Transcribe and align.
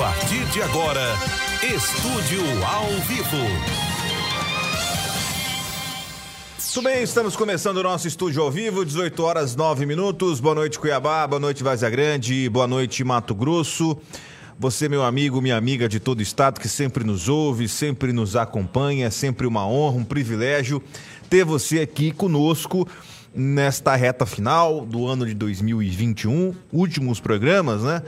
partir 0.00 0.46
de 0.46 0.62
agora, 0.62 1.14
Estúdio 1.62 2.40
ao 2.64 2.86
Vivo. 3.02 3.36
Muito 6.56 6.82
bem, 6.82 7.02
estamos 7.02 7.36
começando 7.36 7.76
o 7.76 7.82
nosso 7.82 8.08
estúdio 8.08 8.42
ao 8.42 8.50
vivo, 8.50 8.82
18 8.82 9.22
horas 9.22 9.54
9 9.54 9.84
minutos. 9.84 10.40
Boa 10.40 10.54
noite, 10.54 10.78
Cuiabá, 10.78 11.26
boa 11.26 11.38
noite, 11.38 11.62
Vazia 11.62 11.90
Grande, 11.90 12.48
boa 12.48 12.66
noite, 12.66 13.04
Mato 13.04 13.34
Grosso. 13.34 13.94
Você, 14.58 14.88
meu 14.88 15.02
amigo, 15.02 15.38
minha 15.42 15.58
amiga 15.58 15.86
de 15.86 16.00
todo 16.00 16.20
o 16.20 16.22
estado 16.22 16.60
que 16.60 16.68
sempre 16.68 17.04
nos 17.04 17.28
ouve, 17.28 17.68
sempre 17.68 18.10
nos 18.10 18.36
acompanha, 18.36 19.08
é 19.08 19.10
sempre 19.10 19.46
uma 19.46 19.66
honra, 19.66 19.98
um 19.98 20.04
privilégio 20.04 20.82
ter 21.28 21.44
você 21.44 21.80
aqui 21.80 22.10
conosco 22.10 22.88
nesta 23.34 23.94
reta 23.94 24.24
final 24.24 24.80
do 24.86 25.06
ano 25.06 25.26
de 25.26 25.34
2021, 25.34 26.54
últimos 26.72 27.20
programas, 27.20 27.82
né? 27.82 28.02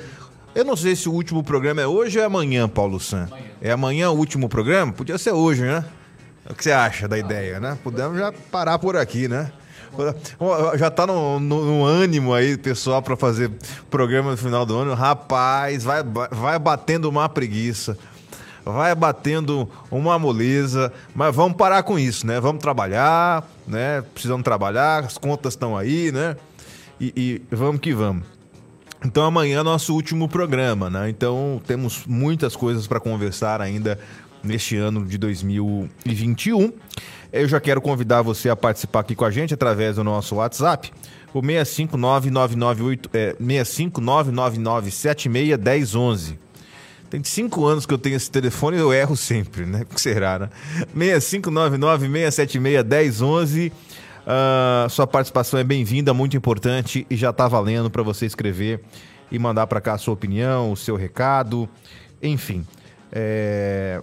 Eu 0.54 0.64
não 0.64 0.76
sei 0.76 0.94
se 0.94 1.08
o 1.08 1.12
último 1.12 1.42
programa 1.42 1.80
é 1.80 1.86
hoje 1.86 2.18
ou 2.18 2.22
é 2.22 2.26
amanhã, 2.26 2.68
Paulo 2.68 3.00
San. 3.00 3.24
Amanhã. 3.24 3.44
É 3.60 3.70
amanhã 3.70 4.10
o 4.10 4.16
último 4.16 4.48
programa? 4.48 4.92
Podia 4.92 5.16
ser 5.16 5.32
hoje, 5.32 5.62
né? 5.62 5.84
O 6.48 6.54
que 6.54 6.64
você 6.64 6.72
acha 6.72 7.08
da 7.08 7.16
ideia, 7.16 7.58
né? 7.58 7.78
Podemos 7.82 8.18
já 8.18 8.32
parar 8.50 8.78
por 8.78 8.96
aqui, 8.96 9.28
né? 9.28 9.50
Já 10.78 10.90
tá 10.90 11.06
no, 11.06 11.40
no, 11.40 11.64
no 11.64 11.84
ânimo 11.84 12.34
aí, 12.34 12.56
pessoal, 12.56 13.00
para 13.00 13.16
fazer 13.16 13.50
programa 13.90 14.32
no 14.32 14.36
final 14.36 14.66
do 14.66 14.76
ano. 14.76 14.94
Rapaz, 14.94 15.84
vai, 15.84 16.02
vai 16.30 16.58
batendo 16.58 17.08
uma 17.08 17.28
preguiça 17.28 17.96
vai 18.64 18.94
batendo 18.94 19.68
uma 19.90 20.16
moleza, 20.20 20.92
mas 21.14 21.34
vamos 21.34 21.56
parar 21.56 21.82
com 21.82 21.98
isso, 21.98 22.24
né? 22.26 22.40
Vamos 22.40 22.62
trabalhar, 22.62 23.44
né? 23.66 24.02
Precisamos 24.14 24.44
trabalhar, 24.44 25.04
as 25.04 25.18
contas 25.18 25.54
estão 25.54 25.76
aí, 25.76 26.12
né? 26.12 26.36
E, 27.00 27.42
e 27.50 27.56
vamos 27.56 27.80
que 27.80 27.92
vamos. 27.92 28.31
Então 29.04 29.24
amanhã 29.24 29.60
é 29.60 29.62
nosso 29.62 29.94
último 29.94 30.28
programa, 30.28 30.88
né? 30.88 31.10
Então 31.10 31.60
temos 31.66 32.04
muitas 32.06 32.54
coisas 32.54 32.86
para 32.86 33.00
conversar 33.00 33.60
ainda 33.60 33.98
neste 34.42 34.76
ano 34.76 35.04
de 35.04 35.18
2021. 35.18 36.72
Eu 37.32 37.48
já 37.48 37.60
quero 37.60 37.80
convidar 37.80 38.22
você 38.22 38.48
a 38.50 38.56
participar 38.56 39.00
aqui 39.00 39.14
com 39.14 39.24
a 39.24 39.30
gente 39.30 39.54
através 39.54 39.94
do 39.96 40.04
nosso 40.04 40.34
WhatsApp, 40.36 40.92
o 41.32 41.40
65998 41.40 43.08
é, 43.12 43.34
65999761011. 43.40 46.36
Tem 47.08 47.24
cinco 47.24 47.64
anos 47.66 47.84
que 47.84 47.92
eu 47.92 47.98
tenho 47.98 48.16
esse 48.16 48.30
telefone 48.30 48.78
e 48.78 48.80
eu 48.80 48.90
erro 48.92 49.16
sempre, 49.16 49.66
né? 49.66 49.82
O 49.82 49.86
que 49.86 50.00
será, 50.00 50.38
né? 50.38 50.48
6599-676-1011. 50.96 53.72
Uh, 54.22 54.88
sua 54.88 55.06
participação 55.06 55.58
é 55.58 55.64
bem-vinda, 55.64 56.14
muito 56.14 56.36
importante 56.36 57.06
e 57.10 57.16
já 57.16 57.30
está 57.30 57.48
valendo 57.48 57.90
para 57.90 58.02
você 58.02 58.26
escrever 58.26 58.80
e 59.30 59.38
mandar 59.38 59.66
para 59.66 59.80
cá 59.80 59.94
a 59.94 59.98
sua 59.98 60.14
opinião, 60.14 60.72
o 60.72 60.76
seu 60.76 60.96
recado, 60.96 61.68
enfim. 62.22 62.64
É... 63.10 64.00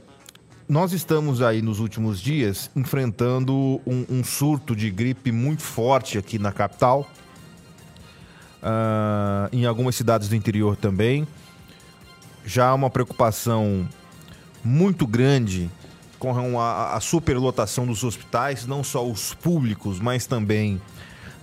Nós 0.68 0.94
estamos 0.94 1.42
aí 1.42 1.62
nos 1.62 1.80
últimos 1.80 2.20
dias 2.22 2.70
enfrentando 2.76 3.82
um, 3.88 4.06
um 4.10 4.24
surto 4.24 4.76
de 4.76 4.92
gripe 4.92 5.32
muito 5.32 5.64
forte 5.64 6.18
aqui 6.18 6.38
na 6.38 6.52
capital, 6.52 7.08
uh, 8.62 9.50
em 9.52 9.66
algumas 9.66 9.96
cidades 9.96 10.30
do 10.30 10.36
interior 10.36 10.76
também 10.76 11.28
já 12.50 12.70
há 12.70 12.74
uma 12.74 12.90
preocupação 12.90 13.88
muito 14.64 15.06
grande 15.06 15.70
com 16.20 16.60
a, 16.60 16.96
a 16.96 17.00
superlotação 17.00 17.88
dos 17.88 18.04
hospitais, 18.04 18.68
não 18.68 18.84
só 18.84 19.08
os 19.08 19.34
públicos, 19.34 20.00
mas 20.00 20.28
também 20.28 20.80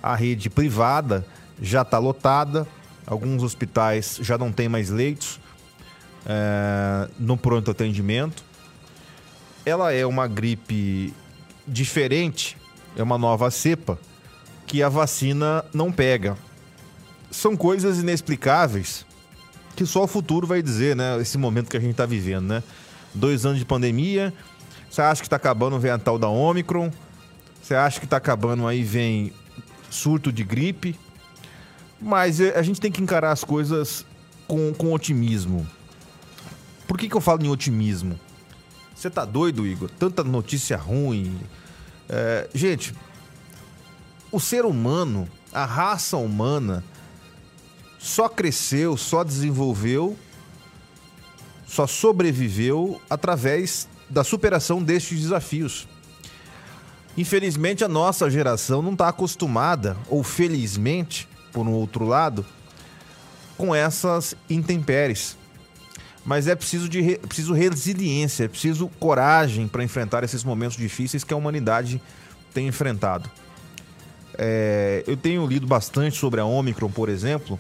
a 0.02 0.14
rede 0.14 0.50
privada 0.50 1.26
já 1.60 1.82
está 1.82 1.98
lotada. 1.98 2.66
Alguns 3.06 3.42
hospitais 3.42 4.18
já 4.20 4.36
não 4.36 4.52
têm 4.52 4.68
mais 4.68 4.90
leitos 4.90 5.40
é, 6.26 7.08
no 7.18 7.36
pronto 7.36 7.70
atendimento. 7.70 8.44
Ela 9.64 9.92
é 9.92 10.04
uma 10.04 10.28
gripe 10.28 11.12
diferente, 11.66 12.56
é 12.96 13.02
uma 13.02 13.18
nova 13.18 13.50
cepa 13.50 13.98
que 14.66 14.82
a 14.82 14.88
vacina 14.88 15.64
não 15.72 15.90
pega. 15.90 16.36
São 17.30 17.56
coisas 17.56 17.98
inexplicáveis 17.98 19.06
que 19.74 19.84
só 19.84 20.04
o 20.04 20.06
futuro 20.06 20.46
vai 20.46 20.62
dizer, 20.62 20.96
né? 20.96 21.20
Esse 21.20 21.36
momento 21.36 21.68
que 21.68 21.76
a 21.76 21.80
gente 21.80 21.90
está 21.90 22.06
vivendo, 22.06 22.46
né? 22.46 22.62
Dois 23.14 23.44
anos 23.44 23.58
de 23.58 23.64
pandemia, 23.64 24.32
você 24.96 25.02
acha 25.02 25.20
que 25.20 25.26
está 25.26 25.36
acabando, 25.36 25.78
vem 25.78 25.90
a 25.90 25.98
tal 25.98 26.18
da 26.18 26.26
Omicron, 26.26 26.90
você 27.62 27.74
acha 27.74 28.00
que 28.00 28.06
está 28.06 28.16
acabando, 28.16 28.66
aí 28.66 28.82
vem 28.82 29.30
surto 29.90 30.32
de 30.32 30.42
gripe, 30.42 30.98
mas 32.00 32.40
eh, 32.40 32.58
a 32.58 32.62
gente 32.62 32.80
tem 32.80 32.90
que 32.90 33.02
encarar 33.02 33.30
as 33.30 33.44
coisas 33.44 34.06
com, 34.48 34.72
com 34.72 34.94
otimismo. 34.94 35.66
Por 36.88 36.96
que, 36.96 37.10
que 37.10 37.14
eu 37.14 37.20
falo 37.20 37.44
em 37.44 37.50
otimismo? 37.50 38.18
Você 38.94 39.10
tá 39.10 39.26
doido, 39.26 39.66
Igor? 39.66 39.90
Tanta 39.98 40.24
notícia 40.24 40.78
ruim. 40.78 41.38
É, 42.08 42.48
gente, 42.54 42.94
o 44.32 44.40
ser 44.40 44.64
humano, 44.64 45.28
a 45.52 45.66
raça 45.66 46.16
humana, 46.16 46.82
só 47.98 48.30
cresceu, 48.30 48.96
só 48.96 49.22
desenvolveu, 49.22 50.16
só 51.66 51.86
sobreviveu 51.86 52.98
através 53.10 53.86
da 54.08 54.24
superação 54.24 54.82
destes 54.82 55.20
desafios. 55.20 55.86
Infelizmente, 57.16 57.82
a 57.82 57.88
nossa 57.88 58.30
geração 58.30 58.82
não 58.82 58.92
está 58.92 59.08
acostumada, 59.08 59.96
ou 60.08 60.22
felizmente, 60.22 61.28
por 61.52 61.66
um 61.66 61.72
outro 61.72 62.04
lado, 62.04 62.44
com 63.56 63.74
essas 63.74 64.34
intempéries. 64.50 65.36
Mas 66.24 66.46
é 66.46 66.54
preciso, 66.54 66.88
de 66.88 67.00
re... 67.00 67.18
preciso 67.18 67.54
resiliência, 67.54 68.44
é 68.44 68.48
preciso 68.48 68.88
coragem 69.00 69.66
para 69.66 69.82
enfrentar 69.82 70.24
esses 70.24 70.44
momentos 70.44 70.76
difíceis 70.76 71.24
que 71.24 71.32
a 71.32 71.36
humanidade 71.36 72.02
tem 72.52 72.66
enfrentado. 72.66 73.30
É... 74.34 75.02
Eu 75.06 75.16
tenho 75.16 75.46
lido 75.46 75.66
bastante 75.66 76.18
sobre 76.18 76.40
a 76.40 76.44
Omicron, 76.44 76.90
por 76.90 77.08
exemplo, 77.08 77.58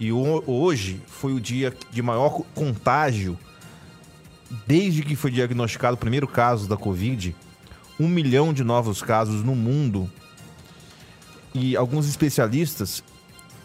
e 0.00 0.12
hoje 0.12 1.02
foi 1.06 1.32
o 1.32 1.40
dia 1.40 1.72
de 1.90 2.00
maior 2.02 2.42
contágio 2.54 3.38
desde 4.66 5.02
que 5.02 5.16
foi 5.16 5.30
diagnosticado 5.30 5.94
o 5.94 5.98
primeiro 5.98 6.28
caso 6.28 6.68
da 6.68 6.76
Covid. 6.76 7.34
Um 7.98 8.08
milhão 8.08 8.52
de 8.52 8.62
novos 8.62 9.02
casos 9.02 9.42
no 9.42 9.54
mundo. 9.54 10.10
E 11.54 11.76
alguns 11.76 12.08
especialistas, 12.08 13.02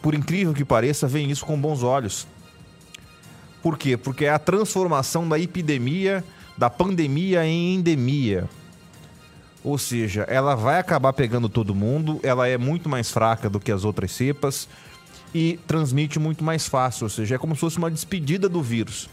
por 0.01 0.13
incrível 0.13 0.53
que 0.53 0.63
pareça, 0.63 1.07
veem 1.07 1.29
isso 1.29 1.45
com 1.45 1.59
bons 1.59 1.83
olhos. 1.83 2.27
Por 3.61 3.77
quê? 3.77 3.97
Porque 3.97 4.25
é 4.25 4.29
a 4.31 4.39
transformação 4.39 5.27
da 5.27 5.37
epidemia, 5.37 6.23
da 6.57 6.69
pandemia 6.69 7.45
em 7.45 7.75
endemia. 7.75 8.49
Ou 9.63 9.77
seja, 9.77 10.23
ela 10.23 10.55
vai 10.55 10.79
acabar 10.79 11.13
pegando 11.13 11.47
todo 11.47 11.75
mundo, 11.75 12.19
ela 12.23 12.47
é 12.47 12.57
muito 12.57 12.89
mais 12.89 13.11
fraca 13.11 13.49
do 13.49 13.59
que 13.59 13.71
as 13.71 13.83
outras 13.83 14.11
cepas 14.11 14.67
e 15.33 15.59
transmite 15.67 16.17
muito 16.17 16.43
mais 16.43 16.67
fácil, 16.67 17.03
ou 17.03 17.09
seja, 17.09 17.35
é 17.35 17.37
como 17.37 17.53
se 17.53 17.61
fosse 17.61 17.77
uma 17.77 17.91
despedida 17.91 18.49
do 18.49 18.61
vírus. 18.61 19.07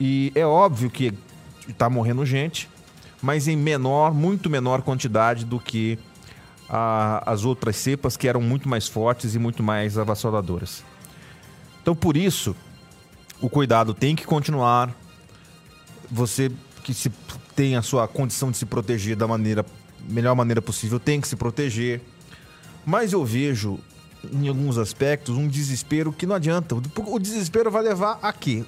E 0.00 0.32
é 0.34 0.44
óbvio 0.44 0.90
que 0.90 1.12
está 1.68 1.88
morrendo 1.88 2.24
gente, 2.26 2.68
mas 3.22 3.48
em 3.48 3.56
menor, 3.56 4.12
muito 4.12 4.50
menor 4.50 4.82
quantidade 4.82 5.44
do 5.44 5.58
que 5.58 5.98
a, 6.68 7.22
as 7.30 7.44
outras 7.44 7.76
cepas 7.76 8.16
que 8.16 8.28
eram 8.28 8.40
muito 8.40 8.68
mais 8.68 8.88
fortes 8.88 9.34
e 9.34 9.38
muito 9.38 9.62
mais 9.62 9.96
avassaladoras. 9.96 10.84
Então, 11.82 11.94
por 11.94 12.16
isso, 12.16 12.56
o 13.40 13.48
cuidado 13.48 13.94
tem 13.94 14.16
que 14.16 14.24
continuar. 14.24 14.94
Você 16.10 16.50
que 16.82 16.92
se 16.92 17.10
tem 17.56 17.76
a 17.76 17.82
sua 17.82 18.06
condição 18.06 18.50
de 18.50 18.58
se 18.58 18.66
proteger 18.66 19.16
da 19.16 19.26
maneira 19.26 19.64
melhor 20.08 20.34
maneira 20.34 20.60
possível 20.60 21.00
tem 21.00 21.20
que 21.20 21.28
se 21.28 21.36
proteger. 21.36 22.02
Mas 22.84 23.12
eu 23.12 23.24
vejo 23.24 23.78
em 24.32 24.48
alguns 24.48 24.78
aspectos, 24.78 25.36
um 25.36 25.48
desespero 25.48 26.12
que 26.12 26.26
não 26.26 26.36
adianta. 26.36 26.74
O 26.74 27.18
desespero 27.18 27.70
vai 27.70 27.82
levar 27.82 28.18
a 28.22 28.32
quê? 28.32 28.64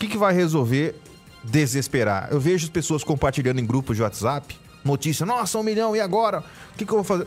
O 0.00 0.02
que, 0.02 0.08
que 0.08 0.16
vai 0.16 0.32
resolver 0.32 0.98
desesperar? 1.44 2.28
Eu 2.30 2.40
vejo 2.40 2.64
as 2.64 2.70
pessoas 2.70 3.04
compartilhando 3.04 3.60
em 3.60 3.66
grupos 3.66 3.96
de 3.96 4.02
WhatsApp 4.02 4.58
notícia: 4.82 5.26
nossa, 5.26 5.58
um 5.58 5.62
milhão, 5.62 5.94
e 5.94 6.00
agora? 6.00 6.42
O 6.72 6.78
que, 6.78 6.86
que 6.86 6.90
eu 6.90 6.96
vou 6.96 7.04
fazer? 7.04 7.26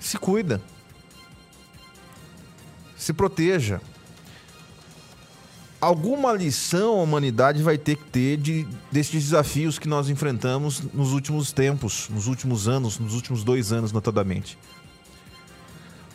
Se 0.00 0.18
cuida. 0.18 0.60
Se 2.96 3.12
proteja. 3.12 3.80
Alguma 5.80 6.32
lição 6.32 6.98
a 6.98 7.02
humanidade 7.02 7.62
vai 7.62 7.78
ter 7.78 7.94
que 7.94 8.04
ter 8.04 8.36
de, 8.36 8.66
desses 8.90 9.22
desafios 9.22 9.78
que 9.78 9.88
nós 9.88 10.08
enfrentamos 10.08 10.80
nos 10.92 11.12
últimos 11.12 11.52
tempos, 11.52 12.08
nos 12.08 12.26
últimos 12.26 12.66
anos, 12.66 12.98
nos 12.98 13.14
últimos 13.14 13.44
dois 13.44 13.72
anos, 13.72 13.92
notadamente 13.92 14.58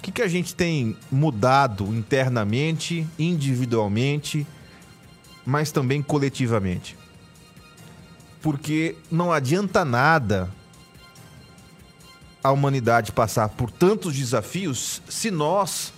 que, 0.08 0.12
que 0.12 0.22
a 0.22 0.28
gente 0.28 0.56
tem 0.56 0.96
mudado 1.12 1.86
internamente, 1.94 3.06
individualmente, 3.20 4.48
mas 5.48 5.72
também 5.72 6.02
coletivamente? 6.02 6.98
Porque 8.42 8.98
não 9.10 9.32
adianta 9.32 9.86
nada 9.86 10.50
a 12.44 12.52
humanidade 12.52 13.14
passar 13.14 13.48
por 13.48 13.72
tantos 13.72 14.14
desafios 14.14 15.02
se 15.08 15.32
nós 15.32 15.94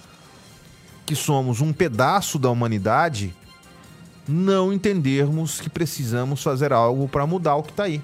que 1.03 1.15
somos 1.15 1.61
um 1.61 1.73
pedaço 1.73 2.37
da 2.37 2.51
humanidade, 2.51 3.35
não 4.27 4.71
entendermos 4.71 5.59
que 5.59 5.67
precisamos 5.67 6.43
fazer 6.43 6.71
algo 6.71 7.07
para 7.07 7.25
mudar 7.25 7.55
o 7.55 7.63
que 7.63 7.71
está 7.71 7.85
aí. 7.85 8.03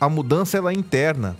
A 0.00 0.08
mudança 0.08 0.56
ela 0.56 0.70
é 0.70 0.74
interna. 0.74 1.36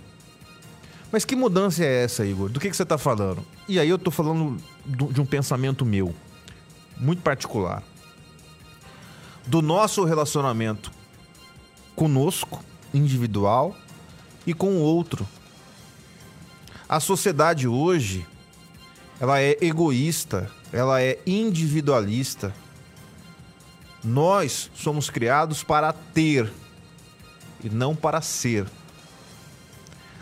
Mas 1.09 1.23
que 1.23 1.37
mudança 1.37 1.85
é 1.85 2.03
essa, 2.03 2.25
Igor? 2.25 2.49
Do 2.49 2.59
que, 2.59 2.69
que 2.69 2.75
você 2.75 2.83
está 2.83 2.97
falando? 2.97 3.45
E 3.65 3.79
aí 3.79 3.87
eu 3.87 3.95
estou 3.95 4.11
falando 4.11 4.61
de 4.85 5.21
um 5.21 5.25
pensamento 5.25 5.85
meu, 5.85 6.13
muito 6.97 7.21
particular. 7.21 7.81
Do 9.45 9.61
nosso 9.61 10.03
relacionamento 10.03 10.91
conosco, 11.95 12.63
individual, 12.93 13.75
e 14.45 14.53
com 14.53 14.75
o 14.75 14.81
outro. 14.81 15.27
A 16.87 16.99
sociedade 16.99 17.67
hoje, 17.67 18.25
ela 19.19 19.39
é 19.41 19.57
egoísta, 19.61 20.49
ela 20.71 21.01
é 21.01 21.19
individualista. 21.25 22.53
Nós 24.03 24.69
somos 24.75 25.09
criados 25.09 25.63
para 25.63 25.93
ter 25.93 26.51
e 27.63 27.69
não 27.69 27.95
para 27.95 28.21
ser. 28.21 28.67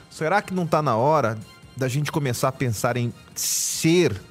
Será 0.09 0.41
que 0.41 0.53
não 0.53 0.65
está 0.65 0.81
na 0.81 0.95
hora 0.95 1.37
da 1.75 1.87
gente 1.87 2.11
começar 2.11 2.49
a 2.49 2.53
pensar 2.53 2.95
em 2.95 3.13
ser? 3.33 4.21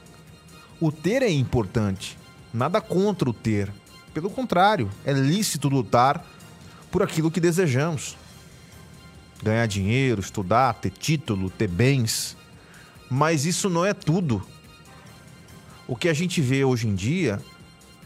O 0.80 0.92
ter 0.92 1.22
é 1.22 1.30
importante, 1.30 2.16
nada 2.54 2.80
contra 2.80 3.28
o 3.28 3.32
ter. 3.32 3.72
Pelo 4.12 4.30
contrário, 4.30 4.90
é 5.04 5.12
lícito 5.12 5.68
lutar 5.68 6.24
por 6.90 7.02
aquilo 7.02 7.30
que 7.30 7.40
desejamos 7.40 8.16
ganhar 9.42 9.66
dinheiro, 9.66 10.20
estudar, 10.20 10.74
ter 10.74 10.90
título, 10.90 11.50
ter 11.50 11.68
bens. 11.68 12.36
Mas 13.10 13.44
isso 13.44 13.68
não 13.68 13.84
é 13.84 13.94
tudo. 13.94 14.46
O 15.86 15.96
que 15.96 16.08
a 16.08 16.12
gente 16.14 16.40
vê 16.40 16.64
hoje 16.64 16.86
em 16.86 16.94
dia 16.94 17.40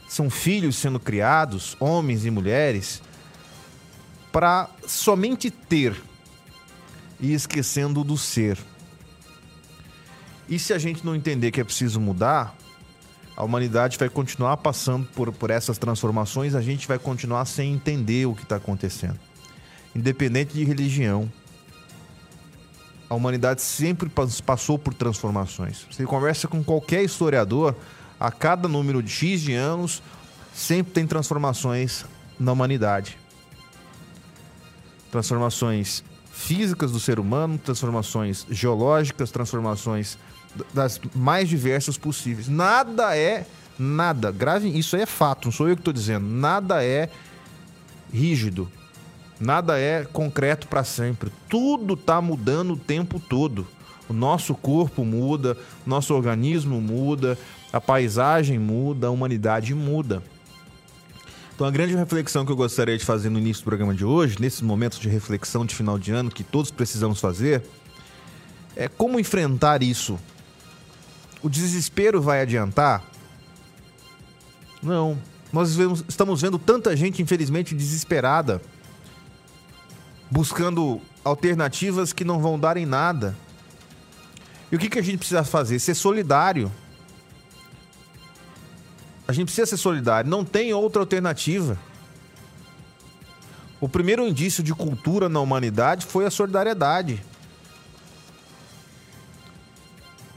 são 0.08 0.30
filhos 0.30 0.76
sendo 0.76 1.00
criados, 1.00 1.76
homens 1.80 2.24
e 2.24 2.30
mulheres, 2.30 3.02
para 4.32 4.68
somente 4.86 5.50
ter 5.50 6.00
e 7.20 7.32
esquecendo 7.32 8.02
do 8.02 8.16
ser. 8.16 8.58
E 10.48 10.58
se 10.58 10.72
a 10.72 10.78
gente 10.78 11.04
não 11.04 11.14
entender 11.14 11.50
que 11.50 11.60
é 11.60 11.64
preciso 11.64 12.00
mudar, 12.00 12.56
a 13.36 13.44
humanidade 13.44 13.98
vai 13.98 14.08
continuar 14.08 14.56
passando 14.58 15.06
por, 15.14 15.32
por 15.32 15.50
essas 15.50 15.78
transformações, 15.78 16.54
a 16.54 16.60
gente 16.60 16.86
vai 16.86 16.98
continuar 16.98 17.44
sem 17.44 17.72
entender 17.72 18.26
o 18.26 18.34
que 18.34 18.42
está 18.42 18.56
acontecendo 18.56 19.18
independente 19.94 20.54
de 20.54 20.64
religião. 20.64 21.30
A 23.08 23.14
humanidade 23.14 23.62
sempre 23.62 24.10
passou 24.44 24.78
por 24.78 24.92
transformações. 24.92 25.86
Você 25.90 26.04
conversa 26.04 26.48
com 26.48 26.64
qualquer 26.64 27.04
historiador, 27.04 27.76
a 28.18 28.32
cada 28.32 28.66
número 28.66 29.02
de 29.02 29.10
X 29.10 29.40
de 29.42 29.54
anos, 29.54 30.02
sempre 30.52 30.92
tem 30.92 31.06
transformações 31.06 32.04
na 32.38 32.52
humanidade. 32.52 33.18
Transformações 35.12 36.02
físicas 36.32 36.90
do 36.90 36.98
ser 36.98 37.20
humano, 37.20 37.56
transformações 37.58 38.46
geológicas, 38.50 39.30
transformações 39.30 40.18
das 40.72 41.00
mais 41.14 41.48
diversas 41.48 41.96
possíveis. 41.96 42.48
Nada 42.48 43.16
é 43.16 43.46
nada. 43.78 44.30
Grave, 44.30 44.68
isso 44.68 44.96
é 44.96 45.06
fato, 45.06 45.46
não 45.46 45.52
sou 45.52 45.68
eu 45.68 45.76
que 45.76 45.80
estou 45.80 45.92
dizendo. 45.92 46.26
Nada 46.26 46.84
é 46.84 47.08
rígido. 48.12 48.70
Nada 49.40 49.78
é 49.78 50.04
concreto 50.04 50.68
para 50.68 50.84
sempre. 50.84 51.30
Tudo 51.48 51.94
está 51.94 52.20
mudando 52.20 52.74
o 52.74 52.76
tempo 52.76 53.18
todo. 53.18 53.66
O 54.08 54.12
nosso 54.12 54.54
corpo 54.54 55.04
muda, 55.04 55.56
nosso 55.86 56.14
organismo 56.14 56.80
muda, 56.80 57.38
a 57.72 57.80
paisagem 57.80 58.58
muda, 58.58 59.08
a 59.08 59.10
humanidade 59.10 59.74
muda. 59.74 60.22
Então, 61.54 61.66
a 61.66 61.70
grande 61.70 61.94
reflexão 61.94 62.44
que 62.44 62.50
eu 62.50 62.56
gostaria 62.56 62.98
de 62.98 63.04
fazer 63.04 63.30
no 63.30 63.38
início 63.38 63.62
do 63.62 63.66
programa 63.66 63.94
de 63.94 64.04
hoje, 64.04 64.36
nesses 64.40 64.60
momentos 64.60 64.98
de 64.98 65.08
reflexão 65.08 65.64
de 65.64 65.74
final 65.74 65.98
de 65.98 66.10
ano 66.10 66.30
que 66.30 66.42
todos 66.42 66.70
precisamos 66.70 67.20
fazer, 67.20 67.62
é 68.76 68.88
como 68.88 69.20
enfrentar 69.20 69.82
isso. 69.82 70.18
O 71.44 71.50
desespero 71.50 72.22
vai 72.22 72.40
adiantar? 72.40 73.04
Não. 74.82 75.18
Nós 75.52 75.76
vemos, 75.76 76.02
estamos 76.08 76.40
vendo 76.40 76.58
tanta 76.58 76.96
gente, 76.96 77.20
infelizmente, 77.20 77.74
desesperada 77.74 78.62
buscando 80.30 81.02
alternativas 81.22 82.14
que 82.14 82.24
não 82.24 82.40
vão 82.40 82.58
dar 82.58 82.78
em 82.78 82.86
nada. 82.86 83.36
E 84.72 84.76
o 84.76 84.78
que, 84.78 84.88
que 84.88 84.98
a 84.98 85.02
gente 85.02 85.18
precisa 85.18 85.44
fazer? 85.44 85.78
Ser 85.78 85.94
solidário. 85.94 86.72
A 89.28 89.32
gente 89.32 89.44
precisa 89.44 89.66
ser 89.66 89.76
solidário. 89.76 90.30
Não 90.30 90.46
tem 90.46 90.72
outra 90.72 91.02
alternativa. 91.02 91.78
O 93.80 93.88
primeiro 93.88 94.26
indício 94.26 94.62
de 94.62 94.74
cultura 94.74 95.28
na 95.28 95.40
humanidade 95.40 96.06
foi 96.06 96.24
a 96.24 96.30
solidariedade. 96.30 97.22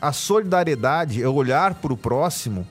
A 0.02 0.12
solidariedade 0.12 1.22
é 1.22 1.28
olhar 1.28 1.76
para 1.76 1.92
o 1.92 1.98
próximo 1.98 2.68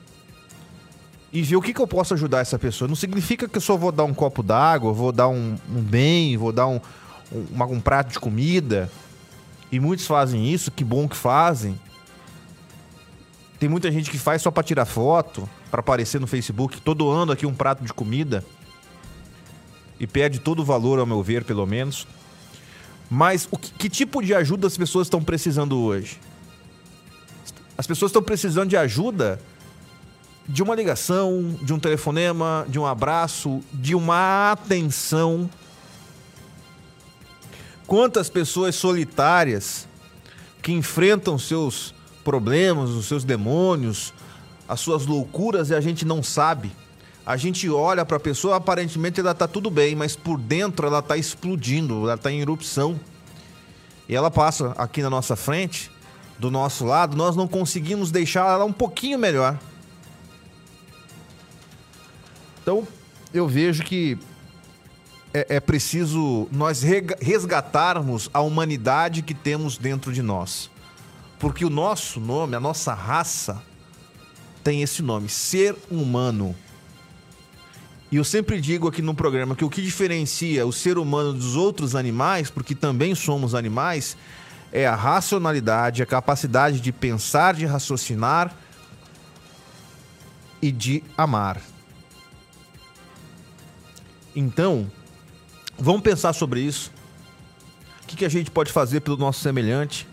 e 1.31 1.41
ver 1.41 1.57
o 1.57 1.61
que, 1.61 1.73
que 1.73 1.81
eu 1.81 1.87
posso 1.87 2.13
ajudar 2.13 2.39
essa 2.39 2.57
pessoa. 2.57 2.87
Não 2.87 2.95
significa 2.95 3.47
que 3.47 3.57
eu 3.57 3.61
só 3.61 3.75
vou 3.75 3.91
dar 3.91 4.05
um 4.05 4.13
copo 4.13 4.41
d'água, 4.41 4.93
vou 4.93 5.11
dar 5.11 5.27
um, 5.27 5.57
um 5.69 5.81
bem, 5.81 6.37
vou 6.37 6.51
dar 6.51 6.67
um, 6.67 6.79
um, 7.31 7.63
um 7.63 7.79
prato 7.81 8.13
de 8.13 8.19
comida. 8.19 8.89
E 9.71 9.79
muitos 9.79 10.07
fazem 10.07 10.51
isso, 10.51 10.71
que 10.71 10.83
bom 10.83 11.07
que 11.07 11.15
fazem. 11.15 11.77
Tem 13.59 13.67
muita 13.67 13.91
gente 13.91 14.09
que 14.09 14.17
faz 14.17 14.41
só 14.41 14.51
para 14.51 14.63
tirar 14.63 14.85
foto, 14.85 15.49
para 15.69 15.81
aparecer 15.81 16.21
no 16.21 16.27
Facebook. 16.27 16.79
Todo 16.79 17.09
ano 17.09 17.31
aqui 17.33 17.45
um 17.45 17.53
prato 17.53 17.83
de 17.83 17.91
comida. 17.91 18.45
E 19.99 20.07
perde 20.07 20.39
todo 20.39 20.61
o 20.61 20.65
valor, 20.65 20.99
ao 20.99 21.05
meu 21.05 21.21
ver, 21.23 21.43
pelo 21.43 21.65
menos. 21.65 22.07
Mas 23.09 23.47
o 23.49 23.57
que, 23.57 23.71
que 23.71 23.89
tipo 23.89 24.21
de 24.21 24.33
ajuda 24.33 24.67
as 24.67 24.77
pessoas 24.77 25.07
estão 25.07 25.23
precisando 25.23 25.77
hoje? 25.79 26.19
As 27.77 27.85
pessoas 27.85 28.09
estão 28.09 28.23
precisando 28.23 28.69
de 28.69 28.77
ajuda 28.77 29.39
de 30.47 30.63
uma 30.63 30.73
ligação, 30.73 31.57
de 31.61 31.73
um 31.73 31.79
telefonema, 31.79 32.65
de 32.69 32.79
um 32.79 32.85
abraço, 32.85 33.61
de 33.73 33.93
uma 33.93 34.51
atenção 34.51 35.49
Quantas 37.87 38.29
pessoas 38.29 38.75
solitárias 38.75 39.87
que 40.61 40.73
enfrentam 40.73 41.39
seus 41.39 41.95
problemas, 42.21 42.89
os 42.89 43.05
seus 43.05 43.23
demônios, 43.23 44.13
as 44.67 44.81
suas 44.81 45.05
loucuras 45.05 45.69
e 45.69 45.73
a 45.75 45.79
gente 45.79 46.03
não 46.03 46.21
sabe. 46.21 46.69
A 47.25 47.37
gente 47.37 47.69
olha 47.69 48.03
para 48.03 48.17
a 48.17 48.19
pessoa, 48.19 48.57
aparentemente 48.57 49.21
ela 49.21 49.31
está 49.31 49.47
tudo 49.47 49.71
bem, 49.71 49.95
mas 49.95 50.17
por 50.17 50.37
dentro 50.37 50.85
ela 50.85 50.99
está 50.99 51.15
explodindo, 51.15 52.03
ela 52.03 52.15
está 52.15 52.29
em 52.29 52.41
erupção. 52.41 52.99
E 54.09 54.13
ela 54.13 54.29
passa 54.29 54.73
aqui 54.77 55.01
na 55.01 55.09
nossa 55.09 55.37
frente, 55.37 55.89
do 56.39 56.51
nosso 56.51 56.85
lado, 56.85 57.17
nós 57.17 57.35
não 57.35 57.47
conseguimos 57.47 58.11
deixar 58.11 58.47
ela 58.49 58.65
um 58.65 58.73
pouquinho 58.73 59.17
melhor. 59.17 59.57
Então, 62.61 62.87
eu 63.33 63.47
vejo 63.47 63.83
que 63.83 64.17
é, 65.33 65.55
é 65.55 65.59
preciso 65.59 66.47
nós 66.51 66.81
resgatarmos 67.21 68.29
a 68.33 68.41
humanidade 68.41 69.21
que 69.21 69.33
temos 69.33 69.77
dentro 69.77 70.11
de 70.11 70.21
nós. 70.21 70.69
Porque 71.39 71.63
o 71.63 71.69
nosso 71.69 72.19
nome, 72.19 72.55
a 72.55 72.59
nossa 72.59 72.93
raça, 72.93 73.61
tem 74.63 74.81
esse 74.81 75.01
nome: 75.01 75.29
ser 75.29 75.75
humano. 75.89 76.55
E 78.11 78.15
eu 78.15 78.23
sempre 78.23 78.61
digo 78.61 78.87
aqui 78.87 79.01
no 79.01 79.13
programa 79.13 79.55
que 79.55 79.65
o 79.65 79.69
que 79.69 79.81
diferencia 79.81 80.65
o 80.65 80.71
ser 80.71 80.97
humano 80.97 81.33
dos 81.33 81.55
outros 81.55 81.93
animais, 81.93 82.49
porque 82.49 82.73
também 82.73 83.13
somos 83.13 83.53
animais, 83.53 84.15
é 84.71 84.85
a 84.85 84.95
racionalidade, 84.95 86.03
a 86.03 86.05
capacidade 86.05 86.79
de 86.79 86.91
pensar, 86.91 87.53
de 87.53 87.65
raciocinar 87.65 88.53
e 90.61 90.71
de 90.71 91.03
amar. 91.17 91.61
Então, 94.35 94.89
Vamos 95.79 96.01
pensar 96.01 96.33
sobre 96.33 96.59
isso. 96.59 96.91
O 98.03 98.07
que, 98.07 98.15
que 98.15 98.25
a 98.25 98.29
gente 98.29 98.49
pode 98.49 98.71
fazer 98.71 99.01
pelo 99.01 99.15
nosso 99.15 99.41
semelhante? 99.41 100.07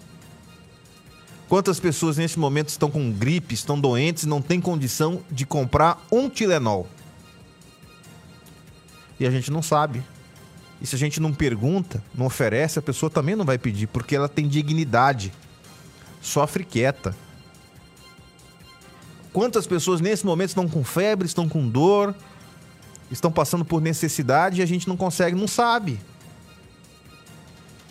Quantas 1.49 1.81
pessoas 1.81 2.19
nesse 2.19 2.39
momento 2.39 2.69
estão 2.69 2.91
com 2.91 3.11
gripe, 3.11 3.55
estão 3.55 3.81
doentes 3.81 4.25
e 4.25 4.29
não 4.29 4.43
têm 4.43 4.61
condição 4.61 5.23
de 5.31 5.47
comprar 5.47 6.05
um 6.13 6.29
Tilenol? 6.29 6.87
E 9.19 9.27
a 9.27 9.31
gente 9.31 9.51
não 9.51 9.63
sabe. 9.63 10.03
E 10.81 10.87
se 10.87 10.95
a 10.95 10.99
gente 10.99 11.21
não 11.21 11.33
pergunta, 11.33 12.03
não 12.15 12.27
oferece, 12.27 12.79
a 12.79 12.83
pessoa 12.83 13.09
também 13.09 13.35
não 13.37 13.45
vai 13.45 13.59
pedir, 13.59 13.87
porque 13.87 14.15
ela 14.17 14.29
tem 14.29 14.49
dignidade. 14.49 15.33
Sofre 16.21 16.65
quieta. 16.65 17.15
Quantas 19.33 19.67
pessoas 19.67 20.01
nesse 20.01 20.25
momento 20.25 20.51
estão 20.51 20.69
com 20.69 20.85
febre, 20.85 21.27
estão 21.27 21.49
com 21.49 21.69
dor, 21.69 22.15
estão 23.11 23.33
passando 23.33 23.65
por 23.65 23.81
necessidade 23.81 24.61
e 24.61 24.63
a 24.63 24.67
gente 24.67 24.89
não 24.89 24.97
consegue, 24.97 25.37
não 25.37 25.49
sabe. 25.49 25.99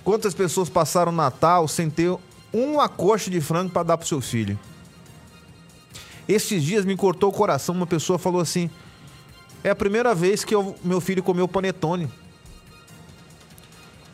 Quantas 0.03 0.33
pessoas 0.33 0.69
passaram 0.69 1.11
Natal 1.11 1.67
sem 1.67 1.89
ter 1.89 2.15
uma 2.51 2.89
coxa 2.89 3.29
de 3.29 3.41
frango 3.41 3.71
para 3.71 3.83
dar 3.83 3.97
para 3.97 4.07
seu 4.07 4.21
filho? 4.21 4.59
Esses 6.27 6.63
dias 6.63 6.85
me 6.85 6.95
cortou 6.95 7.29
o 7.29 7.33
coração, 7.33 7.75
uma 7.75 7.87
pessoa 7.87 8.17
falou 8.17 8.41
assim: 8.41 8.69
"É 9.63 9.69
a 9.69 9.75
primeira 9.75 10.13
vez 10.15 10.43
que 10.43 10.55
eu, 10.55 10.75
meu 10.83 11.01
filho 11.01 11.23
comeu 11.23 11.47
panetone". 11.47 12.09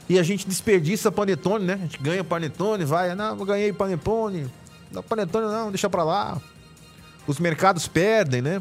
E 0.09 0.17
a 0.17 0.23
gente 0.23 0.47
desperdiça 0.47 1.11
panetone, 1.11 1.65
né? 1.65 1.73
A 1.73 1.77
gente 1.77 1.99
ganha 1.99 2.23
panetone, 2.23 2.83
vai, 2.83 3.13
não, 3.13 3.37
eu 3.37 3.45
ganhei 3.45 3.71
panetone. 3.71 4.49
Não, 4.91 5.03
panetone 5.03 5.45
não, 5.45 5.69
deixa 5.69 5.87
pra 5.87 6.03
lá. 6.03 6.41
Os 7.27 7.39
mercados 7.39 7.87
perdem, 7.87 8.41
né? 8.41 8.59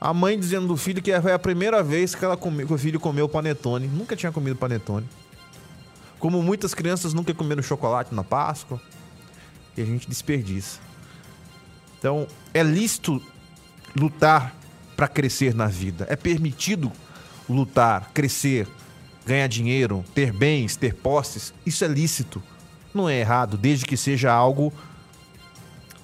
A 0.00 0.14
mãe 0.14 0.38
dizendo 0.38 0.68
do 0.68 0.76
filho 0.76 1.02
que 1.02 1.20
foi 1.20 1.32
a 1.32 1.38
primeira 1.38 1.82
vez 1.82 2.14
que, 2.14 2.24
ela 2.24 2.36
come, 2.36 2.64
que 2.64 2.72
o 2.72 2.78
filho 2.78 3.00
comeu 3.00 3.28
panetone. 3.28 3.88
Nunca 3.88 4.14
tinha 4.14 4.30
comido 4.30 4.54
panetone. 4.54 5.08
Como 6.20 6.40
muitas 6.40 6.74
crianças 6.74 7.12
nunca 7.12 7.34
comeram 7.34 7.60
chocolate 7.60 8.14
na 8.14 8.22
Páscoa. 8.22 8.80
E 9.76 9.82
a 9.82 9.84
gente 9.84 10.08
desperdiça. 10.08 10.78
Então, 11.98 12.28
é 12.54 12.62
lícito 12.62 13.20
lutar 13.96 14.54
para 14.96 15.08
crescer 15.08 15.52
na 15.54 15.66
vida. 15.66 16.06
É 16.08 16.14
permitido 16.14 16.92
lutar, 17.48 18.12
crescer, 18.14 18.68
ganhar 19.28 19.46
dinheiro, 19.46 20.04
ter 20.14 20.32
bens, 20.32 20.76
ter 20.76 20.94
posses. 20.94 21.54
Isso 21.64 21.84
é 21.84 21.88
lícito. 21.88 22.42
Não 22.92 23.08
é 23.08 23.20
errado, 23.20 23.56
desde 23.56 23.84
que 23.84 23.96
seja 23.96 24.32
algo 24.32 24.72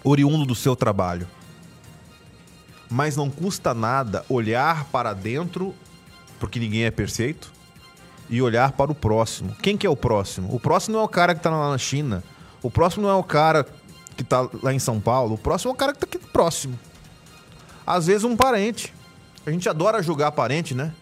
oriundo 0.04 0.44
do 0.44 0.54
seu 0.54 0.76
trabalho. 0.76 1.26
Mas 2.90 3.16
não 3.16 3.30
custa 3.30 3.72
nada 3.74 4.24
olhar 4.28 4.84
para 4.84 5.12
dentro, 5.14 5.74
porque 6.38 6.60
ninguém 6.60 6.84
é 6.84 6.90
perfeito, 6.90 7.52
e 8.28 8.40
olhar 8.40 8.72
para 8.72 8.92
o 8.92 8.94
próximo. 8.94 9.56
Quem 9.62 9.76
que 9.76 9.86
é 9.86 9.90
o 9.90 9.96
próximo? 9.96 10.54
O 10.54 10.60
próximo 10.60 10.94
não 10.94 11.00
é 11.00 11.04
o 11.04 11.08
cara 11.08 11.34
que 11.34 11.40
está 11.40 11.50
lá 11.50 11.70
na 11.70 11.78
China. 11.78 12.22
O 12.62 12.70
próximo 12.70 13.02
não 13.02 13.10
é 13.10 13.14
o 13.14 13.24
cara 13.24 13.66
que 14.16 14.22
está 14.22 14.48
lá 14.62 14.72
em 14.72 14.78
São 14.78 15.00
Paulo. 15.00 15.34
O 15.34 15.38
próximo 15.38 15.70
é 15.70 15.74
o 15.74 15.76
cara 15.76 15.92
que 15.92 16.04
está 16.04 16.06
aqui 16.06 16.26
próximo. 16.30 16.78
Às 17.86 18.06
vezes 18.06 18.24
um 18.24 18.36
parente. 18.36 18.94
A 19.44 19.50
gente 19.50 19.68
adora 19.68 20.02
julgar 20.02 20.32
parente, 20.32 20.74
né? 20.74 20.92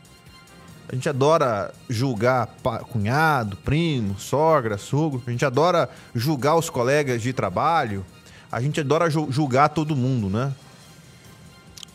A 0.93 0.95
gente 0.95 1.09
adora 1.09 1.73
julgar 1.89 2.55
cunhado, 2.91 3.57
primo, 3.57 4.19
sogra, 4.19 4.77
sogro. 4.77 5.23
A 5.27 5.31
gente 5.31 5.43
adora 5.43 5.89
julgar 6.15 6.55
os 6.55 6.69
colegas 6.69 7.23
de 7.23 7.33
trabalho. 7.33 8.05
A 8.51 8.61
gente 8.61 8.79
adora 8.79 9.09
julgar 9.09 9.71
todo 9.71 9.97
mundo, 9.97 10.29
né? 10.29 10.53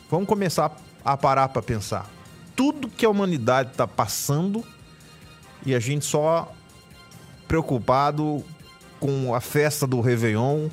Vamos 0.09 0.27
começar 0.27 0.75
a 1.05 1.15
parar 1.15 1.49
para 1.49 1.61
pensar. 1.61 2.09
Tudo 2.55 2.89
que 2.89 3.05
a 3.05 3.09
humanidade 3.09 3.69
está 3.69 3.87
passando 3.87 4.65
e 5.63 5.75
a 5.75 5.79
gente 5.79 6.03
só 6.03 6.51
preocupado 7.47 8.43
com 8.99 9.35
a 9.35 9.39
festa 9.39 9.85
do 9.85 10.01
Réveillon, 10.01 10.69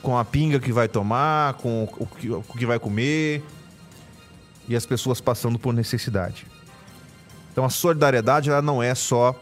com 0.00 0.16
a 0.16 0.24
pinga 0.24 0.60
que 0.60 0.70
vai 0.70 0.86
tomar, 0.86 1.54
com 1.54 1.88
o 1.98 2.06
que, 2.06 2.30
o 2.30 2.42
que 2.42 2.64
vai 2.64 2.78
comer 2.78 3.42
e 4.68 4.76
as 4.76 4.86
pessoas 4.86 5.20
passando 5.20 5.58
por 5.58 5.74
necessidade. 5.74 6.53
Então 7.54 7.64
a 7.64 7.70
solidariedade 7.70 8.50
ela 8.50 8.60
não 8.60 8.82
é 8.82 8.96
só 8.96 9.32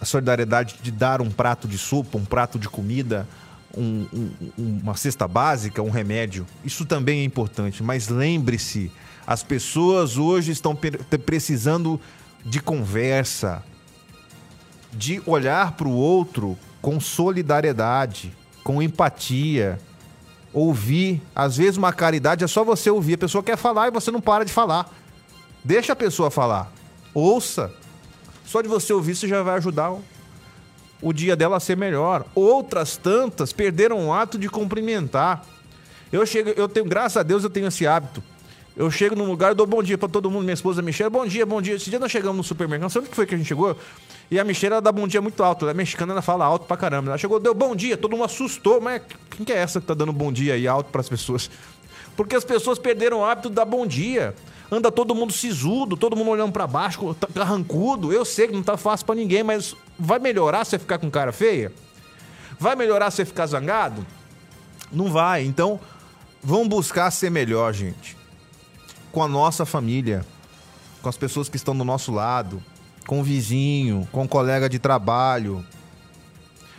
a 0.00 0.04
solidariedade 0.04 0.74
de 0.82 0.90
dar 0.90 1.22
um 1.22 1.30
prato 1.30 1.68
de 1.68 1.78
sopa, 1.78 2.18
um 2.18 2.24
prato 2.24 2.58
de 2.58 2.68
comida, 2.68 3.28
um, 3.76 4.08
um, 4.12 4.80
uma 4.82 4.96
cesta 4.96 5.28
básica, 5.28 5.80
um 5.80 5.90
remédio. 5.90 6.44
Isso 6.64 6.84
também 6.84 7.20
é 7.20 7.24
importante, 7.24 7.80
mas 7.80 8.08
lembre-se, 8.08 8.90
as 9.24 9.44
pessoas 9.44 10.16
hoje 10.16 10.50
estão 10.50 10.76
precisando 11.24 12.00
de 12.44 12.58
conversa, 12.58 13.62
de 14.92 15.22
olhar 15.26 15.72
para 15.72 15.86
o 15.86 15.94
outro 15.94 16.58
com 16.82 16.98
solidariedade, 16.98 18.36
com 18.64 18.82
empatia, 18.82 19.78
ouvir. 20.52 21.22
Às 21.36 21.56
vezes 21.56 21.76
uma 21.76 21.92
caridade 21.92 22.42
é 22.42 22.48
só 22.48 22.64
você 22.64 22.90
ouvir. 22.90 23.14
A 23.14 23.18
pessoa 23.18 23.44
quer 23.44 23.56
falar 23.56 23.86
e 23.86 23.92
você 23.92 24.10
não 24.10 24.20
para 24.20 24.44
de 24.44 24.52
falar. 24.52 24.92
Deixa 25.64 25.92
a 25.92 25.96
pessoa 25.96 26.30
falar. 26.30 26.72
Ouça. 27.12 27.72
Só 28.44 28.62
de 28.62 28.68
você 28.68 28.92
ouvir, 28.92 29.14
você 29.14 29.28
já 29.28 29.42
vai 29.42 29.56
ajudar 29.56 29.94
o 31.00 31.12
dia 31.12 31.36
dela 31.36 31.56
a 31.56 31.60
ser 31.60 31.76
melhor. 31.76 32.24
Outras 32.34 32.96
tantas 32.96 33.52
perderam 33.52 34.08
o 34.08 34.12
ato 34.12 34.38
de 34.38 34.48
cumprimentar. 34.48 35.44
Eu 36.10 36.24
chego, 36.24 36.50
eu 36.50 36.68
tenho, 36.68 36.86
graças 36.86 37.18
a 37.18 37.22
Deus, 37.22 37.44
eu 37.44 37.50
tenho 37.50 37.68
esse 37.68 37.86
hábito. 37.86 38.22
Eu 38.76 38.90
chego 38.92 39.16
num 39.16 39.26
lugar 39.26 39.52
e 39.52 39.54
dou 39.56 39.66
bom 39.66 39.82
dia 39.82 39.98
para 39.98 40.08
todo 40.08 40.30
mundo. 40.30 40.44
Minha 40.44 40.54
esposa 40.54 40.80
Michelle, 40.80 41.10
bom 41.10 41.26
dia, 41.26 41.44
bom 41.44 41.60
dia. 41.60 41.74
Esse 41.74 41.90
dia 41.90 41.98
nós 41.98 42.12
chegamos 42.12 42.36
no 42.36 42.44
supermercado, 42.44 42.82
não 42.82 42.88
sei 42.88 43.02
que 43.02 43.14
foi 43.14 43.26
que 43.26 43.34
a 43.34 43.38
gente 43.38 43.48
chegou. 43.48 43.76
E 44.30 44.38
a 44.38 44.44
Michelle 44.44 44.74
ela 44.74 44.80
dá 44.80 44.92
bom 44.92 45.06
dia 45.08 45.20
muito 45.20 45.42
alto. 45.42 45.64
Ela 45.64 45.72
é 45.72 45.74
mexicana, 45.74 46.12
ela 46.12 46.22
fala 46.22 46.44
alto 46.44 46.64
pra 46.64 46.76
caramba. 46.76 47.10
Ela 47.10 47.18
chegou, 47.18 47.40
deu 47.40 47.52
bom 47.52 47.74
dia, 47.74 47.96
todo 47.96 48.12
mundo 48.12 48.24
assustou. 48.24 48.80
Mas 48.80 49.02
quem 49.30 49.44
que 49.44 49.52
é 49.52 49.56
essa 49.56 49.80
que 49.80 49.86
tá 49.86 49.94
dando 49.94 50.12
bom 50.12 50.32
dia 50.32 50.54
aí 50.54 50.68
alto 50.68 50.90
para 50.90 51.00
as 51.00 51.08
pessoas? 51.08 51.50
Porque 52.18 52.34
as 52.34 52.44
pessoas 52.44 52.80
perderam 52.80 53.20
o 53.20 53.24
hábito 53.24 53.48
de 53.48 53.54
dar 53.54 53.64
bom 53.64 53.86
dia. 53.86 54.34
Anda 54.72 54.90
todo 54.90 55.14
mundo 55.14 55.32
sisudo, 55.32 55.96
todo 55.96 56.16
mundo 56.16 56.32
olhando 56.32 56.50
para 56.50 56.66
baixo, 56.66 57.16
carrancudo. 57.32 58.12
Eu 58.12 58.24
sei 58.24 58.48
que 58.48 58.54
não 58.54 58.62
tá 58.64 58.76
fácil 58.76 59.06
para 59.06 59.14
ninguém, 59.14 59.44
mas 59.44 59.76
vai 59.96 60.18
melhorar 60.18 60.64
você 60.64 60.80
ficar 60.80 60.98
com 60.98 61.08
cara 61.08 61.30
feia? 61.30 61.72
Vai 62.58 62.74
melhorar 62.74 63.12
você 63.12 63.24
ficar 63.24 63.46
zangado? 63.46 64.04
Não 64.90 65.12
vai. 65.12 65.44
Então, 65.44 65.78
vamos 66.42 66.66
buscar 66.66 67.08
ser 67.12 67.30
melhor, 67.30 67.72
gente. 67.72 68.16
Com 69.12 69.22
a 69.22 69.28
nossa 69.28 69.64
família, 69.64 70.26
com 71.00 71.08
as 71.08 71.16
pessoas 71.16 71.48
que 71.48 71.56
estão 71.56 71.78
do 71.78 71.84
nosso 71.84 72.10
lado, 72.10 72.60
com 73.06 73.20
o 73.20 73.22
vizinho, 73.22 74.08
com 74.10 74.24
o 74.24 74.28
colega 74.28 74.68
de 74.68 74.80
trabalho. 74.80 75.64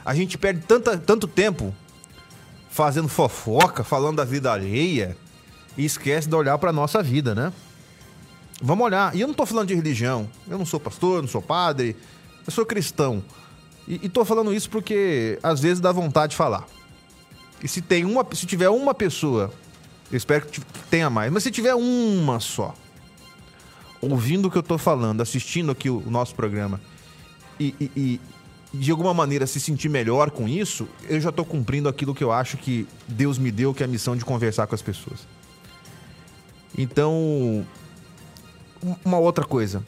A 0.04 0.14
gente 0.14 0.38
perde 0.38 0.66
tanta, 0.68 0.98
tanto 0.98 1.30
tempo 1.30 1.74
fazendo 2.70 3.08
fofoca, 3.08 3.86
falando 3.86 4.18
da 4.18 4.26
vida 4.26 4.52
alheia 4.52 5.16
e 5.80 5.86
esquece 5.86 6.28
de 6.28 6.36
olhar 6.36 6.58
para 6.58 6.74
nossa 6.74 7.02
vida, 7.02 7.34
né? 7.34 7.54
Vamos 8.62 8.86
olhar. 8.86 9.16
E 9.16 9.22
eu 9.22 9.28
não 9.28 9.32
estou 9.32 9.46
falando 9.46 9.70
de 9.70 9.74
religião. 9.74 10.30
Eu 10.46 10.58
não 10.58 10.66
sou 10.66 10.78
pastor, 10.78 11.22
não 11.22 11.30
sou 11.30 11.42
padre. 11.42 11.96
Eu 12.46 12.52
sou 12.52 12.66
cristão. 12.66 13.24
E, 13.88 14.06
estou 14.06 14.26
falando 14.26 14.54
isso 14.54 14.70
porque 14.70 15.40
às 15.42 15.62
vezes 15.62 15.80
dá 15.80 15.90
vontade 15.94 16.32
de 16.32 16.36
falar. 16.36 16.68
E 17.64 17.68
se 17.70 17.82
tem 17.82 18.04
uma, 18.04 18.28
se 18.34 18.46
tiver 18.46 18.68
uma 18.68 18.94
pessoa, 18.94 19.54
eu 20.12 20.18
espero 20.18 20.48
que 20.48 20.60
tenha 20.90 21.10
mais, 21.10 21.32
mas 21.32 21.44
se 21.44 21.52
tiver 21.52 21.74
uma 21.76 22.42
só, 22.42 22.76
ouvindo 24.02 24.50
o 24.50 24.52
que 24.52 24.58
eu 24.58 24.62
estou 24.62 24.78
falando, 24.78 25.22
assistindo 25.22 25.72
aqui 25.72 25.90
o, 25.90 26.04
nosso 26.10 26.36
programa 26.36 26.82
e, 27.58 27.74
e, 27.80 27.92
e, 27.96 28.22
de 28.78 28.92
alguma 28.92 29.14
maneira 29.14 29.48
se 29.48 29.62
sentir 29.62 29.88
melhor 29.88 30.30
com 30.30 30.46
isso, 30.46 30.90
eu 31.10 31.22
já 31.22 31.30
estou 31.30 31.46
cumprindo 31.46 31.88
aquilo 31.88 32.14
que 32.14 32.24
eu 32.24 32.34
acho 32.34 32.58
que 32.58 32.86
Deus 33.08 33.38
me 33.38 33.50
deu, 33.50 33.74
que 33.74 33.82
é 33.82 33.86
a 33.86 33.90
missão 33.90 34.16
de 34.16 34.26
conversar 34.26 34.68
com 34.68 34.76
as 34.76 34.82
pessoas. 34.82 35.39
Então, 36.78 37.66
uma 39.04 39.18
outra 39.18 39.46
coisa. 39.46 39.84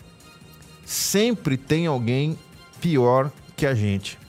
Sempre 0.86 1.58
tem 1.58 1.88
alguém 1.88 2.38
pior 2.80 3.32
que 3.56 3.66
a 3.66 3.74
gente. 3.74 4.20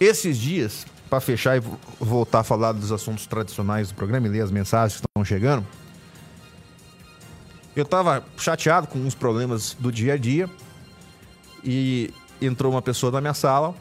Esses 0.00 0.36
dias, 0.36 0.86
para 1.08 1.20
fechar 1.20 1.56
e 1.56 1.62
voltar 2.00 2.40
a 2.40 2.44
falar 2.44 2.72
dos 2.72 2.90
assuntos 2.90 3.26
tradicionais 3.26 3.88
do 3.88 3.94
programa 3.94 4.26
e 4.26 4.30
ler 4.30 4.40
as 4.40 4.50
mensagens 4.50 5.00
que 5.00 5.06
estão 5.06 5.24
chegando, 5.24 5.64
eu 7.76 7.84
tava 7.84 8.24
chateado 8.36 8.86
com 8.86 8.98
uns 8.98 9.14
problemas 9.14 9.76
do 9.78 9.90
dia 9.90 10.14
a 10.14 10.16
dia 10.16 10.48
e 11.62 12.12
entrou 12.40 12.72
uma 12.72 12.82
pessoa 12.82 13.10
na 13.10 13.20
minha 13.20 13.34
sala. 13.34 13.74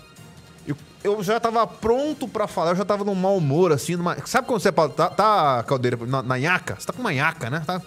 Eu, 0.67 0.77
eu 1.03 1.23
já 1.23 1.39
tava 1.39 1.65
pronto 1.67 2.27
para 2.27 2.47
falar, 2.47 2.71
eu 2.71 2.75
já 2.75 2.85
tava 2.85 3.03
num 3.03 3.15
mau 3.15 3.37
humor, 3.37 3.71
assim. 3.71 3.95
Numa... 3.95 4.15
Sabe 4.25 4.47
quando 4.47 4.61
você 4.61 4.71
tá, 4.71 5.09
tá 5.09 5.63
caldeira 5.63 5.97
na, 6.05 6.23
na 6.23 6.37
nhaca? 6.37 6.75
Você 6.79 6.85
tá 6.85 6.93
com 6.93 7.01
uma 7.01 7.11
nhaca, 7.11 7.49
né? 7.49 7.63
Tá 7.65 7.81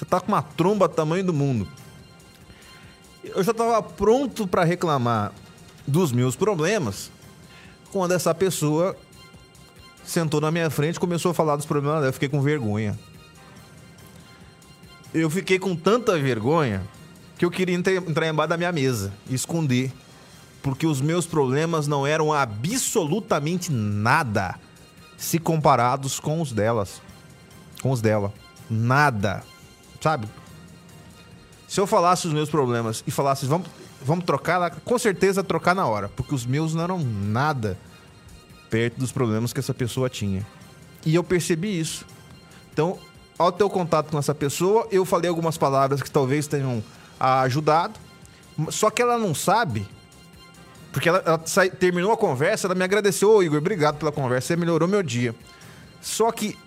você 0.00 0.06
tá 0.06 0.18
com 0.18 0.28
uma 0.28 0.40
tromba 0.40 0.88
tamanho 0.88 1.22
do 1.22 1.34
mundo. 1.34 1.68
Eu 3.22 3.42
já 3.42 3.52
tava 3.52 3.82
pronto 3.82 4.46
para 4.46 4.64
reclamar 4.64 5.30
dos 5.86 6.10
meus 6.10 6.34
problemas 6.34 7.10
quando 7.92 8.12
essa 8.12 8.34
pessoa 8.34 8.96
sentou 10.02 10.40
na 10.40 10.50
minha 10.50 10.70
frente 10.70 10.96
e 10.96 10.98
começou 11.00 11.32
a 11.32 11.34
falar 11.34 11.56
dos 11.56 11.66
problemas 11.66 11.98
dela. 11.98 12.08
Eu 12.08 12.14
fiquei 12.14 12.30
com 12.30 12.40
vergonha. 12.40 12.98
Eu 15.12 15.28
fiquei 15.28 15.58
com 15.58 15.76
tanta 15.76 16.18
vergonha 16.18 16.82
que 17.36 17.44
eu 17.44 17.50
queria 17.50 17.74
entrar 17.74 18.26
embaixo 18.26 18.48
da 18.48 18.56
minha 18.56 18.72
mesa 18.72 19.12
e 19.28 19.34
esconder. 19.34 19.92
Porque 20.62 20.86
os 20.86 21.00
meus 21.00 21.26
problemas 21.26 21.86
não 21.86 22.06
eram 22.06 22.32
absolutamente 22.32 23.72
nada 23.72 24.56
se 25.16 25.38
comparados 25.38 26.18
com 26.18 26.40
os 26.40 26.52
delas. 26.52 27.00
Com 27.82 27.90
os 27.90 28.00
dela. 28.00 28.32
Nada. 28.68 29.42
Sabe? 30.00 30.28
Se 31.68 31.80
eu 31.80 31.86
falasse 31.86 32.26
os 32.26 32.32
meus 32.32 32.50
problemas 32.50 33.04
e 33.06 33.10
falasse, 33.10 33.46
vamos, 33.46 33.68
vamos 34.02 34.24
trocar, 34.24 34.70
com 34.80 34.98
certeza 34.98 35.44
trocar 35.44 35.74
na 35.74 35.86
hora, 35.86 36.08
porque 36.08 36.34
os 36.34 36.44
meus 36.44 36.74
não 36.74 36.82
eram 36.82 36.98
nada 36.98 37.78
perto 38.68 38.98
dos 38.98 39.12
problemas 39.12 39.52
que 39.52 39.60
essa 39.60 39.74
pessoa 39.74 40.08
tinha. 40.08 40.46
E 41.04 41.14
eu 41.14 41.22
percebi 41.22 41.78
isso. 41.78 42.04
Então, 42.72 42.98
ao 43.38 43.52
ter 43.52 43.64
o 43.64 43.70
contato 43.70 44.10
com 44.10 44.18
essa 44.18 44.34
pessoa, 44.34 44.86
eu 44.90 45.04
falei 45.04 45.28
algumas 45.28 45.56
palavras 45.56 46.02
que 46.02 46.10
talvez 46.10 46.46
tenham 46.46 46.82
ajudado, 47.18 47.98
só 48.70 48.90
que 48.90 49.00
ela 49.00 49.18
não 49.18 49.34
sabe 49.34 49.86
Porque 50.92 51.08
ela, 51.08 51.22
ela 51.24 51.38
terminou 51.68 52.12
a 52.12 52.16
conversa, 52.16 52.66
ela 52.66 52.74
me 52.74 52.82
agradeceu, 52.82 53.30
ô 53.30 53.42
Igor, 53.42 53.58
obrigado 53.58 53.96
pela 53.96 54.10
conversa, 54.10 54.48
você 54.48 54.56
melhorou 54.56 54.88
meu 54.88 55.02
dia. 55.02 55.34
Só 56.00 56.32
que 56.32 56.58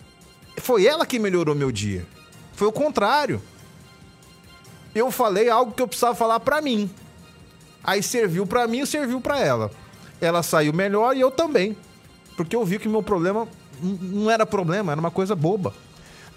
foi 0.58 0.86
ela 0.86 1.06
que 1.06 1.20
melhorou 1.20 1.56
meu 1.56 1.72
dia. 1.72 2.06
Foi 2.54 2.68
o 2.68 2.72
contrário. 2.72 3.42
Eu 4.94 5.12
falei 5.12 5.50
algo 5.50 5.72
que 5.72 5.82
eu 5.82 5.88
precisava 5.88 6.16
falar 6.16 6.40
pra 6.40 6.62
mim. 6.62 6.90
Aí 7.84 8.02
serviu 8.02 8.46
pra 8.46 8.68
mim 8.68 8.82
e 8.82 8.88
serviu 8.88 9.20
pra 9.20 9.40
ela. 9.40 9.72
Ela 10.22 10.44
saiu 10.44 10.72
melhor 10.72 11.18
e 11.18 11.20
eu 11.20 11.32
também. 11.32 11.76
Porque 12.38 12.56
eu 12.56 12.64
vi 12.64 12.80
que 12.80 12.88
meu 12.88 13.04
problema 13.04 13.48
não 13.82 14.30
era 14.30 14.46
problema, 14.46 14.92
era 14.92 15.02
uma 15.02 15.12
coisa 15.12 15.36
boba. 15.36 15.74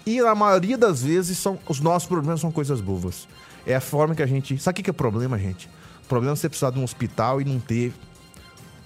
E 0.05 0.21
na 0.21 0.35
maioria 0.35 0.77
das 0.77 1.03
vezes 1.03 1.37
são 1.37 1.59
os 1.67 1.79
nossos 1.79 2.07
problemas 2.07 2.41
são 2.41 2.51
coisas 2.51 2.81
bobas. 2.81 3.27
É 3.65 3.75
a 3.75 3.81
forma 3.81 4.15
que 4.15 4.23
a 4.23 4.25
gente. 4.25 4.57
Sabe 4.57 4.79
o 4.79 4.83
que 4.83 4.89
é 4.89 4.93
problema, 4.93 5.37
gente? 5.37 5.69
Problema 6.07 6.33
é 6.33 6.35
você 6.35 6.47
precisar 6.47 6.71
de 6.71 6.79
um 6.79 6.83
hospital 6.83 7.41
e 7.41 7.45
não 7.45 7.59
ter. 7.59 7.93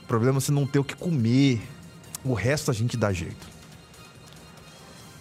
Problema 0.08 0.38
é 0.38 0.42
você 0.42 0.52
não 0.52 0.66
ter 0.66 0.80
o 0.80 0.84
que 0.84 0.96
comer. 0.96 1.62
O 2.24 2.34
resto 2.34 2.72
a 2.72 2.74
gente 2.74 2.98
dá 2.98 3.14
jeito. 3.14 3.50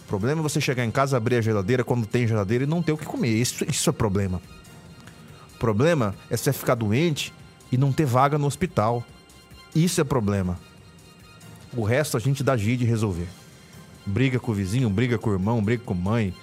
Problema 0.09 0.41
é 0.41 0.43
você 0.43 0.61
chegar 0.61 0.85
em 0.85 0.91
casa, 0.91 1.17
abrir 1.17 1.37
a 1.37 1.41
geladeira 1.41 1.85
quando 1.85 2.07
tem 2.07 2.27
geladeira 2.27 2.65
e 2.65 2.67
não 2.67 2.83
ter 2.83 2.93
o 2.93 2.97
que 2.97 3.07
comer. 3.07 3.29
Isso, 3.29 3.65
isso 3.69 3.89
é 3.89 3.93
problema. 3.93 4.41
Problema 5.59 6.15
é 6.29 6.37
você 6.37 6.53
ficar 6.53 6.75
doente 6.75 7.33
e 7.71 7.77
não 7.77 7.93
ter 7.93 8.07
vaga 8.07 8.37
no 8.37 8.47
hospital. 8.47 9.05
Isso 9.75 10.01
é 10.01 10.05
problema. 10.05 10.59
O 11.73 11.85
resto 11.85 12.17
a 12.17 12.21
gente 12.21 12.43
dá 12.43 12.57
jeito 12.57 12.81
de 12.81 12.87
resolver. 12.87 13.29
Briga 14.05 14.41
com 14.41 14.51
o 14.51 14.55
vizinho, 14.55 14.91
briga 14.91 15.19
com 15.19 15.31
o 15.31 15.33
irmão, 15.33 15.63
briga 15.63 15.85
com 15.85 15.95
a 15.95 15.97
mãe. 15.97 16.35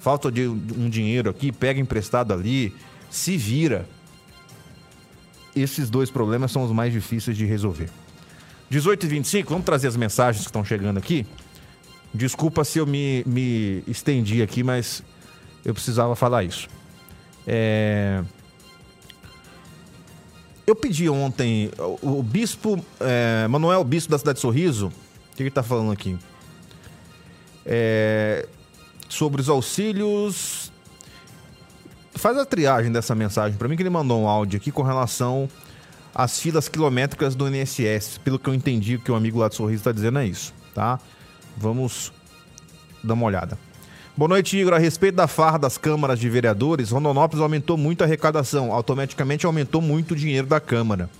Falta 0.00 0.30
de 0.30 0.46
um 0.46 0.88
dinheiro 0.88 1.28
aqui, 1.28 1.52
pega 1.52 1.80
emprestado 1.80 2.32
ali, 2.32 2.74
se 3.10 3.36
vira. 3.36 3.86
Esses 5.54 5.88
dois 5.88 6.10
problemas 6.10 6.50
são 6.50 6.64
os 6.64 6.72
mais 6.72 6.92
difíceis 6.92 7.36
de 7.36 7.44
resolver. 7.44 7.90
18 8.70 9.04
e 9.04 9.08
25, 9.08 9.50
vamos 9.50 9.64
trazer 9.64 9.88
as 9.88 9.96
mensagens 9.96 10.44
que 10.44 10.48
estão 10.48 10.64
chegando 10.64 10.98
aqui. 10.98 11.26
Desculpa 12.12 12.64
se 12.64 12.78
eu 12.78 12.86
me, 12.86 13.22
me 13.26 13.82
estendi 13.86 14.42
aqui, 14.42 14.62
mas 14.62 15.02
eu 15.64 15.74
precisava 15.74 16.16
falar 16.16 16.44
isso. 16.44 16.68
É... 17.46 18.22
Eu 20.66 20.74
pedi 20.74 21.08
ontem, 21.08 21.70
o, 22.02 22.18
o 22.18 22.22
bispo, 22.22 22.82
é, 22.98 23.46
Manuel 23.48 23.84
Bispo 23.84 24.10
da 24.10 24.18
cidade 24.18 24.36
de 24.36 24.40
Sorriso, 24.40 24.86
o 24.86 25.36
que 25.36 25.42
ele 25.42 25.50
está 25.50 25.62
falando 25.62 25.92
aqui? 25.92 26.16
É, 27.66 28.48
sobre 29.08 29.40
os 29.40 29.48
auxílios. 29.48 30.72
Faz 32.14 32.38
a 32.38 32.46
triagem 32.46 32.92
dessa 32.92 33.14
mensagem 33.14 33.58
para 33.58 33.68
mim, 33.68 33.76
que 33.76 33.82
ele 33.82 33.90
mandou 33.90 34.22
um 34.22 34.28
áudio 34.28 34.56
aqui 34.56 34.70
com 34.70 34.82
relação 34.82 35.48
às 36.14 36.38
filas 36.38 36.68
quilométricas 36.68 37.34
do 37.34 37.48
INSS. 37.48 38.18
Pelo 38.18 38.38
que 38.38 38.48
eu 38.48 38.54
entendi, 38.54 38.96
o 38.96 39.00
que 39.00 39.10
o 39.10 39.14
amigo 39.14 39.38
lá 39.38 39.48
de 39.48 39.56
Sorriso 39.56 39.80
está 39.80 39.92
dizendo 39.92 40.18
é 40.18 40.26
isso, 40.26 40.54
tá? 40.74 40.98
Vamos 41.56 42.12
dar 43.02 43.14
uma 43.14 43.26
olhada. 43.26 43.58
Boa 44.16 44.28
noite, 44.28 44.56
Igor. 44.56 44.74
A 44.74 44.78
respeito 44.78 45.16
da 45.16 45.26
farra 45.26 45.58
das 45.58 45.76
câmaras 45.76 46.20
de 46.20 46.30
vereadores, 46.30 46.90
Rondonópolis 46.90 47.42
aumentou 47.42 47.76
muito 47.76 48.02
a 48.02 48.04
arrecadação. 48.04 48.72
Automaticamente 48.72 49.44
aumentou 49.44 49.80
muito 49.80 50.12
o 50.12 50.16
dinheiro 50.16 50.46
da 50.46 50.60
Câmara. 50.60 51.10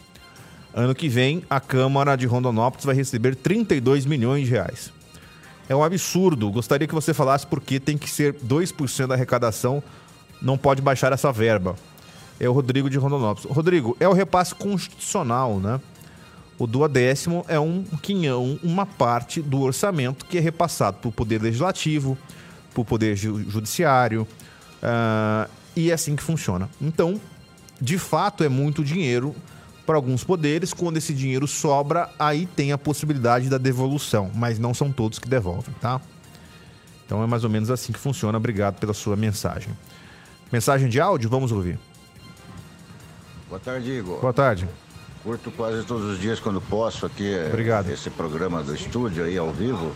Ano 0.73 0.95
que 0.95 1.09
vem, 1.09 1.43
a 1.51 1.59
Câmara 1.59 2.17
de 2.17 2.25
Rondonópolis 2.27 2.85
vai 2.85 2.95
receber 2.95 3.35
32 3.35 4.07
milhões 4.07 4.47
de 4.47 4.53
reais. 4.53 4.93
É 5.69 5.75
um 5.75 5.83
absurdo. 5.83 6.51
Gostaria 6.53 6.87
que 6.87 6.95
você 6.95 7.13
falasse 7.13 7.45
por 7.47 7.61
que 7.61 7.81
tem 7.81 7.99
que 7.99 8.09
ser 8.09 8.35
2% 8.35 9.09
da 9.09 9.15
arrecadação, 9.15 9.83
não 10.45 10.57
pode 10.59 10.83
baixar 10.83 11.13
essa 11.13 11.33
verba. 11.33 11.75
É 12.39 12.49
o 12.49 12.53
Rodrigo 12.53 12.91
de 12.91 12.99
Rondonópolis. 12.99 13.51
Rodrigo, 13.51 13.97
é 13.99 14.09
o 14.09 14.13
repasse 14.13 14.55
constitucional, 14.55 15.59
né? 15.59 15.81
O 16.59 16.67
duodécimo 16.67 17.45
é 17.49 17.59
um 17.59 17.83
quinhão, 18.03 18.59
uma 18.63 18.87
parte 18.87 19.43
do 19.43 19.61
orçamento 19.61 20.25
que 20.27 20.39
é 20.39 20.41
repassado 20.41 20.99
para 20.99 21.09
o 21.09 21.13
Poder 21.13 21.43
Legislativo, 21.43 22.17
para 22.73 22.81
o 22.81 22.85
Poder 22.85 23.17
Ju- 23.17 23.51
Judiciário, 23.51 24.27
ah, 24.83 25.49
e 25.75 25.91
é 25.91 25.95
assim 25.95 26.15
que 26.15 26.23
funciona. 26.23 26.69
Então, 26.81 27.21
de 27.81 27.99
fato, 27.99 28.45
é 28.45 28.49
muito 28.49 28.85
dinheiro 28.85 29.35
para 29.85 29.97
alguns 29.97 30.23
poderes. 30.23 30.73
Quando 30.73 30.97
esse 30.97 31.13
dinheiro 31.13 31.47
sobra, 31.49 32.09
aí 32.19 32.47
tem 32.47 32.71
a 32.71 32.79
possibilidade 32.79 33.49
da 33.49 33.59
devolução, 33.59 34.31
mas 34.35 34.59
não 34.59 34.73
são 34.73 34.93
todos 34.93 35.19
que 35.19 35.29
devolvem, 35.29 35.75
tá? 35.81 36.01
Então 37.05 37.23
é 37.23 37.27
mais 37.27 37.45
ou 37.45 37.51
menos 37.51 37.71
assim 37.71 37.93
que 37.93 37.99
funciona. 37.99 38.39
Obrigado 38.39 38.79
pela 38.79 38.95
sua 38.95 39.17
mensagem. 39.17 39.73
Mensagem 40.53 40.89
de 40.89 41.01
áudio, 41.01 41.29
vamos 41.29 41.53
ouvir. 41.53 41.79
Boa 43.49 43.61
tarde, 43.61 43.91
Igor. 43.91 44.21
Boa 44.21 44.33
tarde. 44.33 44.69
Curto 45.23 45.51
quase 45.51 45.85
todos 45.85 46.05
os 46.05 46.21
dias 46.21 46.39
quando 46.39 46.61
posso 46.61 47.07
aqui 47.07 47.33
eh, 47.33 47.47
Obrigado. 47.49 47.89
esse 47.91 48.11
programa 48.11 48.63
do 48.63 48.75
estúdio 48.75 49.25
aí 49.25 49.39
ao 49.39 49.51
vivo. 49.53 49.93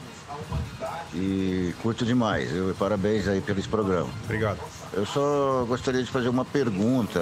E 1.14 1.74
curto 1.82 2.04
demais. 2.04 2.54
Eu, 2.54 2.74
parabéns 2.78 3.28
aí 3.28 3.40
pelo 3.40 3.58
esse 3.58 3.68
programa. 3.68 4.08
Obrigado. 4.24 4.58
Eu 4.92 5.04
só 5.04 5.64
gostaria 5.68 6.02
de 6.02 6.10
fazer 6.10 6.28
uma 6.28 6.44
pergunta, 6.44 7.20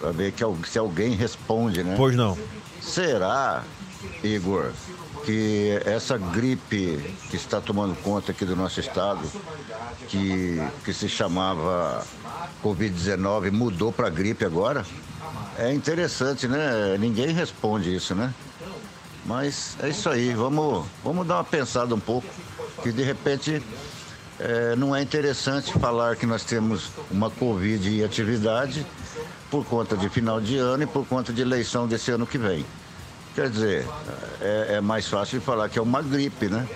para 0.00 0.12
ver 0.12 0.32
que, 0.32 0.42
se 0.68 0.78
alguém 0.78 1.14
responde, 1.14 1.82
né? 1.82 1.94
Pois 1.96 2.16
não. 2.16 2.38
Será, 2.80 3.62
Igor, 4.22 4.70
que 5.26 5.82
essa 5.84 6.16
gripe 6.16 7.16
que 7.28 7.34
está 7.34 7.60
tomando 7.60 7.96
conta 7.96 8.30
aqui 8.30 8.44
do 8.44 8.54
nosso 8.54 8.78
estado, 8.78 9.20
que, 10.06 10.62
que 10.84 10.92
se 10.94 11.08
chamava 11.08 12.06
Covid-19, 12.62 13.50
mudou 13.50 13.90
para 13.90 14.08
gripe 14.08 14.44
agora? 14.44 14.86
É 15.58 15.72
interessante, 15.74 16.46
né? 16.46 16.96
Ninguém 16.96 17.32
responde 17.32 17.92
isso, 17.92 18.14
né? 18.14 18.32
Mas 19.24 19.76
é 19.82 19.88
isso 19.88 20.08
aí, 20.08 20.32
vamos, 20.32 20.86
vamos 21.02 21.26
dar 21.26 21.38
uma 21.38 21.44
pensada 21.44 21.92
um 21.92 22.00
pouco, 22.00 22.28
que 22.84 22.92
de 22.92 23.02
repente 23.02 23.60
é, 24.38 24.76
não 24.76 24.94
é 24.94 25.02
interessante 25.02 25.72
falar 25.72 26.14
que 26.14 26.24
nós 26.24 26.44
temos 26.44 26.92
uma 27.10 27.30
Covid 27.30 27.88
em 27.88 28.04
atividade 28.04 28.86
por 29.50 29.64
conta 29.66 29.96
de 29.96 30.08
final 30.08 30.40
de 30.40 30.56
ano 30.56 30.84
e 30.84 30.86
por 30.86 31.04
conta 31.04 31.32
de 31.32 31.42
eleição 31.42 31.88
desse 31.88 32.12
ano 32.12 32.24
que 32.24 32.38
vem. 32.38 32.64
Quer 33.36 33.50
dizer, 33.50 33.86
é, 34.40 34.76
é 34.76 34.80
mais 34.80 35.06
fácil 35.06 35.42
falar 35.42 35.68
que 35.68 35.78
é 35.78 35.82
uma 35.82 36.00
gripe, 36.00 36.46
né? 36.48 36.66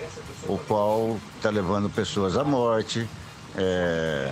O 0.47 0.59
qual 0.59 1.17
está 1.35 1.49
levando 1.49 1.89
pessoas 1.89 2.37
à 2.37 2.43
morte, 2.43 3.09
é, 3.57 4.31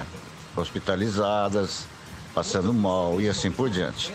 hospitalizadas, 0.55 1.87
passando 2.31 2.71
mal 2.71 3.19
e 3.19 3.27
assim 3.27 3.49
por 3.49 3.67
diante. 3.67 4.13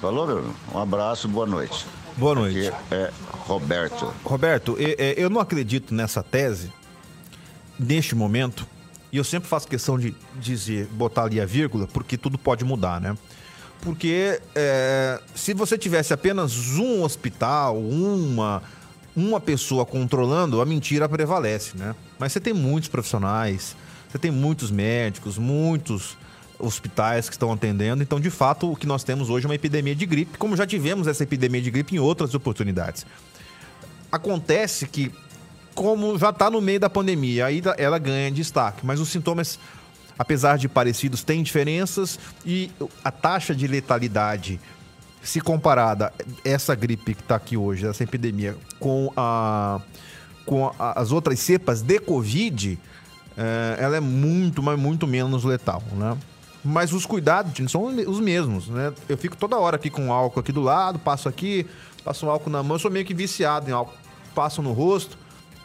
Falou, 0.00 0.26
Bruno? 0.26 0.52
Um 0.74 0.80
abraço, 0.80 1.28
boa 1.28 1.46
noite. 1.46 1.86
Boa 2.16 2.34
noite. 2.34 2.66
Aqui 2.66 2.76
é 2.90 3.12
Roberto. 3.46 4.12
Roberto, 4.24 4.76
eu 5.16 5.30
não 5.30 5.40
acredito 5.40 5.94
nessa 5.94 6.24
tese, 6.24 6.72
neste 7.78 8.16
momento, 8.16 8.66
e 9.12 9.16
eu 9.16 9.22
sempre 9.22 9.48
faço 9.48 9.68
questão 9.68 9.96
de 9.96 10.12
dizer, 10.34 10.86
botar 10.86 11.22
ali 11.22 11.40
a 11.40 11.46
vírgula, 11.46 11.86
porque 11.86 12.18
tudo 12.18 12.36
pode 12.36 12.64
mudar, 12.64 13.00
né? 13.00 13.16
Porque 13.80 14.40
é, 14.54 15.20
se 15.34 15.52
você 15.52 15.76
tivesse 15.76 16.12
apenas 16.12 16.70
um 16.78 17.02
hospital, 17.02 17.78
uma, 17.78 18.62
uma 19.14 19.40
pessoa 19.40 19.84
controlando, 19.84 20.60
a 20.60 20.66
mentira 20.66 21.08
prevalece, 21.08 21.76
né? 21.76 21.94
Mas 22.18 22.32
você 22.32 22.40
tem 22.40 22.54
muitos 22.54 22.88
profissionais, 22.88 23.76
você 24.10 24.18
tem 24.18 24.30
muitos 24.30 24.70
médicos, 24.70 25.36
muitos 25.36 26.16
hospitais 26.58 27.28
que 27.28 27.34
estão 27.34 27.52
atendendo. 27.52 28.02
Então, 28.02 28.18
de 28.18 28.30
fato, 28.30 28.72
o 28.72 28.76
que 28.76 28.86
nós 28.86 29.04
temos 29.04 29.28
hoje 29.28 29.44
é 29.44 29.48
uma 29.48 29.54
epidemia 29.54 29.94
de 29.94 30.06
gripe, 30.06 30.38
como 30.38 30.56
já 30.56 30.66
tivemos 30.66 31.06
essa 31.06 31.22
epidemia 31.22 31.60
de 31.60 31.70
gripe 31.70 31.94
em 31.94 31.98
outras 31.98 32.34
oportunidades 32.34 33.04
acontece 34.14 34.86
que, 34.86 35.10
como 35.74 36.16
já 36.16 36.30
está 36.30 36.48
no 36.48 36.60
meio 36.60 36.78
da 36.78 36.88
pandemia, 36.88 37.46
aí 37.46 37.60
ela 37.76 37.98
ganha 37.98 38.30
destaque. 38.30 38.86
Mas 38.86 39.00
os 39.00 39.08
sintomas, 39.08 39.58
apesar 40.18 40.58
de 40.58 40.68
parecidos, 40.68 41.22
têm 41.24 41.42
diferenças 41.42 42.18
e 42.44 42.70
a 43.04 43.10
taxa 43.10 43.54
de 43.54 43.66
letalidade, 43.66 44.60
se 45.22 45.40
comparada 45.40 46.12
essa 46.44 46.74
gripe 46.74 47.14
que 47.14 47.22
está 47.22 47.36
aqui 47.36 47.56
hoje, 47.56 47.86
essa 47.86 48.02
epidemia, 48.04 48.56
com, 48.78 49.10
a, 49.16 49.80
com 50.44 50.66
a- 50.78 51.00
as 51.00 51.12
outras 51.12 51.40
cepas 51.40 51.80
de 51.80 51.98
Covid, 51.98 52.78
eh, 53.36 53.76
ela 53.80 53.96
é 53.96 54.00
muito, 54.00 54.62
mas 54.62 54.78
muito 54.78 55.06
menos 55.06 55.42
letal, 55.44 55.82
né? 55.92 56.16
Mas 56.62 56.92
os 56.92 57.04
cuidados 57.06 57.52
são 57.70 57.84
os 57.86 58.20
mesmos, 58.20 58.68
né? 58.68 58.92
Eu 59.08 59.16
fico 59.18 59.36
toda 59.36 59.56
hora 59.56 59.76
aqui 59.76 59.90
com 59.90 60.12
álcool 60.12 60.40
aqui 60.40 60.52
do 60.52 60.60
lado, 60.62 60.98
passo 60.98 61.28
aqui, 61.28 61.66
passo 62.04 62.26
um 62.26 62.30
álcool 62.30 62.50
na 62.50 62.62
mão, 62.62 62.76
eu 62.76 62.78
sou 62.80 62.90
meio 62.90 63.04
que 63.04 63.12
viciado 63.14 63.68
em 63.68 63.72
álcool. 63.72 63.94
Passo 64.34 64.60
no 64.62 64.72
rosto. 64.72 65.16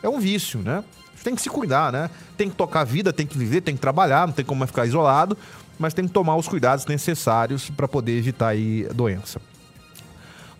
É 0.01 0.07
um 0.09 0.19
vício, 0.19 0.59
né? 0.59 0.83
Tem 1.23 1.35
que 1.35 1.41
se 1.41 1.49
cuidar, 1.49 1.91
né? 1.91 2.09
Tem 2.37 2.49
que 2.49 2.55
tocar 2.55 2.81
a 2.81 2.83
vida, 2.83 3.11
tem 3.11 3.27
que 3.27 3.37
viver, 3.37 3.61
tem 3.61 3.75
que 3.75 3.81
trabalhar, 3.81 4.27
não 4.27 4.33
tem 4.33 4.45
como 4.45 4.65
ficar 4.65 4.85
isolado, 4.85 5.37
mas 5.77 5.93
tem 5.93 6.07
que 6.07 6.13
tomar 6.13 6.35
os 6.35 6.47
cuidados 6.47 6.85
necessários 6.85 7.69
para 7.69 7.87
poder 7.87 8.17
evitar 8.17 8.49
aí 8.49 8.87
a 8.89 8.93
doença. 8.93 9.41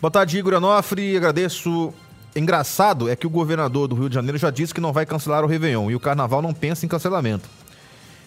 Boa 0.02 0.12
tarde, 0.12 0.38
Igor 0.38 0.54
Anofre. 0.54 1.18
Agradeço. 1.18 1.94
Engraçado 2.36 3.10
é 3.10 3.16
que 3.16 3.26
o 3.26 3.30
governador 3.30 3.88
do 3.88 3.96
Rio 3.96 4.08
de 4.08 4.16
Janeiro 4.16 4.38
já 4.38 4.52
disse 4.52 4.74
que 4.74 4.80
não 4.80 4.94
vai 4.94 5.06
cancelar 5.06 5.44
o 5.44 5.48
Réveillon 5.48 5.90
e 5.90 5.96
o 5.96 6.00
carnaval 6.00 6.42
não 6.42 6.54
pensa 6.54 6.86
em 6.86 6.90
cancelamento. 6.90 7.50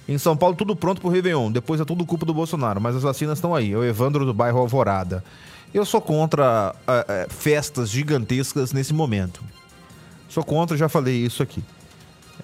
Em 0.09 0.19
São 0.19 0.37
Paulo, 0.37 0.57
tudo 0.57 0.75
pronto 0.75 1.01
pro 1.01 1.09
Réveillon. 1.09 1.51
Depois 1.51 1.81
é 1.81 1.85
tudo 1.85 2.05
culpa 2.05 2.27
do 2.27 2.35
Bolsonaro, 2.35 2.81
mas 2.81 2.97
as 2.97 3.03
vacinas 3.03 3.39
estão 3.39 3.55
aí. 3.55 3.73
É 3.73 3.77
o 3.77 3.85
Evandro 3.85 4.27
do 4.27 4.35
bairro 4.35 4.59
Alvorada. 4.59 5.25
Eu 5.73 5.87
sou 5.87 6.01
contra 6.01 6.75
uh, 6.77 7.27
uh, 7.27 7.33
festas 7.33 7.89
gigantescas 7.89 8.73
nesse 8.73 8.93
momento. 8.93 9.43
Sou 10.29 10.45
contra, 10.45 10.77
já 10.77 10.89
falei 10.89 11.25
isso 11.25 11.43
aqui. 11.43 11.63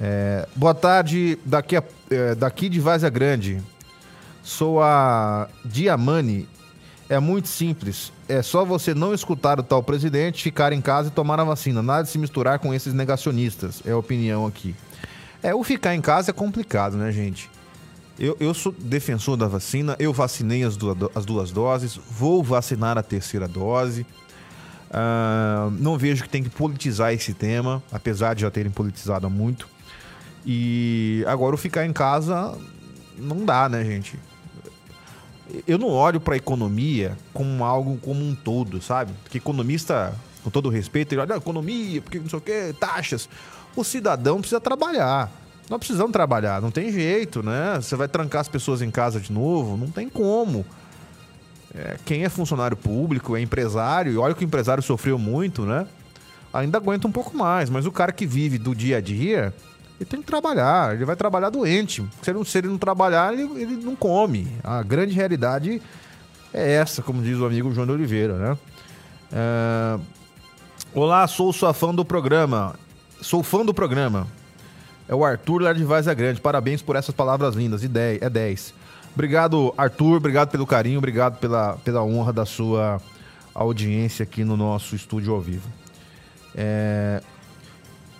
É, 0.01 0.47
boa 0.55 0.75
tarde, 0.75 1.39
daqui, 1.45 1.77
a, 1.77 1.83
é, 2.11 2.35
daqui 2.35 2.69
de 2.69 2.81
Vazia 2.81 3.09
Grande. 3.09 3.63
Sou 4.43 4.83
a 4.83 5.49
Diamani. 5.65 6.49
É 7.09 7.19
muito 7.19 7.49
simples. 7.49 8.13
É 8.29 8.43
só 8.43 8.65
você 8.65 8.95
não 8.95 9.15
escutar 9.15 9.59
o 9.59 9.63
tal 9.63 9.83
presidente, 9.83 10.43
ficar 10.43 10.73
em 10.73 10.81
casa 10.81 11.09
e 11.09 11.11
tomar 11.11 11.41
a 11.41 11.45
vacina. 11.45 11.83
Nada 11.83 12.03
de 12.03 12.11
se 12.11 12.19
misturar 12.19 12.59
com 12.59 12.75
esses 12.75 12.93
negacionistas. 12.93 13.83
É 13.85 13.93
a 13.93 13.97
opinião 13.97 14.47
aqui. 14.47 14.75
É, 15.43 15.55
o 15.55 15.65
ficar 15.65 15.95
em 15.95 16.01
casa 16.01 16.31
é 16.31 16.35
complicado, 16.35 16.97
né, 16.97 17.11
gente? 17.13 17.51
Eu, 18.19 18.37
eu 18.41 18.53
sou 18.53 18.73
defensor 18.73 19.37
da 19.37 19.47
vacina, 19.47 19.95
eu 19.99 20.13
vacinei 20.13 20.65
as 20.65 20.77
duas, 20.77 20.97
as 21.15 21.25
duas 21.25 21.53
doses, 21.53 21.99
vou 22.11 22.43
vacinar 22.43 22.99
a 22.99 23.03
terceira 23.03 23.47
dose. 23.47 24.05
Uh, 24.91 25.71
não 25.79 25.97
vejo 25.97 26.25
que 26.25 26.29
tem 26.29 26.43
que 26.43 26.51
politizar 26.51 27.13
esse 27.13 27.33
tema, 27.33 27.83
apesar 27.93 28.35
de 28.35 28.43
já 28.43 28.51
terem 28.51 28.73
politizado 28.73 29.31
muito. 29.31 29.69
E 30.45 31.25
agora 31.27 31.55
o 31.55 31.59
ficar 31.59 31.85
em 31.85 31.93
casa 31.93 32.57
não 33.19 33.45
dá, 33.45 33.69
né, 33.69 33.85
gente? 33.85 34.19
Eu 35.67 35.79
não 35.79 35.89
olho 35.89 36.21
para 36.21 36.37
economia 36.37 37.17
como 37.33 37.65
algo 37.65 37.97
como 37.99 38.21
um 38.23 38.35
todo, 38.35 38.81
sabe? 38.83 39.13
Porque 39.23 39.39
economista, 39.39 40.15
com 40.45 40.51
todo 40.51 40.69
respeito, 40.69 41.13
ele 41.13 41.23
olha 41.23 41.35
ah, 41.35 41.39
economia, 41.39 42.03
porque 42.03 42.19
não 42.19 42.29
sei 42.29 42.39
o 42.39 42.43
quê, 42.43 42.75
taxas. 42.79 43.29
O 43.75 43.83
cidadão 43.83 44.41
precisa 44.41 44.61
trabalhar. 44.61 45.31
Nós 45.71 45.79
precisamos 45.79 46.13
trabalhar, 46.13 46.63
não 46.63 46.71
tem 46.71 46.91
jeito, 46.91 47.43
né? 47.43 47.77
Você 47.77 47.95
vai 47.95 48.09
trancar 48.09 48.41
as 48.41 48.49
pessoas 48.49 48.81
em 48.81 48.91
casa 48.91 49.21
de 49.21 49.33
novo? 49.33 49.77
Não 49.77 49.91
tem 49.91 50.09
como. 50.09 50.65
É, 51.75 51.97
quem 52.05 52.25
é 52.25 52.29
funcionário 52.29 52.77
público, 52.77 53.37
é 53.37 53.41
empresário, 53.41 54.13
e 54.13 54.17
olha 54.17 54.35
que 54.35 54.43
o 54.43 54.47
empresário 54.47 54.83
sofreu 54.83 55.19
muito, 55.19 55.67
né? 55.67 55.87
Ainda 56.53 56.79
aguenta 56.79 57.07
um 57.07 57.13
pouco 57.13 57.37
mais, 57.37 57.69
mas 57.69 57.85
o 57.85 57.93
cara 57.93 58.11
que 58.11 58.27
vive 58.27 58.57
do 58.57 58.75
dia 58.75 58.97
a 58.97 59.01
dia, 59.01 59.55
ele 60.01 60.09
tem 60.09 60.21
que 60.21 60.27
trabalhar, 60.27 60.95
ele 60.95 61.05
vai 61.05 61.17
trabalhar 61.17 61.51
doente. 61.51 62.07
Se 62.23 62.31
ele, 62.31 62.45
se 62.45 62.59
ele 62.59 62.69
não 62.69 62.79
trabalhar, 62.79 63.33
ele, 63.33 63.43
ele 63.61 63.77
não 63.77 63.97
come. 63.97 64.47
A 64.63 64.83
grande 64.83 65.13
realidade 65.13 65.83
é 66.55 66.73
essa, 66.75 67.03
como 67.03 67.21
diz 67.21 67.39
o 67.39 67.47
amigo 67.47 67.73
João 67.73 67.87
de 67.87 67.93
Oliveira, 67.93 68.37
né? 68.37 68.59
É... 69.33 69.99
Olá, 70.95 71.27
sou 71.27 71.53
sua 71.53 71.75
fã 71.75 71.95
do 71.95 72.05
programa. 72.05 72.77
Sou 73.21 73.43
fã 73.43 73.65
do 73.65 73.75
programa. 73.75 74.27
É 75.09 75.15
o 75.15 75.25
Arthur 75.25 75.63
lá 75.63 75.73
de 75.73 75.85
Grande. 76.15 76.41
Parabéns 76.41 76.81
por 76.81 76.95
essas 76.95 77.15
palavras 77.15 77.55
lindas. 77.55 77.83
E 77.83 77.89
10, 77.89 78.23
é 78.23 78.31
10. 78.31 78.75
Obrigado, 79.15 79.75
Arthur. 79.77 80.17
Obrigado 80.17 80.51
pelo 80.51 80.67
carinho. 80.67 80.99
Obrigado 80.99 81.39
pela, 81.39 81.77
pela 81.79 82.05
honra 82.05 82.33
da 82.33 82.47
sua 82.47 83.01
audiência 83.55 84.23
aqui 84.23 84.45
no 84.45 84.57
nosso 84.57 84.95
estúdio 84.95 85.35
ao 85.35 85.41
vivo. 85.41 85.69
É... 86.55 87.21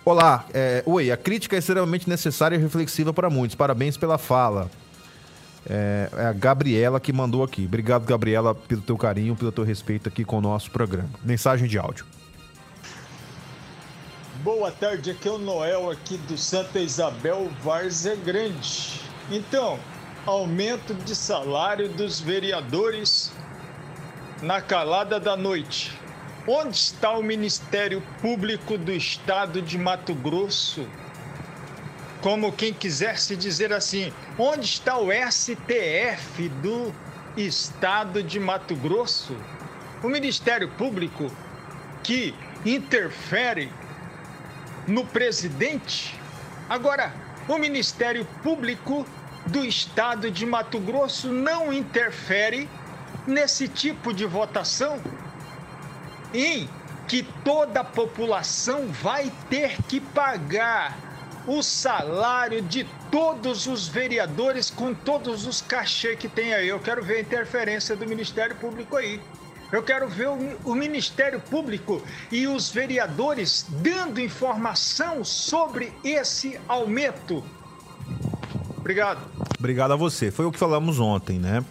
Olá. 0.09 0.43
É... 0.55 0.81
Oi, 0.87 1.11
a 1.11 1.15
crítica 1.17 1.55
é 1.55 1.59
extremamente 1.59 2.09
necessária 2.09 2.55
e 2.55 2.59
reflexiva 2.59 3.13
para 3.13 3.29
muitos. 3.29 3.53
Parabéns 3.53 3.95
pela 3.95 4.17
fala. 4.17 4.67
É, 5.69 6.09
é 6.11 6.25
a 6.25 6.33
Gabriela 6.33 6.99
que 6.99 7.13
mandou 7.13 7.43
aqui. 7.43 7.65
Obrigado, 7.65 8.07
Gabriela, 8.07 8.55
pelo 8.55 8.81
teu 8.81 8.97
carinho, 8.97 9.35
pelo 9.35 9.51
teu 9.51 9.63
respeito 9.63 10.09
aqui 10.09 10.25
com 10.25 10.39
o 10.39 10.41
nosso 10.41 10.71
programa. 10.71 11.11
Mensagem 11.23 11.67
de 11.67 11.77
áudio. 11.77 12.07
Boa 14.43 14.71
tarde, 14.71 15.11
aqui 15.11 15.27
é 15.27 15.31
o 15.31 15.37
Noel 15.37 15.91
aqui 15.91 16.17
do 16.17 16.35
Santa 16.35 16.79
Isabel 16.79 17.47
Várzea 17.61 18.15
Grande. 18.15 19.01
Então, 19.29 19.77
aumento 20.25 20.95
de 20.95 21.15
salário 21.15 21.87
dos 21.87 22.19
vereadores 22.19 23.31
na 24.41 24.59
calada 24.59 25.19
da 25.19 25.37
noite. 25.37 25.98
Onde 26.51 26.75
está 26.75 27.11
o 27.11 27.21
Ministério 27.21 28.01
Público 28.19 28.75
do 28.75 28.91
Estado 28.91 29.61
de 29.61 29.77
Mato 29.77 30.15
Grosso? 30.15 30.89
Como 32.23 32.51
quem 32.51 32.73
quisesse 32.73 33.35
dizer 33.35 33.71
assim, 33.71 34.11
onde 34.35 34.65
está 34.65 34.97
o 34.97 35.09
STF 35.11 36.49
do 36.59 36.91
Estado 37.37 38.23
de 38.23 38.39
Mato 38.39 38.75
Grosso? 38.75 39.37
O 40.01 40.09
Ministério 40.09 40.67
Público 40.69 41.31
que 42.01 42.33
interfere 42.65 43.71
no 44.87 45.05
presidente. 45.05 46.19
Agora, 46.67 47.13
o 47.47 47.59
Ministério 47.59 48.25
Público 48.41 49.05
do 49.45 49.63
Estado 49.63 50.31
de 50.31 50.47
Mato 50.47 50.79
Grosso 50.79 51.31
não 51.31 51.71
interfere 51.71 52.67
nesse 53.27 53.67
tipo 53.67 54.11
de 54.11 54.25
votação 54.25 54.99
em 56.33 56.69
que 57.07 57.23
toda 57.43 57.81
a 57.81 57.83
população 57.83 58.87
vai 58.87 59.31
ter 59.49 59.81
que 59.83 59.99
pagar 59.99 60.97
o 61.47 61.63
salário 61.63 62.61
de 62.61 62.85
todos 63.09 63.65
os 63.65 63.87
vereadores 63.87 64.69
com 64.69 64.93
todos 64.93 65.47
os 65.47 65.61
cachê 65.61 66.15
que 66.15 66.27
tem 66.27 66.53
aí. 66.53 66.67
Eu 66.67 66.79
quero 66.79 67.03
ver 67.03 67.17
a 67.17 67.21
interferência 67.21 67.95
do 67.95 68.07
Ministério 68.07 68.55
Público 68.55 68.95
aí. 68.95 69.19
Eu 69.71 69.83
quero 69.83 70.07
ver 70.07 70.29
o, 70.29 70.75
Ministério 70.75 71.39
Público 71.39 72.01
e 72.31 72.47
os 72.47 72.71
vereadores 72.71 73.65
dando 73.69 74.19
informação 74.19 75.23
sobre 75.23 75.93
esse 76.03 76.59
aumento. 76.67 77.43
Obrigado. 78.77 79.19
Obrigado 79.57 79.91
a 79.93 79.95
você. 79.95 80.31
Foi 80.31 80.45
o 80.45 80.51
que 80.51 80.57
falamos 80.57 80.99
ontem, 80.99 81.37
né? 81.37 81.63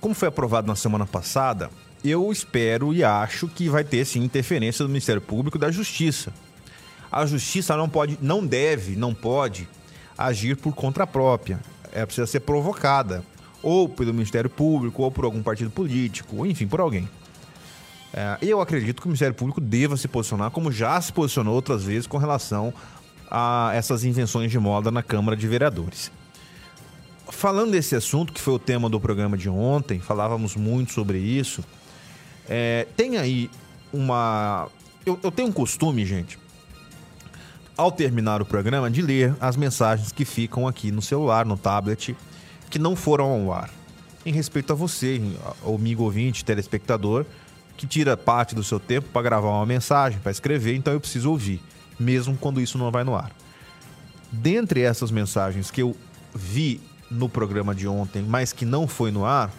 Como 0.00 0.14
foi 0.14 0.28
aprovado 0.28 0.68
na 0.68 0.76
semana 0.76 1.04
passada, 1.04 1.68
eu 2.04 2.30
espero 2.30 2.92
e 2.92 3.02
acho 3.02 3.48
que 3.48 3.68
vai 3.68 3.84
ter 3.84 4.04
sim 4.04 4.22
interferência 4.22 4.84
do 4.84 4.88
Ministério 4.88 5.20
Público 5.20 5.58
da 5.58 5.70
Justiça. 5.70 6.32
A 7.10 7.24
Justiça 7.26 7.76
não 7.76 7.88
pode, 7.88 8.18
não 8.20 8.46
deve, 8.46 8.96
não 8.96 9.14
pode 9.14 9.68
agir 10.16 10.56
por 10.56 10.74
conta 10.74 11.06
própria. 11.06 11.60
É 11.92 12.04
precisa 12.04 12.26
ser 12.26 12.40
provocada 12.40 13.24
ou 13.62 13.88
pelo 13.88 14.12
Ministério 14.12 14.48
Público, 14.48 15.02
ou 15.02 15.10
por 15.10 15.24
algum 15.24 15.42
partido 15.42 15.70
político, 15.70 16.36
ou 16.36 16.46
enfim, 16.46 16.68
por 16.68 16.80
alguém. 16.80 17.08
É, 18.12 18.38
eu 18.40 18.60
acredito 18.60 19.00
que 19.00 19.06
o 19.06 19.10
Ministério 19.10 19.34
Público 19.34 19.60
deva 19.60 19.96
se 19.96 20.06
posicionar, 20.06 20.50
como 20.50 20.70
já 20.70 21.00
se 21.00 21.12
posicionou 21.12 21.54
outras 21.54 21.82
vezes, 21.82 22.06
com 22.06 22.16
relação 22.16 22.72
a 23.30 23.72
essas 23.74 24.04
invenções 24.04 24.50
de 24.50 24.58
moda 24.58 24.90
na 24.90 25.02
Câmara 25.02 25.36
de 25.36 25.48
Vereadores. 25.48 26.12
Falando 27.28 27.72
desse 27.72 27.96
assunto, 27.96 28.32
que 28.32 28.40
foi 28.40 28.54
o 28.54 28.58
tema 28.58 28.88
do 28.88 29.00
programa 29.00 29.36
de 29.36 29.48
ontem, 29.48 29.98
falávamos 29.98 30.54
muito 30.54 30.92
sobre 30.92 31.18
isso. 31.18 31.64
É, 32.48 32.86
tem 32.96 33.18
aí 33.18 33.50
uma. 33.92 34.68
Eu, 35.04 35.18
eu 35.22 35.30
tenho 35.30 35.48
um 35.48 35.52
costume, 35.52 36.04
gente, 36.04 36.38
ao 37.76 37.92
terminar 37.92 38.40
o 38.40 38.46
programa, 38.46 38.90
de 38.90 39.02
ler 39.02 39.34
as 39.40 39.56
mensagens 39.56 40.12
que 40.12 40.24
ficam 40.24 40.66
aqui 40.66 40.90
no 40.90 41.02
celular, 41.02 41.44
no 41.44 41.56
tablet 41.56 42.16
que 42.70 42.78
não 42.78 42.96
foram 42.96 43.26
ao 43.26 43.52
ar. 43.52 43.70
Em 44.24 44.32
respeito 44.32 44.72
a 44.72 44.76
você, 44.76 45.20
amigo 45.64 46.02
ouvinte, 46.02 46.44
telespectador, 46.44 47.24
que 47.76 47.86
tira 47.86 48.16
parte 48.16 48.54
do 48.54 48.64
seu 48.64 48.80
tempo 48.80 49.08
para 49.12 49.22
gravar 49.22 49.50
uma 49.50 49.66
mensagem, 49.66 50.18
para 50.18 50.32
escrever, 50.32 50.74
então 50.74 50.92
eu 50.92 51.00
preciso 51.00 51.30
ouvir, 51.30 51.62
mesmo 51.98 52.36
quando 52.36 52.60
isso 52.60 52.76
não 52.76 52.90
vai 52.90 53.04
no 53.04 53.14
ar. 53.14 53.30
Dentre 54.32 54.80
essas 54.80 55.10
mensagens 55.10 55.70
que 55.70 55.82
eu 55.82 55.94
vi 56.34 56.80
no 57.10 57.28
programa 57.28 57.74
de 57.74 57.86
ontem, 57.86 58.22
mas 58.22 58.52
que 58.52 58.64
não 58.64 58.88
foi 58.88 59.12
no 59.12 59.24
ar, 59.24 59.52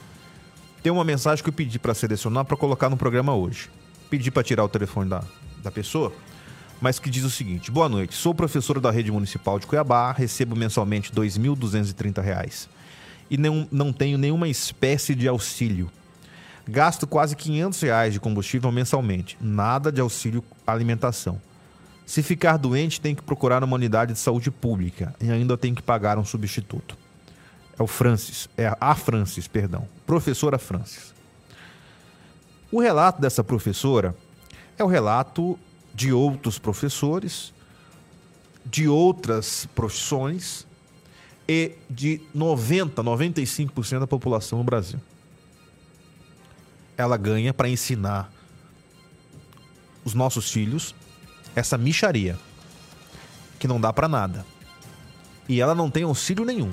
tem 0.82 0.92
uma 0.92 1.04
mensagem 1.04 1.44
que 1.44 1.50
eu 1.50 1.54
pedi 1.54 1.80
para 1.80 1.94
selecionar 1.94 2.46
para 2.46 2.58
colocar 2.58 2.90
no 2.90 2.98
programa 2.98 3.34
hoje. 3.34 3.70
Pedi 4.10 4.32
para 4.32 4.44
tirar 4.44 4.64
o 4.64 4.70
telefone 4.70 5.10
da, 5.10 5.24
da 5.62 5.72
pessoa, 5.72 6.14
mas 6.80 7.00
que 7.00 7.10
diz 7.10 7.24
o 7.24 7.30
seguinte: 7.30 7.70
Boa 7.72 7.90
noite, 7.90 8.16
sou 8.16 8.34
professor 8.34 8.80
da 8.80 8.92
rede 8.92 9.12
municipal 9.12 9.60
de 9.60 9.68
Cuiabá, 9.68 10.12
recebo 10.12 10.56
mensalmente 10.56 11.12
R$ 11.12 11.22
2.230 11.22 12.68
e 13.30 13.38
não, 13.38 13.68
não 13.72 13.92
tenho 13.92 14.18
nenhuma 14.18 14.48
espécie 14.48 15.14
de 15.14 15.28
auxílio. 15.28 15.90
Gasto 16.68 17.08
quase 17.08 17.36
500 17.36 17.82
reais 17.82 18.14
de 18.14 18.20
combustível 18.20 18.72
mensalmente, 18.72 19.38
nada 19.40 19.92
de 19.92 20.02
auxílio 20.02 20.44
alimentação. 20.66 21.42
Se 22.06 22.24
ficar 22.24 22.58
doente, 22.58 23.02
tem 23.02 23.14
que 23.14 23.22
procurar 23.22 23.64
uma 23.64 23.76
unidade 23.76 24.14
de 24.14 24.20
saúde 24.20 24.50
pública 24.50 25.14
e 25.20 25.30
ainda 25.30 25.58
tem 25.58 25.74
que 25.74 25.82
pagar 25.82 26.18
um 26.18 26.26
substituto. 26.26 26.98
É 27.78 27.84
o 27.84 27.88
Francis, 27.88 28.50
é 28.58 28.76
a 28.80 28.96
Francis, 28.96 29.48
perdão, 29.48 29.88
professora 30.06 30.58
Francis. 30.58 31.14
O 32.72 32.82
relato 32.82 33.22
dessa 33.22 33.44
professora 33.44 34.16
é 34.78 34.84
o 34.84 34.88
relato 34.88 35.58
de 35.94 36.12
outros 36.12 36.60
professores, 36.60 37.54
de 38.66 38.88
outras 38.88 39.68
profissões 39.74 40.66
e 41.48 41.74
de 41.90 42.22
90, 42.34 43.02
95% 43.02 44.00
da 44.00 44.08
população 44.08 44.58
no 44.58 44.64
Brasil. 44.64 45.00
Ela 46.98 47.16
ganha 47.16 47.54
para 47.54 47.70
ensinar 47.70 48.32
os 50.04 50.14
nossos 50.14 50.52
filhos 50.52 50.94
essa 51.56 51.78
micharia 51.78 52.38
que 53.60 53.68
não 53.68 53.80
dá 53.80 53.92
para 53.94 54.08
nada. 54.08 54.46
E 55.48 55.62
ela 55.62 55.74
não 55.74 55.90
tem 55.90 56.04
auxílio 56.04 56.44
nenhum. 56.44 56.72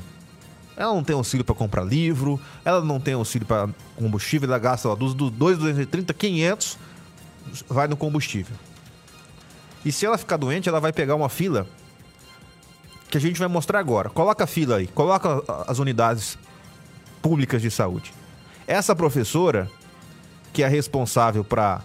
Ela 0.76 0.92
não 0.92 1.04
tem 1.04 1.14
auxílio 1.14 1.44
para 1.44 1.54
comprar 1.54 1.84
livro, 1.84 2.40
ela 2.64 2.80
não 2.80 2.98
tem 2.98 3.14
auxílio 3.14 3.46
para 3.46 3.68
combustível, 3.96 4.48
ela 4.48 4.58
gasta 4.58 4.88
lá, 4.88 4.94
dos, 4.94 5.14
dos 5.14 5.30
230, 5.30 6.12
500 6.12 6.78
vai 7.68 7.86
no 7.86 7.96
combustível. 7.96 8.56
E 9.84 9.92
se 9.92 10.04
ela 10.06 10.18
ficar 10.18 10.36
doente, 10.36 10.68
ela 10.68 10.80
vai 10.80 10.92
pegar 10.92 11.14
uma 11.14 11.28
fila 11.28 11.66
que 13.08 13.18
a 13.18 13.20
gente 13.20 13.38
vai 13.38 13.48
mostrar 13.48 13.78
agora. 13.78 14.08
Coloca 14.08 14.44
a 14.44 14.46
fila 14.46 14.76
aí, 14.76 14.88
coloca 14.88 15.42
as 15.68 15.78
unidades 15.78 16.38
públicas 17.22 17.62
de 17.62 17.70
saúde. 17.70 18.12
Essa 18.66 18.96
professora, 18.96 19.70
que 20.52 20.62
é 20.62 20.68
responsável 20.68 21.44
para 21.44 21.82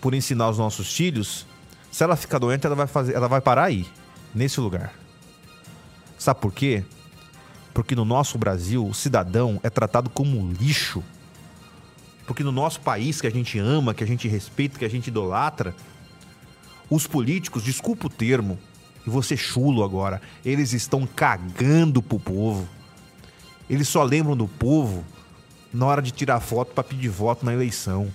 por 0.00 0.14
ensinar 0.14 0.50
os 0.50 0.58
nossos 0.58 0.94
filhos, 0.94 1.46
se 1.90 2.02
ela 2.02 2.16
ficar 2.16 2.38
doente, 2.38 2.66
ela 2.66 2.74
vai 2.74 2.88
fazer, 2.88 3.14
ela 3.14 3.28
vai 3.28 3.40
parar 3.40 3.64
aí, 3.64 3.86
nesse 4.34 4.60
lugar. 4.60 4.92
Sabe 6.18 6.40
por 6.40 6.52
quê? 6.52 6.84
Porque 7.72 7.94
no 7.94 8.04
nosso 8.04 8.36
Brasil, 8.36 8.86
o 8.86 8.94
cidadão 8.94 9.58
é 9.62 9.70
tratado 9.70 10.10
como 10.10 10.52
lixo. 10.52 11.02
Porque 12.26 12.44
no 12.44 12.52
nosso 12.52 12.80
país, 12.80 13.20
que 13.20 13.26
a 13.26 13.30
gente 13.30 13.58
ama, 13.58 13.94
que 13.94 14.04
a 14.04 14.06
gente 14.06 14.28
respeita, 14.28 14.78
que 14.78 14.84
a 14.84 14.90
gente 14.90 15.08
idolatra, 15.08 15.74
os 16.88 17.06
políticos, 17.06 17.64
desculpa 17.64 18.06
o 18.06 18.10
termo, 18.10 18.58
e 19.06 19.10
você 19.10 19.36
chulo 19.36 19.82
agora, 19.82 20.20
eles 20.44 20.72
estão 20.72 21.06
cagando 21.06 22.02
pro 22.02 22.20
povo. 22.20 22.68
Eles 23.68 23.88
só 23.88 24.02
lembram 24.02 24.36
do 24.36 24.46
povo 24.46 25.04
na 25.72 25.86
hora 25.86 26.02
de 26.02 26.10
tirar 26.10 26.40
foto 26.40 26.74
para 26.74 26.84
pedir 26.84 27.08
voto 27.08 27.44
na 27.44 27.52
eleição. 27.52 28.12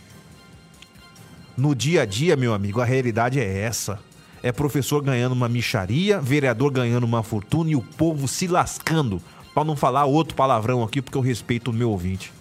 No 1.58 1.74
dia 1.74 2.04
a 2.04 2.06
dia, 2.06 2.36
meu 2.36 2.54
amigo, 2.54 2.80
a 2.80 2.86
realidade 2.86 3.40
é 3.40 3.60
essa. 3.60 4.00
É 4.44 4.52
professor 4.52 5.02
ganhando 5.02 5.32
uma 5.32 5.50
micharia, 5.50 6.22
vereador 6.22 6.72
ganhando 6.72 7.04
uma 7.04 7.24
fortuna 7.24 7.72
e 7.72 7.76
o 7.76 7.82
povo 7.82 8.28
se 8.28 8.48
lascando 8.48 9.20
para 9.58 9.66
não 9.66 9.76
falar 9.76 10.06
outro 10.06 10.36
palavrão 10.36 10.84
aqui, 10.84 11.02
porque 11.02 11.18
eu 11.18 11.22
respeito 11.22 11.72
o 11.72 11.74
meu 11.74 11.90
ouvinte. 11.90 12.32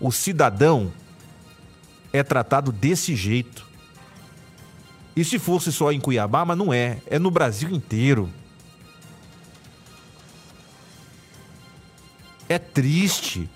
O 0.00 0.10
cidadão 0.10 0.92
é 2.12 2.20
tratado 2.24 2.72
desse 2.72 3.14
jeito. 3.14 3.64
E 5.14 5.24
se 5.24 5.38
fosse 5.38 5.70
só 5.70 5.92
em 5.92 6.00
Cuiabá, 6.00 6.44
mas 6.44 6.58
não 6.58 6.74
é, 6.74 7.00
é 7.06 7.16
no 7.16 7.30
Brasil 7.30 7.70
inteiro. 7.70 8.28
É 12.48 12.58
triste 12.58 13.48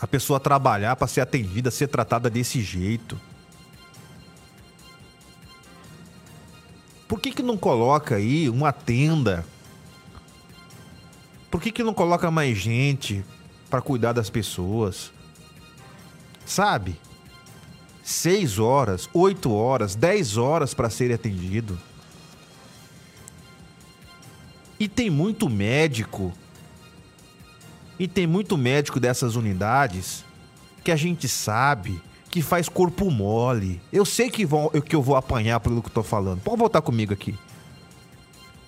a 0.00 0.06
pessoa 0.06 0.40
trabalhar 0.40 0.96
para 0.96 1.06
ser 1.06 1.20
atendida, 1.20 1.70
ser 1.70 1.88
tratada 1.88 2.30
desse 2.30 2.62
jeito. 2.62 3.20
Por 7.10 7.20
que, 7.20 7.32
que 7.32 7.42
não 7.42 7.56
coloca 7.56 8.14
aí 8.14 8.48
uma 8.48 8.72
tenda? 8.72 9.44
Por 11.50 11.60
que, 11.60 11.72
que 11.72 11.82
não 11.82 11.92
coloca 11.92 12.30
mais 12.30 12.56
gente 12.56 13.24
para 13.68 13.82
cuidar 13.82 14.12
das 14.12 14.30
pessoas? 14.30 15.10
Sabe? 16.46 16.96
Seis 18.00 18.60
horas, 18.60 19.10
oito 19.12 19.52
horas, 19.52 19.96
dez 19.96 20.36
horas 20.36 20.72
para 20.72 20.88
ser 20.88 21.12
atendido. 21.12 21.76
E 24.78 24.86
tem 24.86 25.10
muito 25.10 25.50
médico. 25.50 26.32
E 27.98 28.06
tem 28.06 28.24
muito 28.24 28.56
médico 28.56 29.00
dessas 29.00 29.34
unidades 29.34 30.24
que 30.84 30.92
a 30.92 30.96
gente 30.96 31.26
sabe 31.26 32.00
que 32.30 32.40
faz 32.40 32.68
corpo 32.68 33.10
mole. 33.10 33.80
Eu 33.92 34.04
sei 34.04 34.30
que, 34.30 34.46
vou, 34.46 34.70
que 34.70 34.94
eu 34.94 35.02
vou 35.02 35.16
apanhar 35.16 35.58
pelo 35.58 35.82
que 35.82 35.88
eu 35.88 35.94
tô 35.94 36.02
falando. 36.02 36.40
Pode 36.40 36.58
voltar 36.58 36.80
comigo 36.80 37.12
aqui. 37.12 37.36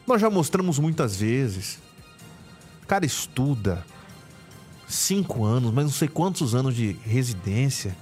Nós 0.07 0.21
já 0.21 0.29
mostramos 0.29 0.81
muitas 0.81 1.17
vezes. 1.17 1.79
Cara 2.89 3.07
estuda 3.07 3.87
cinco 4.89 5.45
anos, 5.45 5.73
mas 5.73 5.85
não 5.85 5.93
sei 5.93 6.09
quantos 6.09 6.55
anos 6.57 6.75
de 6.75 6.97
residência. 7.05 7.97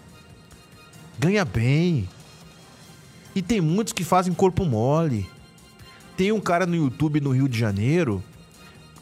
Ganha 1.19 1.45
bem. 1.45 2.09
E 3.35 3.43
tem 3.43 3.61
muitos 3.61 3.93
que 3.93 4.03
fazem 4.03 4.33
corpo 4.33 4.65
mole. 4.65 5.29
Tem 6.17 6.33
um 6.33 6.41
cara 6.41 6.65
no 6.65 6.75
YouTube 6.75 7.21
no 7.21 7.31
Rio 7.31 7.49
de 7.49 7.59
Janeiro, 7.59 8.23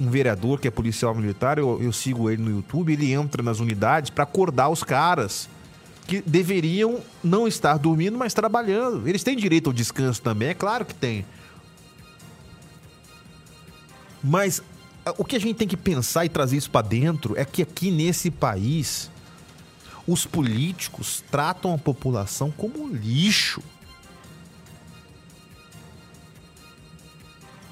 um 0.00 0.10
vereador 0.10 0.60
que 0.60 0.68
é 0.68 0.70
policial 0.70 1.14
militar, 1.14 1.58
eu, 1.58 1.82
eu 1.82 1.92
sigo 1.92 2.30
ele 2.30 2.42
no 2.42 2.50
YouTube, 2.50 2.92
ele 2.92 3.12
entra 3.12 3.42
nas 3.42 3.58
unidades 3.58 4.10
para 4.10 4.22
acordar 4.24 4.68
os 4.68 4.84
caras 4.84 5.48
que 6.08 6.22
deveriam 6.22 7.02
não 7.22 7.46
estar 7.46 7.76
dormindo, 7.76 8.16
mas 8.16 8.32
trabalhando. 8.32 9.06
Eles 9.06 9.22
têm 9.22 9.36
direito 9.36 9.68
ao 9.68 9.74
descanso 9.74 10.22
também, 10.22 10.48
é 10.48 10.54
claro 10.54 10.86
que 10.86 10.94
tem. 10.94 11.24
Mas 14.24 14.62
o 15.18 15.24
que 15.24 15.36
a 15.36 15.38
gente 15.38 15.56
tem 15.56 15.68
que 15.68 15.76
pensar 15.76 16.24
e 16.24 16.30
trazer 16.30 16.56
isso 16.56 16.70
para 16.70 16.86
dentro 16.86 17.38
é 17.38 17.44
que 17.44 17.60
aqui 17.60 17.90
nesse 17.90 18.30
país 18.30 19.10
os 20.06 20.24
políticos 20.24 21.22
tratam 21.30 21.74
a 21.74 21.78
população 21.78 22.50
como 22.50 22.88
lixo. 22.88 23.62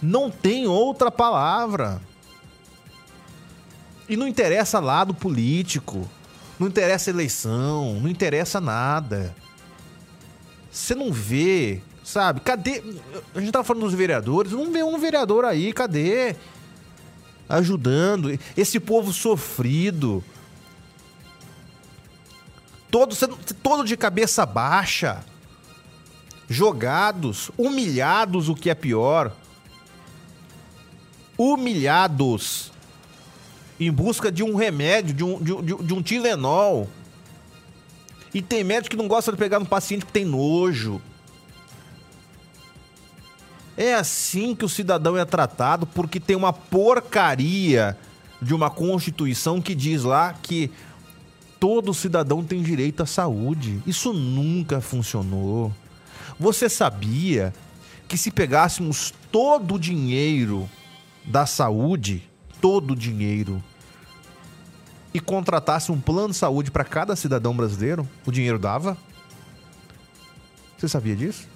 Não 0.02 0.30
tem 0.30 0.66
outra 0.66 1.10
palavra. 1.10 2.02
E 4.06 4.14
não 4.14 4.28
interessa 4.28 4.78
lado 4.78 5.14
político. 5.14 6.06
Não 6.58 6.68
interessa 6.68 7.10
eleição, 7.10 8.00
não 8.00 8.08
interessa 8.08 8.60
nada. 8.60 9.34
Você 10.70 10.94
não 10.94 11.12
vê, 11.12 11.82
sabe? 12.02 12.40
Cadê? 12.40 12.82
A 13.34 13.40
gente 13.40 13.52
tava 13.52 13.64
falando 13.64 13.82
dos 13.82 13.94
vereadores, 13.94 14.52
não 14.52 14.72
vê 14.72 14.82
um 14.82 14.98
vereador 14.98 15.44
aí, 15.44 15.72
cadê? 15.72 16.34
Ajudando 17.48 18.38
esse 18.56 18.80
povo 18.80 19.12
sofrido. 19.12 20.24
Todo, 22.90 23.14
todo 23.62 23.84
de 23.84 23.96
cabeça 23.96 24.46
baixa. 24.46 25.24
Jogados, 26.48 27.50
humilhados, 27.58 28.48
o 28.48 28.54
que 28.54 28.70
é 28.70 28.74
pior. 28.74 29.32
Humilhados 31.36 32.72
em 33.78 33.90
busca 33.90 34.32
de 34.32 34.42
um 34.42 34.56
remédio, 34.56 35.14
de 35.14 35.24
um, 35.24 35.42
de, 35.42 35.84
de 35.84 35.94
um 35.94 36.02
Tilenol. 36.02 36.88
E 38.32 38.42
tem 38.42 38.64
médico 38.64 38.96
que 38.96 39.02
não 39.02 39.08
gosta 39.08 39.30
de 39.32 39.38
pegar 39.38 39.58
no 39.58 39.66
paciente 39.66 40.04
porque 40.04 40.18
tem 40.18 40.28
nojo. 40.28 41.00
É 43.76 43.94
assim 43.94 44.54
que 44.54 44.64
o 44.64 44.68
cidadão 44.68 45.16
é 45.16 45.24
tratado 45.24 45.86
porque 45.86 46.18
tem 46.18 46.34
uma 46.34 46.52
porcaria 46.52 47.96
de 48.40 48.54
uma 48.54 48.70
constituição 48.70 49.60
que 49.60 49.74
diz 49.74 50.02
lá 50.02 50.34
que 50.34 50.70
todo 51.60 51.92
cidadão 51.94 52.42
tem 52.42 52.62
direito 52.62 53.02
à 53.02 53.06
saúde. 53.06 53.82
Isso 53.86 54.12
nunca 54.12 54.80
funcionou. 54.80 55.72
Você 56.38 56.68
sabia 56.68 57.52
que 58.08 58.16
se 58.16 58.30
pegássemos 58.30 59.12
todo 59.30 59.74
o 59.74 59.78
dinheiro 59.78 60.68
da 61.24 61.44
saúde 61.44 62.22
todo 62.60 62.92
o 62.92 62.96
dinheiro 62.96 63.62
e 65.12 65.20
contratasse 65.20 65.90
um 65.90 66.00
plano 66.00 66.28
de 66.28 66.36
saúde 66.36 66.70
para 66.70 66.84
cada 66.84 67.16
cidadão 67.16 67.56
brasileiro, 67.56 68.06
o 68.26 68.30
dinheiro 68.30 68.58
dava? 68.58 68.96
Você 70.76 70.88
sabia 70.88 71.16
disso? 71.16 71.48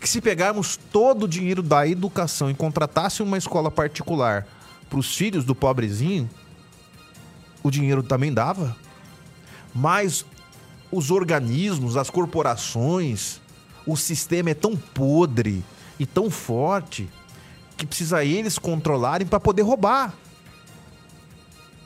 Que 0.00 0.08
se 0.08 0.20
pegarmos 0.20 0.76
todo 0.76 1.24
o 1.24 1.28
dinheiro 1.28 1.62
da 1.62 1.86
educação 1.88 2.50
e 2.50 2.54
contratasse 2.54 3.22
uma 3.22 3.38
escola 3.38 3.70
particular 3.70 4.46
para 4.88 4.98
os 4.98 5.16
filhos 5.16 5.44
do 5.44 5.54
pobrezinho, 5.54 6.30
o 7.62 7.70
dinheiro 7.70 8.02
também 8.02 8.32
dava? 8.32 8.76
Mas 9.74 10.24
os 10.92 11.10
organismos, 11.10 11.96
as 11.96 12.08
corporações, 12.08 13.40
o 13.86 13.96
sistema 13.96 14.50
é 14.50 14.54
tão 14.54 14.76
podre 14.76 15.64
e 15.98 16.06
tão 16.06 16.30
forte 16.30 17.08
que 17.76 17.86
precisa 17.86 18.24
eles 18.24 18.58
controlarem 18.58 19.26
para 19.26 19.40
poder 19.40 19.62
roubar. 19.62 20.14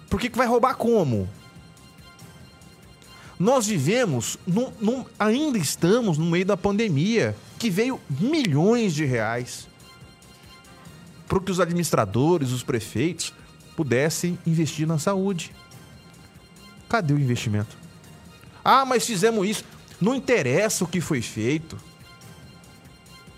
Por 0.08 0.20
que, 0.20 0.28
que 0.28 0.38
vai 0.38 0.46
roubar 0.46 0.74
como? 0.74 1.28
Nós 3.38 3.66
vivemos, 3.66 4.36
num, 4.46 4.70
num, 4.80 5.04
ainda 5.18 5.56
estamos 5.56 6.18
no 6.18 6.26
meio 6.26 6.44
da 6.44 6.56
pandemia, 6.56 7.34
que 7.58 7.70
veio 7.70 8.00
milhões 8.08 8.94
de 8.94 9.04
reais 9.04 9.66
para 11.26 11.40
que 11.40 11.50
os 11.50 11.60
administradores, 11.60 12.50
os 12.50 12.62
prefeitos 12.62 13.32
pudessem 13.76 14.38
investir 14.46 14.86
na 14.86 14.98
saúde. 14.98 15.52
Cadê 16.88 17.14
o 17.14 17.18
investimento? 17.18 17.78
Ah, 18.64 18.84
mas 18.84 19.06
fizemos 19.06 19.48
isso. 19.48 19.64
Não 20.00 20.14
interessa 20.14 20.84
o 20.84 20.88
que 20.88 21.00
foi 21.00 21.22
feito, 21.22 21.78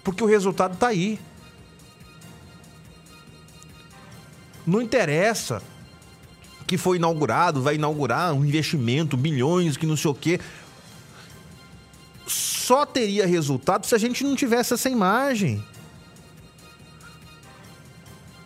porque 0.03 0.25
o 0.25 0.27
resultado 0.27 0.75
está 0.75 0.89
aí. 0.89 1.21
Não 4.73 4.81
interessa 4.81 5.63
que 6.67 6.79
foi 6.79 6.97
inaugurado, 6.97 7.61
vai 7.61 7.75
inaugurar 7.75 8.33
um 8.33 8.43
investimento, 8.43 9.19
bilhões, 9.19 9.77
que 9.77 9.85
não 9.85 9.99
sei 9.99 10.11
o 10.11 10.15
quê. 10.15 10.41
Só 12.27 12.87
teria 12.87 13.27
resultado 13.27 13.85
se 13.85 13.95
a 13.95 13.99
gente 13.99 14.25
não 14.25 14.35
tivesse 14.35 14.73
essa 14.73 14.89
imagem. 14.89 15.63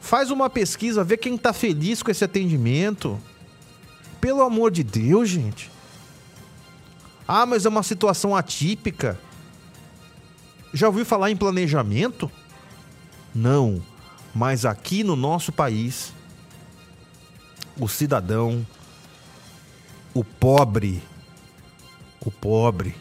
Faz 0.00 0.32
uma 0.32 0.50
pesquisa, 0.50 1.04
vê 1.04 1.16
quem 1.16 1.38
tá 1.38 1.52
feliz 1.52 2.02
com 2.02 2.10
esse 2.10 2.24
atendimento. 2.24 3.20
Pelo 4.20 4.42
amor 4.42 4.72
de 4.72 4.82
Deus, 4.82 5.28
gente. 5.28 5.70
Ah, 7.28 7.46
mas 7.46 7.64
é 7.64 7.68
uma 7.68 7.84
situação 7.84 8.34
atípica. 8.34 9.16
Já 10.74 10.88
ouviu 10.88 11.06
falar 11.06 11.30
em 11.30 11.36
planejamento? 11.36 12.28
Não. 13.32 13.80
Mas 14.34 14.64
aqui 14.64 15.04
no 15.04 15.14
nosso 15.14 15.52
país, 15.52 16.15
o 17.78 17.88
cidadão, 17.88 18.66
o 20.14 20.24
pobre, 20.24 21.02
o 22.20 22.30
pobre, 22.30 22.94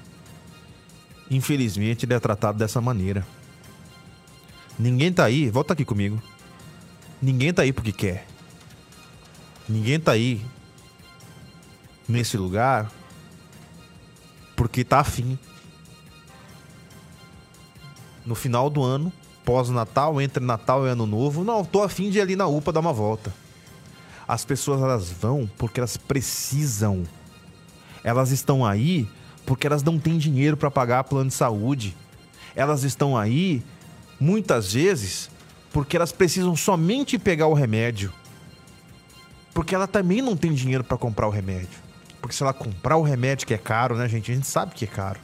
infelizmente 1.29 2.05
ele 2.05 2.13
é 2.13 2.19
tratado 2.19 2.57
dessa 2.57 2.81
maneira. 2.81 3.25
Ninguém 4.77 5.11
tá 5.11 5.23
aí, 5.25 5.49
volta 5.49 5.73
aqui 5.73 5.85
comigo. 5.85 6.21
Ninguém 7.21 7.53
tá 7.53 7.61
aí 7.61 7.71
porque 7.71 7.91
quer. 7.91 8.27
Ninguém 9.67 9.99
tá 9.99 10.11
aí 10.11 10.45
nesse 12.07 12.37
lugar 12.37 12.91
porque 14.55 14.83
tá 14.83 14.99
afim. 14.99 15.39
No 18.25 18.35
final 18.35 18.69
do 18.69 18.83
ano, 18.83 19.13
pós-Natal, 19.45 20.19
entre 20.19 20.43
Natal 20.43 20.85
e 20.85 20.89
Ano 20.89 21.05
Novo, 21.05 21.43
não, 21.43 21.63
tô 21.63 21.83
afim 21.83 22.09
de 22.09 22.17
ir 22.17 22.21
ali 22.21 22.35
na 22.35 22.47
UPA 22.47 22.73
dar 22.73 22.79
uma 22.79 22.93
volta. 22.93 23.33
As 24.27 24.43
pessoas 24.43 24.81
elas 24.81 25.09
vão 25.09 25.49
porque 25.57 25.79
elas 25.79 25.97
precisam. 25.97 27.03
Elas 28.03 28.31
estão 28.31 28.65
aí 28.65 29.07
porque 29.45 29.67
elas 29.67 29.83
não 29.83 29.99
têm 29.99 30.17
dinheiro 30.17 30.57
para 30.57 30.71
pagar 30.71 31.03
plano 31.03 31.29
de 31.29 31.35
saúde. 31.35 31.95
Elas 32.55 32.83
estão 32.83 33.15
aí 33.17 33.63
muitas 34.19 34.73
vezes 34.73 35.29
porque 35.71 35.95
elas 35.95 36.11
precisam 36.11 36.55
somente 36.55 37.19
pegar 37.19 37.47
o 37.47 37.53
remédio. 37.53 38.11
Porque 39.53 39.75
ela 39.75 39.87
também 39.87 40.21
não 40.21 40.35
tem 40.35 40.53
dinheiro 40.53 40.83
para 40.83 40.97
comprar 40.97 41.27
o 41.27 41.31
remédio. 41.31 41.79
Porque 42.19 42.35
se 42.35 42.41
ela 42.41 42.53
comprar 42.53 42.97
o 42.97 43.03
remédio 43.03 43.45
que 43.45 43.53
é 43.53 43.57
caro, 43.57 43.95
né, 43.95 44.07
gente? 44.09 44.31
A 44.31 44.35
gente 44.35 44.47
sabe 44.47 44.73
que 44.73 44.85
é 44.85 44.87
caro. 44.87 45.19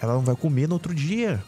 Ela 0.00 0.14
não 0.14 0.22
vai 0.22 0.34
comer 0.34 0.66
no 0.66 0.74
outro 0.74 0.92
dia. 0.92 1.42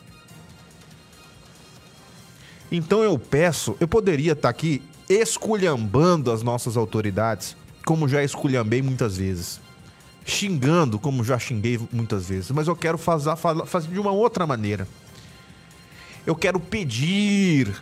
Então 2.71 3.03
eu 3.03 3.19
peço, 3.19 3.77
eu 3.81 3.89
poderia 3.89 4.33
estar 4.33 4.43
tá 4.43 4.49
aqui 4.49 4.83
esculhambando 5.09 6.31
as 6.33 6.43
nossas 6.43 6.77
autoridades, 6.77 7.57
como 7.85 8.09
já 8.09 8.23
esculhambei 8.23 8.83
muitas 8.83 9.17
vezes. 9.17 9.61
Xingando, 10.25 10.99
como 10.99 11.23
já 11.23 11.39
xinguei 11.39 11.79
muitas 11.93 12.29
vezes. 12.29 12.51
Mas 12.51 12.67
eu 12.67 12.75
quero 12.75 12.97
fazer, 12.97 13.37
fazer 13.37 13.89
de 13.89 13.99
uma 13.99 14.11
outra 14.11 14.47
maneira 14.47 14.89
eu 16.27 16.35
quero 16.35 16.59
pedir, 16.59 17.75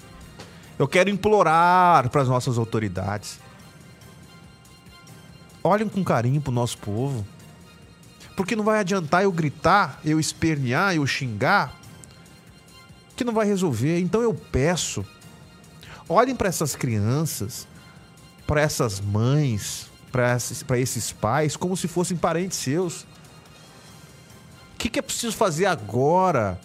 eu 0.79 0.89
quero 0.89 1.09
implorar 1.09 2.09
para 2.11 2.23
as 2.23 2.29
nossas 2.29 2.59
autoridades. 2.59 3.39
Olhem 5.63 5.89
com 5.89 6.03
carinho 6.03 6.41
para 6.41 6.51
o 6.51 6.55
nosso 6.55 6.77
povo. 6.79 7.27
Porque 8.37 8.57
não 8.57 8.65
vai 8.65 8.81
adiantar 8.81 9.23
eu 9.23 9.31
gritar, 9.31 10.01
eu 10.05 10.19
espernear, 10.19 10.97
eu 10.97 11.07
xingar, 11.07 11.79
que 13.15 13.23
não 13.23 13.33
vai 13.33 13.47
resolver. 13.47 14.01
Então 14.01 14.23
eu 14.23 14.35
peço, 14.35 15.05
olhem 16.09 16.35
para 16.35 16.49
essas 16.49 16.77
crianças, 16.77 17.67
para 18.47 18.61
essas 18.61 19.01
mães, 19.01 19.87
para 20.11 20.37
esses, 20.37 20.65
esses 20.77 21.13
pais, 21.13 21.57
como 21.57 21.77
se 21.77 21.89
fossem 21.89 22.17
parentes 22.17 22.59
seus. 22.59 23.03
O 24.75 24.79
que, 24.79 24.89
que 24.89 24.99
é 24.99 25.03
preciso 25.03 25.37
fazer 25.37 25.67
agora 25.67 26.61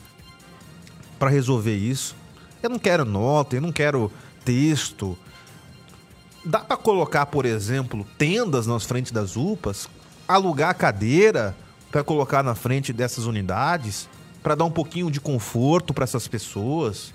para 1.17 1.29
resolver 1.29 1.75
isso. 1.75 2.15
Eu 2.61 2.69
não 2.69 2.79
quero 2.79 3.05
nota, 3.05 3.55
eu 3.55 3.61
não 3.61 3.71
quero 3.71 4.11
texto. 4.43 5.17
Dá 6.43 6.59
para 6.59 6.77
colocar, 6.77 7.25
por 7.27 7.45
exemplo, 7.45 8.05
tendas 8.17 8.67
nas 8.67 8.85
frentes 8.85 9.11
das 9.11 9.35
UPAs, 9.35 9.89
alugar 10.27 10.75
cadeira 10.75 11.55
para 11.91 12.03
colocar 12.03 12.43
na 12.43 12.55
frente 12.55 12.93
dessas 12.93 13.25
unidades, 13.25 14.09
para 14.41 14.55
dar 14.55 14.65
um 14.65 14.71
pouquinho 14.71 15.11
de 15.11 15.19
conforto 15.19 15.93
para 15.93 16.03
essas 16.03 16.27
pessoas. 16.27 17.13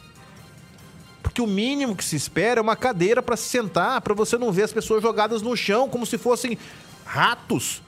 Porque 1.23 1.41
o 1.41 1.47
mínimo 1.47 1.95
que 1.95 2.05
se 2.05 2.17
espera 2.17 2.61
é 2.61 2.63
uma 2.63 2.77
cadeira 2.77 3.23
para 3.23 3.37
se 3.37 3.49
sentar, 3.49 4.01
para 4.01 4.15
você 4.15 4.37
não 4.37 4.51
ver 4.51 4.65
as 4.65 4.73
pessoas 4.73 5.03
jogadas 5.03 5.41
no 5.41 5.57
chão 5.57 5.89
como 5.89 6.05
se 6.05 6.19
fossem 6.19 6.59
ratos. 7.05 7.81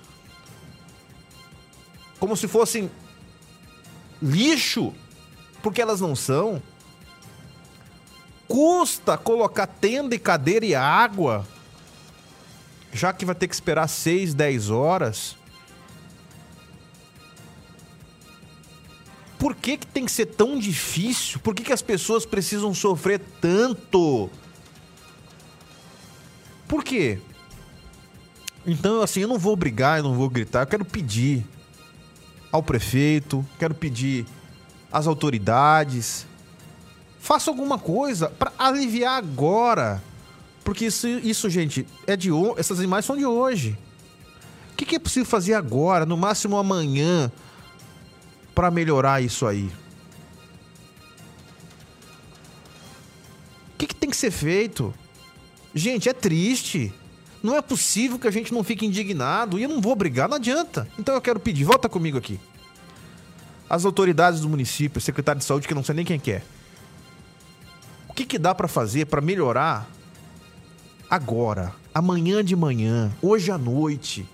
Como 2.19 2.37
se 2.37 2.47
fossem 2.47 2.91
lixo 4.23 4.95
porque 5.63 5.81
elas 5.81 6.01
não 6.01 6.15
são. 6.15 6.63
Custa 8.47 9.17
colocar 9.17 9.67
tenda 9.67 10.15
e 10.15 10.19
cadeira 10.19 10.67
e 10.67 10.75
água, 10.75 11.47
já 12.93 13.13
que 13.13 13.25
vai 13.25 13.35
ter 13.35 13.49
que 13.49 13.55
esperar 13.55 13.89
6, 13.89 14.35
10 14.35 14.71
horas. 14.71 15.37
Por 19.45 19.55
que, 19.55 19.77
que 19.77 19.87
tem 19.87 20.07
que 20.07 20.11
ser 20.11 20.25
tão 20.25 20.59
difícil? 20.59 21.39
Por 21.39 21.55
que, 21.55 21.63
que 21.63 21.73
as 21.75 21.83
pessoas 21.83 22.25
precisam 22.25 22.73
sofrer 22.73 23.21
tanto? 23.43 24.31
Por 26.67 26.83
quê? 26.83 27.19
Então, 28.67 29.03
assim, 29.03 29.21
eu 29.21 29.29
não 29.29 29.39
vou 29.39 29.55
brigar, 29.55 29.99
eu 29.99 30.05
não 30.05 30.15
vou 30.15 30.31
gritar, 30.31 30.63
eu 30.63 30.67
quero 30.67 30.85
pedir 30.87 31.45
ao 32.51 32.63
prefeito, 32.63 33.45
quero 33.59 33.75
pedir 33.75 34.25
as 34.91 35.07
autoridades. 35.07 36.27
Faça 37.21 37.51
alguma 37.51 37.79
coisa 37.79 38.31
para 38.31 38.51
aliviar 38.59 39.19
agora. 39.19 40.03
Porque 40.65 40.87
isso, 40.87 41.07
isso, 41.07 41.51
gente, 41.51 41.87
é 42.07 42.17
de 42.17 42.31
essas 42.57 42.81
imagens 42.81 43.05
são 43.05 43.15
de 43.19 43.27
hoje. 43.27 43.77
O 44.73 44.77
que, 44.77 44.87
que 44.87 44.97
é 44.97 44.99
possível 44.99 45.29
fazer 45.29 45.53
agora, 45.53 46.07
no 46.07 46.17
máximo 46.17 46.57
amanhã, 46.57 47.31
para 48.55 48.71
melhorar 48.71 49.23
isso 49.23 49.47
aí? 49.47 49.71
O 53.73 53.77
que, 53.79 53.87
que 53.87 53.95
tem 53.95 54.09
que 54.09 54.17
ser 54.17 54.31
feito? 54.31 54.95
Gente, 55.75 56.09
é 56.09 56.13
triste. 56.13 56.93
Não 57.43 57.57
é 57.57 57.61
possível 57.61 58.19
que 58.19 58.29
a 58.29 58.31
gente 58.31 58.53
não 58.53 58.63
fique 58.63 58.87
indignado. 58.87 59.59
E 59.59 59.65
eu 59.65 59.69
não 59.69 59.81
vou 59.81 59.97
brigar, 59.97 60.29
não 60.29 60.37
adianta. 60.37 60.89
Então 60.99 61.15
eu 61.15 61.21
quero 61.21 61.41
pedir, 61.41 61.65
volta 61.65 61.89
comigo 61.89 62.17
aqui 62.17 62.39
as 63.69 63.85
autoridades 63.85 64.41
do 64.41 64.49
município, 64.49 65.01
secretário 65.01 65.39
de 65.39 65.45
saúde, 65.45 65.67
que 65.67 65.73
eu 65.73 65.77
não 65.77 65.85
sei 65.85 65.95
nem 65.95 66.05
quem 66.05 66.19
que 66.19 66.33
é. 66.33 66.43
O 68.09 68.13
que, 68.13 68.25
que 68.25 68.39
dá 68.39 68.55
para 68.55 68.69
fazer 68.69 69.07
para 69.07 69.21
melhorar 69.21 69.89
agora, 71.11 71.75
amanhã 71.93 72.45
de 72.45 72.55
manhã, 72.55 73.13
hoje 73.21 73.51
à 73.51 73.59
noite, 73.59 74.29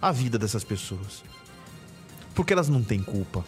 a 0.00 0.12
vida 0.12 0.38
dessas 0.38 0.64
pessoas? 0.64 1.24
Porque 2.34 2.52
elas 2.52 2.68
não 2.68 2.82
têm 2.82 3.02
culpa. 3.02 3.44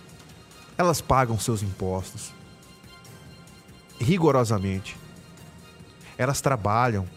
Elas 0.76 1.00
pagam 1.00 1.38
seus 1.38 1.62
impostos 1.62 2.32
rigorosamente. 3.98 4.96
Elas 6.16 6.40
trabalham. 6.40 7.08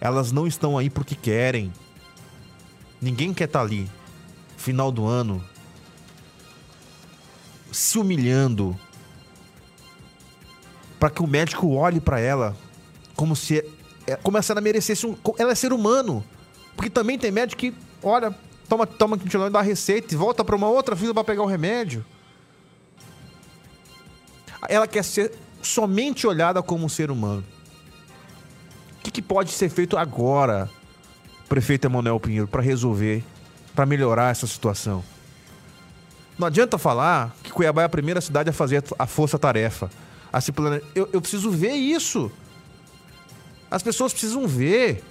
Elas 0.00 0.32
não 0.32 0.46
estão 0.46 0.78
aí 0.78 0.88
porque 0.88 1.14
querem. 1.14 1.72
Ninguém 3.00 3.32
quer 3.32 3.44
estar 3.44 3.60
tá 3.60 3.64
ali. 3.64 3.90
Final 4.56 4.92
do 4.92 5.06
ano, 5.06 5.42
se 7.72 7.98
humilhando 7.98 8.78
para 10.98 11.08
que 11.08 11.22
o 11.22 11.26
médico 11.26 11.72
olhe 11.72 11.98
para 11.98 12.20
ela 12.20 12.54
como 13.16 13.34
se 13.34 13.64
é, 14.06 14.16
como 14.16 14.42
se 14.42 14.52
ela 14.52 14.60
merecesse 14.60 15.06
um, 15.06 15.16
ela 15.38 15.52
é 15.52 15.54
ser 15.54 15.72
humano. 15.72 16.22
Porque 16.76 16.90
também 16.90 17.18
tem 17.18 17.30
médico 17.30 17.58
que 17.58 17.74
olha, 18.02 18.34
toma 18.68 18.86
toma 18.86 19.16
continuando 19.16 19.52
dá 19.52 19.60
a 19.60 19.62
receita 19.62 20.12
e 20.12 20.16
volta 20.16 20.44
para 20.44 20.56
uma 20.56 20.68
outra 20.68 20.94
fila 20.94 21.14
para 21.14 21.24
pegar 21.24 21.42
o 21.42 21.46
remédio. 21.46 22.04
Ela 24.68 24.86
quer 24.86 25.04
ser 25.04 25.32
somente 25.62 26.26
olhada 26.26 26.62
como 26.62 26.84
um 26.84 26.88
ser 26.88 27.10
humano. 27.10 27.44
O 28.98 29.02
que, 29.02 29.10
que 29.10 29.22
pode 29.22 29.50
ser 29.50 29.68
feito 29.68 29.96
agora, 29.96 30.68
prefeito 31.48 31.86
Emanuel 31.86 32.20
Pinheiro, 32.20 32.46
para 32.46 32.62
resolver, 32.62 33.24
para 33.74 33.86
melhorar 33.86 34.30
essa 34.30 34.46
situação? 34.46 35.02
Não 36.38 36.46
adianta 36.46 36.78
falar 36.78 37.34
que 37.42 37.50
Cuiabá 37.50 37.82
é 37.82 37.84
a 37.84 37.88
primeira 37.88 38.20
cidade 38.20 38.50
a 38.50 38.52
fazer 38.52 38.82
a 38.98 39.06
força-tarefa. 39.06 39.90
A 40.32 40.38
eu, 40.94 41.08
eu 41.12 41.20
preciso 41.20 41.50
ver 41.50 41.72
isso. 41.72 42.30
As 43.70 43.82
pessoas 43.82 44.12
precisam 44.12 44.46
ver. 44.46 45.04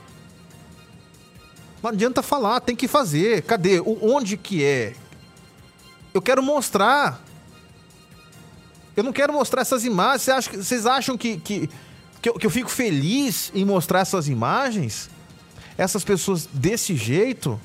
Não 1.81 1.91
adianta 1.91 2.21
falar, 2.21 2.59
tem 2.61 2.75
que 2.75 2.87
fazer. 2.87 3.43
Cadê? 3.43 3.79
Onde 3.79 4.37
que 4.37 4.63
é? 4.63 4.95
Eu 6.13 6.21
quero 6.21 6.41
mostrar. 6.41 7.21
Eu 8.99 9.03
não 9.03 9.13
quero 9.13 9.31
mostrar 9.31 9.61
essas 9.61 9.85
imagens. 9.85 10.23
Vocês 10.23 10.37
acham, 10.37 10.53
vocês 10.61 10.85
acham 10.85 11.17
que, 11.17 11.37
que, 11.37 11.69
que, 12.21 12.27
eu, 12.27 12.33
que 12.33 12.45
eu 12.45 12.49
fico 12.49 12.69
feliz 12.69 13.49
em 13.55 13.63
mostrar 13.63 14.01
essas 14.01 14.27
imagens? 14.27 15.09
Essas 15.77 16.03
pessoas 16.03 16.45
desse 16.51 16.97
jeito? 16.97 17.57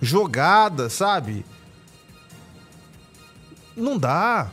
Jogadas, 0.00 0.94
sabe? 0.94 1.44
Não 3.76 3.98
dá. 3.98 4.50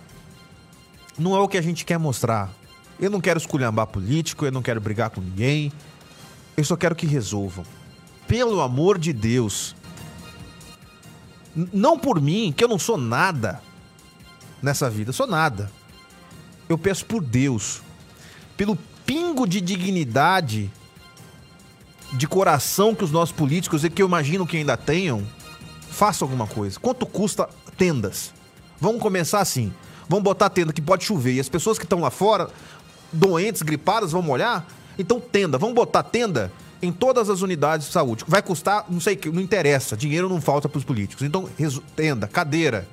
Não 1.18 1.38
é 1.38 1.39
o 1.39 1.48
que 1.48 1.58
a 1.58 1.62
gente 1.62 1.86
quer 1.86 1.98
mostrar. 1.98 2.50
Eu 3.00 3.10
não 3.10 3.22
quero 3.22 3.39
esculhambar 3.39 3.88
político, 3.88 4.46
eu 4.46 4.52
não 4.52 4.62
quero 4.62 4.82
brigar 4.82 5.10
com 5.10 5.22
ninguém. 5.22 5.72
Eu 6.58 6.66
só 6.66 6.76
quero 6.76 6.96
que 6.98 7.06
resolvam. 7.06 7.64
Pelo 8.28 8.60
amor 8.60 8.98
de 8.98 9.14
Deus. 9.14 9.74
N- 11.56 11.70
Não 11.72 11.98
por 11.98 12.20
mim, 12.20 12.54
que 12.56 12.62
eu 12.62 12.68
não 12.68 12.78
sou 12.78 12.98
nada 12.98 13.62
nessa 14.62 14.89
vida, 14.89 15.09
eu 15.09 15.14
sou 15.14 15.28
nada. 15.28 15.72
Eu 16.70 16.78
peço 16.78 17.05
por 17.05 17.22
Deus, 17.22 17.82
pelo 18.55 18.78
pingo 19.05 19.47
de 19.47 19.59
dignidade, 19.59 20.72
de 22.14 22.28
coração 22.28 22.93
que 22.93 23.03
os 23.03 23.12
nossos 23.12 23.36
políticos, 23.36 23.84
e 23.84 23.89
que 23.89 24.01
eu 24.01 24.07
imagino 24.07 24.45
que 24.45 24.57
ainda 24.57 24.78
tenham, 24.78 25.26
faça 25.89 26.24
alguma 26.24 26.47
coisa. 26.47 26.80
Quanto 26.80 27.05
custa 27.05 27.49
tendas? 27.78 28.34
Vamos 28.80 29.01
começar 29.01 29.39
assim. 29.39 29.74
Vamos 30.07 30.24
botar 30.24 30.49
tenda 30.49 30.74
que 30.74 30.82
pode 30.82 31.03
chover. 31.03 31.34
E 31.34 31.39
as 31.39 31.47
pessoas 31.47 31.78
que 31.78 31.86
estão 31.86 31.99
lá 31.99 32.09
fora, 32.09 32.49
doentes, 33.12 33.62
gripadas, 33.62 34.12
vão 34.12 34.22
molhar? 34.22 34.66
Então, 34.97 35.20
tenda. 35.20 35.57
Vamos 35.57 35.76
botar 35.76 36.03
tenda 36.03 36.51
em 36.82 36.91
todas 36.91 37.30
as 37.30 37.41
unidades 37.41 37.88
de 37.88 37.93
saúde. 37.93 38.26
Vai 38.28 38.41
custar, 38.41 38.86
não 38.89 38.99
sei 38.99 39.14
o 39.14 39.18
que, 39.18 39.30
não 39.30 39.41
interessa. 39.41 39.95
Dinheiro 39.95 40.28
não 40.28 40.41
falta 40.41 40.68
para 40.68 40.78
os 40.78 40.84
políticos. 40.84 41.26
Então, 41.26 41.47
tenda, 41.95 42.28
cadeira. 42.28 42.88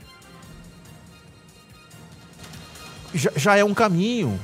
Já, 3.14 3.30
já 3.36 3.56
é 3.56 3.64
um 3.64 3.74
caminho. 3.74 4.38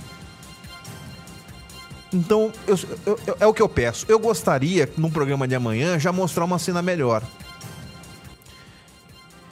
Então, 2.12 2.52
eu- 2.66 2.78
eu- 3.06 3.20
eu- 3.26 3.36
é 3.40 3.46
o 3.46 3.52
que 3.52 3.60
eu 3.60 3.68
peço. 3.68 4.06
Eu 4.08 4.18
gostaria, 4.18 4.88
num 4.96 5.10
programa 5.10 5.48
de 5.48 5.54
amanhã, 5.54 5.98
já 5.98 6.12
mostrar 6.12 6.44
uma 6.44 6.58
cena 6.58 6.80
melhor. 6.80 7.22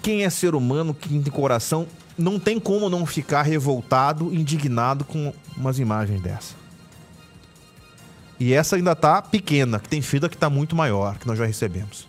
Quem 0.01 0.25
é 0.25 0.31
ser 0.31 0.55
humano, 0.55 0.95
quem 0.95 1.21
tem 1.23 1.33
coração, 1.33 1.87
não 2.17 2.39
tem 2.39 2.61
como 2.61 2.89
não 2.89 3.05
ficar 3.07 3.43
revoltado, 3.43 4.33
indignado 4.35 5.05
com 5.05 5.33
umas 5.57 5.79
imagens 5.79 6.21
dessa. 6.21 6.55
E 8.39 8.53
essa 8.53 8.77
ainda 8.77 8.95
tá 8.95 9.23
pequena, 9.23 9.79
que 9.79 9.89
tem 9.89 10.03
fila 10.03 10.29
que 10.29 10.37
tá 10.37 10.51
muito 10.51 10.75
maior, 10.75 11.19
que 11.19 11.27
nós 11.27 11.39
já 11.39 11.47
recebemos. 11.47 12.09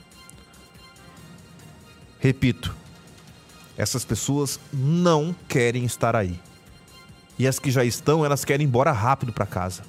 Repito, 2.20 2.76
essas 3.78 4.06
pessoas 4.06 4.60
não 4.72 5.36
querem 5.47 5.84
estar 5.86 6.16
aí. 6.16 6.39
E 7.38 7.48
as 7.48 7.60
que 7.60 7.72
já 7.72 7.84
estão, 7.84 8.26
elas 8.26 8.46
querem 8.46 8.66
ir 8.66 8.68
embora 8.68 8.92
rápido 8.92 9.34
para 9.34 9.46
casa. 9.46 9.84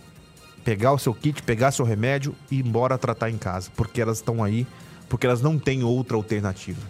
Pegar 0.65 0.93
o 0.93 0.99
seu 0.99 1.13
kit, 1.13 1.43
pegar 1.43 1.73
seu 1.73 1.85
remédio 1.85 2.35
e 2.51 2.57
ir 2.57 2.67
embora 2.67 2.97
tratar 2.97 3.31
em 3.31 3.37
casa, 3.37 3.71
porque 3.77 4.01
elas 4.01 4.19
estão 4.19 4.43
aí, 4.43 4.67
porque 5.09 5.27
elas 5.27 5.43
não 5.43 5.59
têm 5.59 5.85
outra 5.85 6.17
alternativa. 6.17 6.81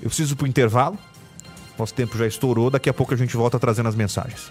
Eu 0.00 0.08
preciso 0.08 0.34
ir 0.34 0.36
pro 0.36 0.46
intervalo. 0.46 0.98
Nosso 1.78 1.94
tempo 1.94 2.18
já 2.18 2.26
estourou, 2.26 2.68
daqui 2.70 2.90
a 2.90 2.94
pouco 2.94 3.14
a 3.14 3.16
gente 3.16 3.36
volta 3.36 3.58
trazendo 3.58 3.88
as 3.88 3.94
mensagens. 3.94 4.50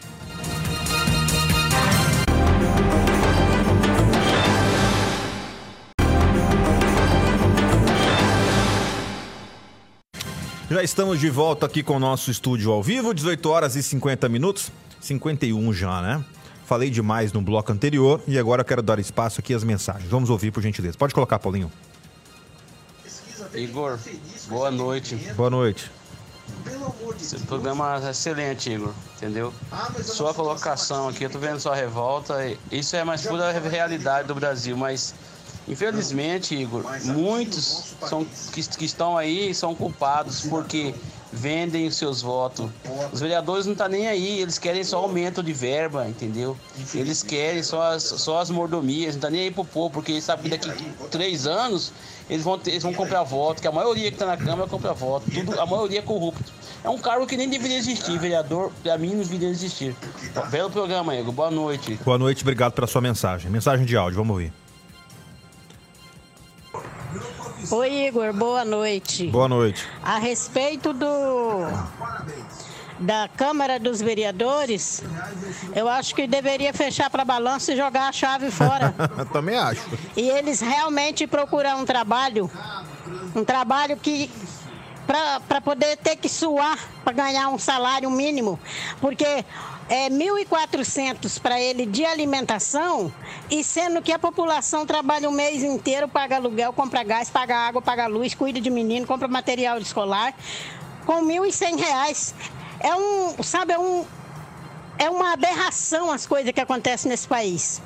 Já 10.72 10.82
estamos 10.82 11.20
de 11.20 11.30
volta 11.30 11.66
aqui 11.66 11.84
com 11.84 11.98
o 11.98 12.00
nosso 12.00 12.32
estúdio 12.32 12.72
ao 12.72 12.82
vivo, 12.82 13.14
18 13.14 13.50
horas 13.50 13.76
e 13.76 13.84
50 13.84 14.30
minutos, 14.30 14.72
51 15.02 15.74
já, 15.74 16.02
né? 16.02 16.24
Falei 16.66 16.90
demais 16.90 17.34
no 17.34 17.42
bloco 17.42 17.74
anterior 17.74 18.22
e 18.26 18.40
agora 18.40 18.62
eu 18.62 18.66
quero 18.66 18.82
dar 18.82 18.98
espaço 18.98 19.42
aqui 19.42 19.54
às 19.54 19.66
mensagens. 19.66 20.10
Vamos 20.10 20.30
ouvir, 20.30 20.50
por 20.50 20.64
gentileza. 20.64 20.98
Pode 20.98 21.14
colocar, 21.14 21.40
Paulinho. 21.40 21.70
Igor, 23.54 24.00
boa 24.48 24.72
noite. 24.72 25.16
Boa 25.36 25.50
noite. 25.50 25.92
Esse 27.20 27.38
programa 27.40 28.00
é 28.02 28.12
excelente, 28.12 28.72
Igor, 28.72 28.94
entendeu? 29.18 29.54
Sua 30.02 30.34
colocação 30.34 31.10
aqui, 31.10 31.26
eu 31.26 31.30
tô 31.30 31.38
vendo 31.38 31.60
sua 31.60 31.76
revolta, 31.76 32.36
isso 32.72 32.96
é 32.96 33.04
mais 33.04 33.24
pura 33.24 33.52
realidade 33.52 34.30
do 34.30 34.36
Brasil, 34.36 34.78
mas 34.78 35.14
infelizmente, 35.68 36.56
Igor, 36.56 36.84
muitos 37.06 37.94
são, 38.08 38.26
que, 38.54 38.62
que 38.78 38.86
estão 38.86 39.18
aí 39.18 39.54
são 39.54 39.74
culpados 39.76 40.42
porque 40.48 40.94
vendem 41.34 41.88
os 41.88 41.96
seus 41.96 42.22
votos. 42.22 42.70
Os 43.12 43.22
vereadores 43.22 43.66
não 43.66 43.72
estão 43.72 43.88
nem 43.88 44.08
aí, 44.08 44.42
eles 44.42 44.58
querem 44.60 44.84
só 44.84 44.98
aumento 44.98 45.42
de 45.42 45.54
verba, 45.54 46.06
entendeu? 46.08 46.58
Eles 46.94 47.24
querem 47.24 47.64
só 47.64 47.82
as, 47.94 48.04
só 48.04 48.40
as 48.42 48.50
mordomias, 48.50 49.16
não 49.16 49.22
tá 49.22 49.30
nem 49.30 49.42
aí 49.44 49.52
pro 49.52 49.64
povo, 49.64 49.90
porque 49.92 50.12
eles 50.12 50.24
sabem 50.26 50.44
que 50.44 50.58
daqui 50.58 50.70
três 51.10 51.48
anos 51.48 51.94
eles 52.30 52.44
vão, 52.44 52.58
ter- 52.60 52.72
eles 52.72 52.84
vão 52.84 52.94
comprar 52.94 53.24
voto, 53.24 53.62
que 53.62 53.68
a 53.68 53.72
maioria 53.72 54.10
que 54.10 54.16
está 54.16 54.26
na 54.26 54.36
Câmara 54.38 54.68
compra 54.70 54.94
voto, 54.94 55.30
tudo, 55.32 55.60
a 55.60 55.66
maioria 55.66 56.00
é 56.00 56.02
corrupto. 56.02 56.52
É 56.84 56.90
um 56.90 56.98
cargo 56.98 57.26
que 57.28 57.38
nem 57.38 57.48
deveria 57.48 57.78
existir, 57.78 58.18
vereador, 58.20 58.72
pra 58.84 58.98
mim 58.98 59.12
não 59.12 59.20
deveria 59.24 59.50
existir. 59.50 59.96
Belo 60.50 60.70
programa, 60.70 61.16
Igor, 61.16 61.32
boa 61.32 61.52
noite. 61.52 61.98
Boa 62.04 62.18
noite, 62.18 62.42
obrigado 62.42 62.74
pela 62.74 62.88
sua 62.88 63.02
mensagem. 63.02 63.50
Mensagem 63.52 63.86
de 63.86 63.96
áudio, 63.96 64.18
vamos 64.18 64.32
ouvir. 64.32 64.52
Oi, 67.72 68.08
Igor, 68.08 68.34
boa 68.34 68.66
noite. 68.66 69.28
Boa 69.28 69.48
noite. 69.48 69.88
A 70.04 70.18
respeito 70.18 70.92
do 70.92 71.68
da 73.00 73.30
Câmara 73.30 73.80
dos 73.80 74.02
Vereadores, 74.02 75.02
eu 75.74 75.88
acho 75.88 76.14
que 76.14 76.28
deveria 76.28 76.74
fechar 76.74 77.10
para 77.10 77.24
balanço 77.24 77.72
e 77.72 77.78
jogar 77.78 78.10
a 78.10 78.12
chave 78.12 78.52
fora. 78.52 78.94
Também 79.32 79.58
acho. 79.58 79.82
e 80.18 80.30
eles 80.30 80.60
realmente 80.60 81.26
procurar 81.26 81.78
um 81.78 81.86
trabalho, 81.86 82.52
um 83.34 83.46
trabalho 83.46 83.96
que 83.96 84.30
para 85.08 85.62
poder 85.62 85.96
ter 85.96 86.18
que 86.18 86.28
suar 86.28 86.78
para 87.06 87.14
ganhar 87.14 87.48
um 87.48 87.58
salário 87.58 88.12
mínimo, 88.12 88.60
porque 89.00 89.46
é 89.90 90.10
1.400 90.10 91.40
para 91.42 91.60
ele 91.60 91.86
de 91.86 92.06
alimentação 92.06 93.12
e 93.50 93.64
sendo 93.64 94.02
que 94.02 94.12
a 94.12 94.20
população 94.20 94.86
trabalha 94.86 95.30
o 95.30 95.32
mês 95.32 95.64
inteiro, 95.64 96.08
paga 96.08 96.38
aluguel, 96.38 96.72
compra 96.74 97.04
gás, 97.04 97.30
paga 97.30 97.56
água, 97.56 97.82
paga 97.82 98.08
luz, 98.08 98.34
cuida 98.34 98.62
de 98.62 98.70
menino, 98.70 99.06
compra 99.06 99.28
material 99.28 99.78
escolar, 99.78 100.34
com 101.06 101.26
1.100 101.26 101.78
reais. 101.80 102.36
É 102.80 102.96
um, 102.96 103.44
sabe, 103.44 103.74
é 103.74 103.80
um 103.80 104.06
é 104.98 105.10
uma 105.10 105.34
aberração 105.34 106.12
as 106.12 106.28
coisas 106.28 106.52
que 106.52 106.62
acontecem 106.62 107.10
nesse 107.10 107.28
país. 107.28 107.82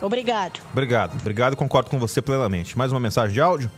Obrigado. 0.00 0.60
Obrigado. 0.72 1.14
Obrigado, 1.20 1.54
concordo 1.56 1.90
com 1.90 1.98
você 1.98 2.22
plenamente. 2.22 2.78
Mais 2.78 2.90
uma 2.90 3.00
mensagem 3.00 3.34
de 3.34 3.40
áudio? 3.40 3.70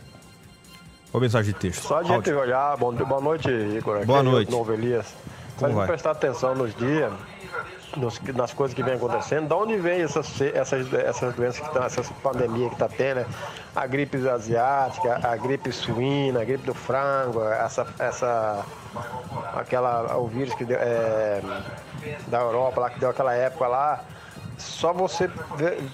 Ou 1.11 1.19
mensagem 1.19 1.53
de 1.53 1.59
texto? 1.59 1.83
Só 1.85 1.99
a 1.99 2.03
gente 2.03 2.13
Áudio. 2.13 2.39
olhar, 2.39 2.77
bom, 2.77 2.93
boa 2.93 3.21
noite, 3.21 3.49
Igor. 3.49 3.97
Aqui 3.97 4.05
Boa 4.05 4.19
é 4.19 4.23
noite. 4.23 4.51
Novo 4.51 4.73
Elias. 4.73 5.13
Como 5.57 5.73
vai? 5.73 5.87
prestar 5.87 6.11
atenção 6.11 6.55
nos 6.55 6.75
dias, 6.75 7.11
nos- 7.95 8.19
nas 8.35 8.53
coisas 8.53 8.73
que 8.75 8.81
vem 8.81 8.95
acontecendo, 8.95 9.47
de 9.47 9.53
onde 9.53 9.77
vem 9.77 10.01
essas, 10.01 10.41
essas, 10.41 10.91
essas 10.93 11.35
doenças 11.35 11.59
que 11.59 11.67
estão, 11.67 11.83
essas 11.83 12.09
pandemias 12.23 12.69
que 12.69 12.75
está 12.75 12.87
tendo, 12.87 13.17
né? 13.21 13.25
a 13.75 13.85
gripe 13.85 14.27
asiática, 14.27 15.19
a 15.23 15.35
gripe 15.35 15.71
suína, 15.71 16.41
a 16.41 16.43
gripe 16.45 16.65
do 16.65 16.73
frango, 16.73 17.43
essa, 17.43 17.85
essa 17.99 18.65
aquela, 19.55 20.17
o 20.17 20.27
vírus 20.27 20.53
que 20.55 20.65
deu, 20.65 20.77
é, 20.79 21.41
da 22.27 22.39
Europa 22.39 22.81
lá, 22.81 22.89
que 22.89 22.99
deu 22.99 23.09
aquela 23.09 23.33
época 23.33 23.67
lá, 23.67 23.99
só 24.57 24.93
você 24.93 25.29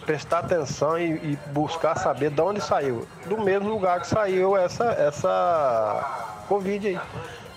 prestar 0.05 0.39
atenção 0.39 0.97
e, 0.97 1.11
e 1.11 1.39
buscar 1.51 1.97
saber 1.97 2.29
de 2.29 2.41
onde 2.41 2.61
saiu. 2.61 3.07
Do 3.25 3.37
mesmo 3.41 3.69
lugar 3.69 3.99
que 4.01 4.07
saiu 4.07 4.55
essa, 4.57 4.85
essa 4.85 6.43
Covid 6.47 6.87
aí. 6.87 6.99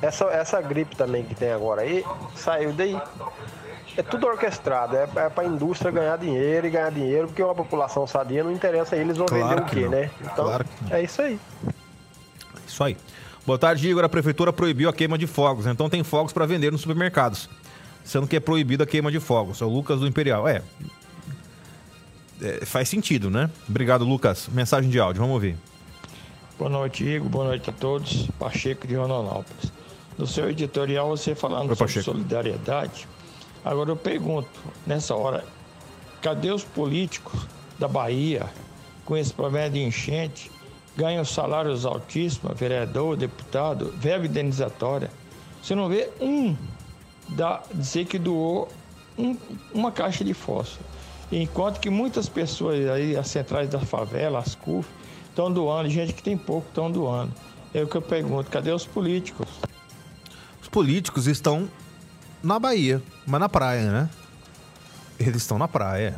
Essa, 0.03 0.25
essa 0.25 0.61
gripe 0.61 0.97
também 0.97 1.25
que 1.25 1.35
tem 1.35 1.53
agora 1.53 1.83
aí, 1.83 2.05
saiu 2.35 2.73
daí. 2.73 3.01
É 3.97 4.03
tudo 4.03 4.27
orquestrado, 4.27 4.97
é, 4.97 5.05
é 5.05 5.29
para 5.29 5.45
a 5.45 5.47
indústria 5.47 5.91
ganhar 5.93 6.17
dinheiro 6.19 6.67
e 6.67 6.71
ganhar 6.71 6.91
dinheiro, 6.91 7.29
porque 7.29 7.43
uma 7.43 7.55
população 7.55 8.07
sadia 8.07 8.43
não 8.43 8.51
interessa, 8.51 8.97
eles 8.97 9.17
vão 9.17 9.27
Claro 9.27 9.49
vender 9.49 9.63
o 9.63 9.65
que 9.67 9.77
quê, 9.77 9.83
não. 9.83 9.91
né? 9.91 10.11
Então, 10.21 10.45
Claro 10.47 10.65
que 10.65 10.93
é 10.95 11.03
isso 11.03 11.23
aí. 11.23 11.39
Isso 12.67 12.83
aí. 12.83 12.97
Boa 13.47 13.59
tarde, 13.59 13.89
Igor. 13.89 14.03
A 14.03 14.09
prefeitura 14.09 14.53
proibiu 14.53 14.89
a 14.89 14.93
queima 14.93 15.19
de 15.19 15.27
fogos, 15.27 15.67
então 15.67 15.91
tem 15.91 16.03
fogos 16.03 16.33
para 16.33 16.47
vender 16.47 16.73
nos 16.73 16.81
supermercados. 16.81 17.49
Sendo 18.05 18.27
que 18.27 18.35
é 18.35 18.41
proibida 18.41 18.85
a 18.85 18.87
queima 18.87 19.11
de 19.13 19.21
fogos. 19.21 19.61
É 19.61 19.65
o 19.65 19.69
Lucas 19.69 20.01
do 20.01 20.07
Imperial. 20.07 20.49
É. 20.49 20.63
É, 22.41 22.65
faz 22.65 22.89
sentido, 22.89 23.31
né? 23.31 23.49
Obrigado, 23.69 24.05
Lucas. 24.05 24.49
Mensagem 24.49 24.91
de 24.91 24.99
áudio, 24.99 25.21
vamos 25.21 25.35
ouvir. 25.35 25.57
Boa 26.59 26.71
noite, 26.71 27.05
Igor. 27.05 27.29
Boa 27.29 27.45
noite 27.47 27.71
a 27.71 27.73
todos. 27.73 28.29
Pacheco 28.39 28.87
de 28.87 28.95
Rondonópolis. 28.95 29.72
No 30.23 30.29
seu 30.29 30.49
editorial, 30.49 31.09
você 31.09 31.35
falando 31.35 31.71
Oi, 31.71 31.75
sobre 31.75 32.01
solidariedade. 32.01 33.09
Agora 33.65 33.91
eu 33.91 33.97
pergunto, 33.97 34.49
nessa 34.87 35.17
hora, 35.17 35.45
cadê 36.21 36.53
os 36.53 36.63
políticos 36.63 37.45
da 37.77 37.89
Bahia 37.89 38.49
com 39.05 39.17
esse 39.17 39.35
problema 39.35 39.69
de 39.69 39.81
enchente? 39.83 40.49
Ganham 40.97 41.25
salários 41.25 41.85
altíssimos, 41.85 42.57
vereador, 42.57 43.17
deputado, 43.17 43.93
verba 43.97 44.27
indenizatória. 44.27 45.11
Você 45.61 45.75
não 45.75 45.89
vê 45.89 46.09
um 46.21 46.57
da, 47.31 47.61
dizer 47.75 48.05
que 48.05 48.17
doou 48.17 48.69
um- 49.19 49.37
uma 49.75 49.91
caixa 49.91 50.23
de 50.23 50.35
fósforo. 50.35 50.85
Enquanto 51.33 51.81
que 51.81 51.91
muitas 51.91 52.29
pessoas 52.29 52.89
aí, 52.91 53.17
as 53.17 53.27
centrais 53.27 53.69
da 53.69 53.81
favela, 53.81 54.39
as 54.39 54.55
CUF, 54.55 54.89
estão 55.31 55.51
doando, 55.53 55.89
gente 55.91 56.13
que 56.13 56.23
tem 56.23 56.39
pouco 56.39 56.69
estão 56.69 56.89
doando. 56.93 57.33
É 57.75 57.83
o 57.83 57.89
que 57.89 57.97
eu 57.97 58.03
pergunto, 58.03 58.49
cadê 58.53 58.71
os 58.71 58.87
políticos? 58.87 59.49
Os 60.73 60.75
políticos 60.75 61.27
estão 61.27 61.69
na 62.43 62.59
Bahia, 62.59 63.03
mas 63.27 63.39
na 63.39 63.47
praia, 63.47 63.93
né? 63.93 64.11
Eles 65.21 65.43
estão 65.43 65.59
na 65.59 65.69
praia. 65.69 66.17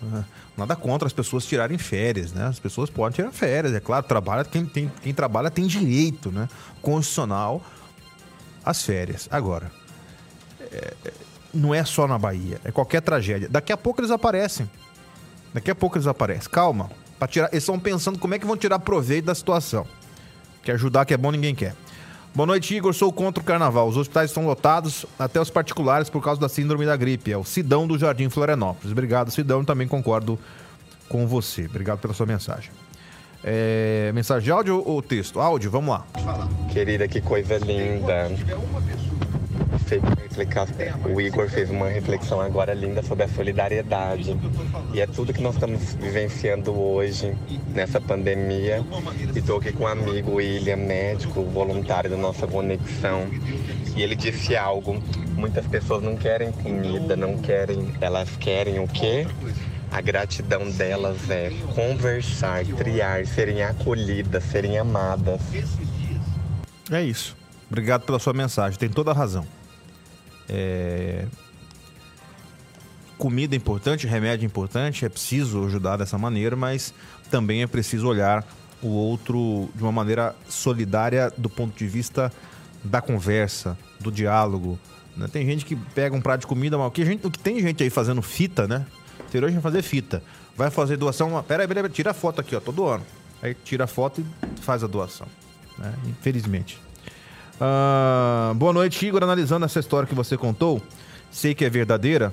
né? 0.00 0.24
Nada 0.56 0.76
contra 0.76 1.08
as 1.08 1.12
pessoas 1.12 1.44
tirarem 1.44 1.76
férias, 1.76 2.32
né? 2.32 2.46
As 2.46 2.60
pessoas 2.60 2.88
podem 2.88 3.16
tirar 3.16 3.32
férias, 3.32 3.74
é 3.74 3.80
claro. 3.80 4.06
Trabalha, 4.06 4.44
quem, 4.44 4.64
tem, 4.64 4.92
quem 5.02 5.12
trabalha 5.12 5.50
tem 5.50 5.66
direito, 5.66 6.30
né? 6.30 6.48
Constitucional 6.80 7.60
às 8.64 8.84
férias. 8.84 9.26
Agora, 9.28 9.72
é, 10.60 10.94
é, 11.04 11.12
não 11.52 11.74
é 11.74 11.84
só 11.84 12.06
na 12.06 12.16
Bahia, 12.16 12.60
é 12.64 12.70
qualquer 12.70 13.02
tragédia. 13.02 13.48
Daqui 13.48 13.72
a 13.72 13.76
pouco 13.76 14.00
eles 14.00 14.12
aparecem. 14.12 14.70
Daqui 15.52 15.68
a 15.68 15.74
pouco 15.74 15.96
eles 15.96 16.06
aparecem. 16.06 16.48
Calma. 16.48 16.92
Pra 17.18 17.26
tirar, 17.26 17.48
eles 17.50 17.64
estão 17.64 17.76
pensando 17.76 18.20
como 18.20 18.34
é 18.34 18.38
que 18.38 18.46
vão 18.46 18.56
tirar 18.56 18.78
proveito 18.78 19.24
da 19.24 19.34
situação. 19.34 19.84
Que 20.62 20.70
ajudar 20.70 21.04
que 21.04 21.12
é 21.12 21.16
bom 21.16 21.32
ninguém 21.32 21.56
quer. 21.56 21.74
Boa 22.36 22.46
noite, 22.46 22.76
Igor. 22.76 22.92
Sou 22.92 23.10
contra 23.10 23.42
o 23.42 23.46
carnaval. 23.46 23.88
Os 23.88 23.96
hospitais 23.96 24.28
estão 24.28 24.44
lotados, 24.44 25.06
até 25.18 25.40
os 25.40 25.48
particulares, 25.48 26.10
por 26.10 26.22
causa 26.22 26.38
da 26.38 26.50
síndrome 26.50 26.84
da 26.84 26.94
gripe. 26.94 27.32
É 27.32 27.38
o 27.38 27.42
Sidão 27.42 27.86
do 27.88 27.98
Jardim 27.98 28.28
Florianópolis. 28.28 28.92
Obrigado, 28.92 29.30
Sidão. 29.30 29.64
Também 29.64 29.88
concordo 29.88 30.38
com 31.08 31.26
você. 31.26 31.64
Obrigado 31.64 31.98
pela 31.98 32.12
sua 32.12 32.26
mensagem. 32.26 32.70
É, 33.42 34.12
mensagem 34.14 34.44
de 34.44 34.50
áudio 34.50 34.82
ou 34.86 35.00
texto? 35.00 35.40
Áudio, 35.40 35.70
vamos 35.70 35.88
lá. 35.88 36.04
Querida, 36.70 37.08
que 37.08 37.22
coisa 37.22 37.56
linda. 37.56 38.28
O 41.14 41.20
Igor 41.20 41.48
fez 41.48 41.70
uma 41.70 41.88
reflexão 41.88 42.40
agora 42.40 42.74
linda 42.74 43.02
sobre 43.02 43.24
a 43.24 43.28
solidariedade. 43.28 44.36
E 44.92 45.00
é 45.00 45.06
tudo 45.06 45.32
que 45.32 45.40
nós 45.40 45.54
estamos 45.54 45.94
vivenciando 45.94 46.76
hoje, 46.76 47.36
nessa 47.68 48.00
pandemia. 48.00 48.84
E 49.34 49.38
estou 49.38 49.58
aqui 49.58 49.72
com 49.72 49.84
um 49.84 49.86
amigo, 49.86 50.34
William, 50.34 50.76
médico, 50.76 51.42
voluntário 51.44 52.10
da 52.10 52.16
nossa 52.16 52.46
conexão. 52.46 53.28
E 53.96 54.02
ele 54.02 54.16
disse 54.16 54.56
algo. 54.56 55.00
Muitas 55.36 55.66
pessoas 55.66 56.02
não 56.02 56.16
querem 56.16 56.50
comida, 56.50 57.14
não 57.14 57.38
querem. 57.38 57.92
Elas 58.00 58.30
querem 58.36 58.80
o 58.80 58.88
quê? 58.88 59.26
A 59.90 60.00
gratidão 60.00 60.68
delas 60.68 61.30
é 61.30 61.50
conversar, 61.74 62.64
triar, 62.64 63.24
serem 63.24 63.62
acolhidas, 63.62 64.42
serem 64.44 64.78
amadas. 64.78 65.40
É 66.90 67.02
isso. 67.02 67.36
Obrigado 67.70 68.02
pela 68.02 68.18
sua 68.18 68.32
mensagem. 68.32 68.78
Tem 68.78 68.88
toda 68.88 69.10
a 69.12 69.14
razão. 69.14 69.46
É, 70.48 71.26
Comida 73.18 73.54
é 73.54 73.56
importante, 73.56 74.06
remédio 74.06 74.44
é 74.44 74.46
importante, 74.46 75.04
é 75.04 75.08
preciso 75.08 75.64
ajudar 75.64 75.96
dessa 75.96 76.18
maneira, 76.18 76.54
mas 76.54 76.92
também 77.30 77.62
é 77.62 77.66
preciso 77.66 78.06
olhar 78.06 78.46
o 78.82 78.88
outro 78.88 79.70
de 79.74 79.82
uma 79.82 79.90
maneira 79.90 80.36
solidária 80.48 81.32
do 81.36 81.48
ponto 81.48 81.74
de 81.76 81.86
vista 81.86 82.30
da 82.84 83.00
conversa, 83.00 83.76
do 83.98 84.12
diálogo. 84.12 84.78
né? 85.16 85.26
Tem 85.32 85.46
gente 85.46 85.64
que 85.64 85.74
pega 85.74 86.14
um 86.14 86.20
prato 86.20 86.42
de 86.42 86.46
comida, 86.46 86.76
mas 86.76 86.88
o 86.88 86.90
que, 86.90 87.06
gente, 87.06 87.26
o 87.26 87.30
que 87.30 87.38
tem 87.38 87.58
gente 87.60 87.82
aí 87.82 87.88
fazendo 87.88 88.20
fita, 88.20 88.68
né? 88.68 88.84
Ter 89.30 89.42
hoje 89.42 89.54
vai 89.54 89.62
fazer 89.62 89.80
fita. 89.80 90.22
Vai 90.54 90.70
fazer 90.70 90.98
doação. 90.98 91.28
uma- 91.30 91.42
peraí, 91.42 91.66
tira 91.88 92.10
a 92.10 92.14
foto 92.14 92.42
aqui, 92.42 92.54
ó, 92.54 92.60
tô 92.60 92.70
doando. 92.70 93.04
Aí 93.42 93.54
tira 93.54 93.84
a 93.84 93.86
foto 93.86 94.20
e 94.20 94.60
faz 94.60 94.84
a 94.84 94.86
doação. 94.86 95.26
né? 95.78 95.94
Infelizmente. 96.06 96.78
Ah, 97.60 98.52
boa 98.56 98.72
noite, 98.72 99.06
Igor. 99.06 99.22
Analisando 99.22 99.64
essa 99.64 99.80
história 99.80 100.06
que 100.08 100.14
você 100.14 100.36
contou, 100.36 100.82
sei 101.30 101.54
que 101.54 101.64
é 101.64 101.70
verdadeira. 101.70 102.32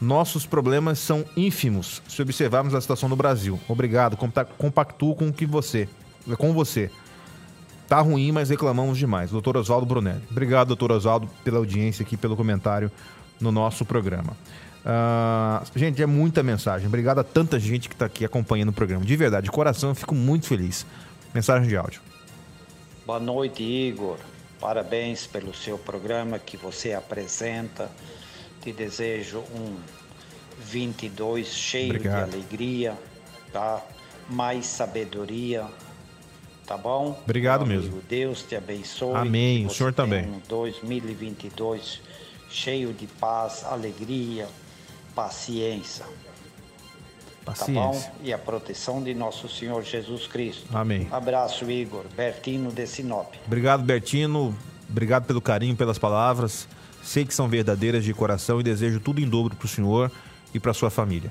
Nossos 0.00 0.46
problemas 0.46 0.98
são 0.98 1.24
ínfimos 1.36 2.02
se 2.08 2.22
observarmos 2.22 2.74
a 2.74 2.80
situação 2.80 3.08
no 3.08 3.16
Brasil. 3.16 3.60
Obrigado, 3.68 4.16
compa- 4.16 4.46
compactuo 4.46 5.14
com 5.14 5.30
que 5.30 5.44
você, 5.44 5.86
com 6.38 6.54
você. 6.54 6.90
Tá 7.86 8.00
ruim, 8.00 8.32
mas 8.32 8.48
reclamamos 8.48 8.96
demais. 8.96 9.30
Doutor 9.30 9.56
Oswaldo 9.58 9.84
Brunelli. 9.84 10.22
Obrigado, 10.30 10.68
doutor 10.68 10.92
Oswaldo, 10.92 11.28
pela 11.44 11.58
audiência 11.58 12.02
aqui, 12.02 12.16
pelo 12.16 12.34
comentário 12.36 12.90
no 13.38 13.52
nosso 13.52 13.84
programa. 13.84 14.34
Ah, 14.86 15.62
gente, 15.76 16.00
é 16.02 16.06
muita 16.06 16.42
mensagem. 16.42 16.86
Obrigado 16.86 17.18
a 17.18 17.24
tanta 17.24 17.58
gente 17.58 17.86
que 17.88 17.94
está 17.94 18.06
aqui 18.06 18.24
acompanhando 18.24 18.70
o 18.70 18.72
programa. 18.72 19.04
De 19.04 19.16
verdade, 19.16 19.44
de 19.44 19.50
coração, 19.50 19.90
eu 19.90 19.94
fico 19.94 20.14
muito 20.14 20.46
feliz. 20.46 20.86
Mensagem 21.34 21.68
de 21.68 21.76
áudio. 21.76 22.00
Boa 23.06 23.20
noite, 23.20 23.62
Igor. 23.62 24.16
Parabéns 24.60 25.26
pelo 25.26 25.54
seu 25.54 25.78
programa 25.78 26.38
que 26.38 26.56
você 26.56 26.92
apresenta. 26.92 27.90
Te 28.60 28.72
desejo 28.72 29.38
um 29.54 29.76
22 30.58 31.46
cheio 31.48 31.90
Obrigado. 31.90 32.28
de 32.30 32.36
alegria, 32.36 32.98
tá? 33.52 33.82
Mais 34.28 34.66
sabedoria, 34.66 35.66
tá 36.66 36.76
bom? 36.76 37.18
Obrigado 37.24 37.66
Meu 37.66 37.76
mesmo. 37.78 37.92
amigo, 37.92 38.06
Deus 38.06 38.42
te 38.42 38.54
abençoe. 38.54 39.14
Amém. 39.16 39.66
O 39.66 39.70
senhor 39.70 39.94
também. 39.94 40.26
Um 40.26 40.40
2022 40.46 42.02
cheio 42.50 42.92
de 42.92 43.06
paz, 43.06 43.64
alegria, 43.64 44.46
paciência. 45.14 46.04
Tá 47.44 47.52
Paciência. 47.52 47.82
bom? 47.82 48.12
E 48.22 48.32
a 48.32 48.38
proteção 48.38 49.02
de 49.02 49.14
nosso 49.14 49.48
Senhor 49.48 49.82
Jesus 49.82 50.26
Cristo. 50.26 50.66
Amém. 50.72 51.08
Abraço, 51.10 51.70
Igor. 51.70 52.04
Bertino 52.16 52.70
de 52.70 52.86
Sinop. 52.86 53.34
Obrigado, 53.46 53.82
Bertino. 53.82 54.54
Obrigado 54.88 55.24
pelo 55.24 55.40
carinho, 55.40 55.74
pelas 55.74 55.98
palavras. 55.98 56.68
Sei 57.02 57.24
que 57.24 57.34
são 57.34 57.48
verdadeiras 57.48 58.04
de 58.04 58.12
coração 58.12 58.60
e 58.60 58.62
desejo 58.62 59.00
tudo 59.00 59.20
em 59.20 59.28
dobro 59.28 59.56
para 59.56 59.64
o 59.64 59.68
senhor 59.68 60.12
e 60.52 60.60
para 60.60 60.74
sua 60.74 60.90
família. 60.90 61.30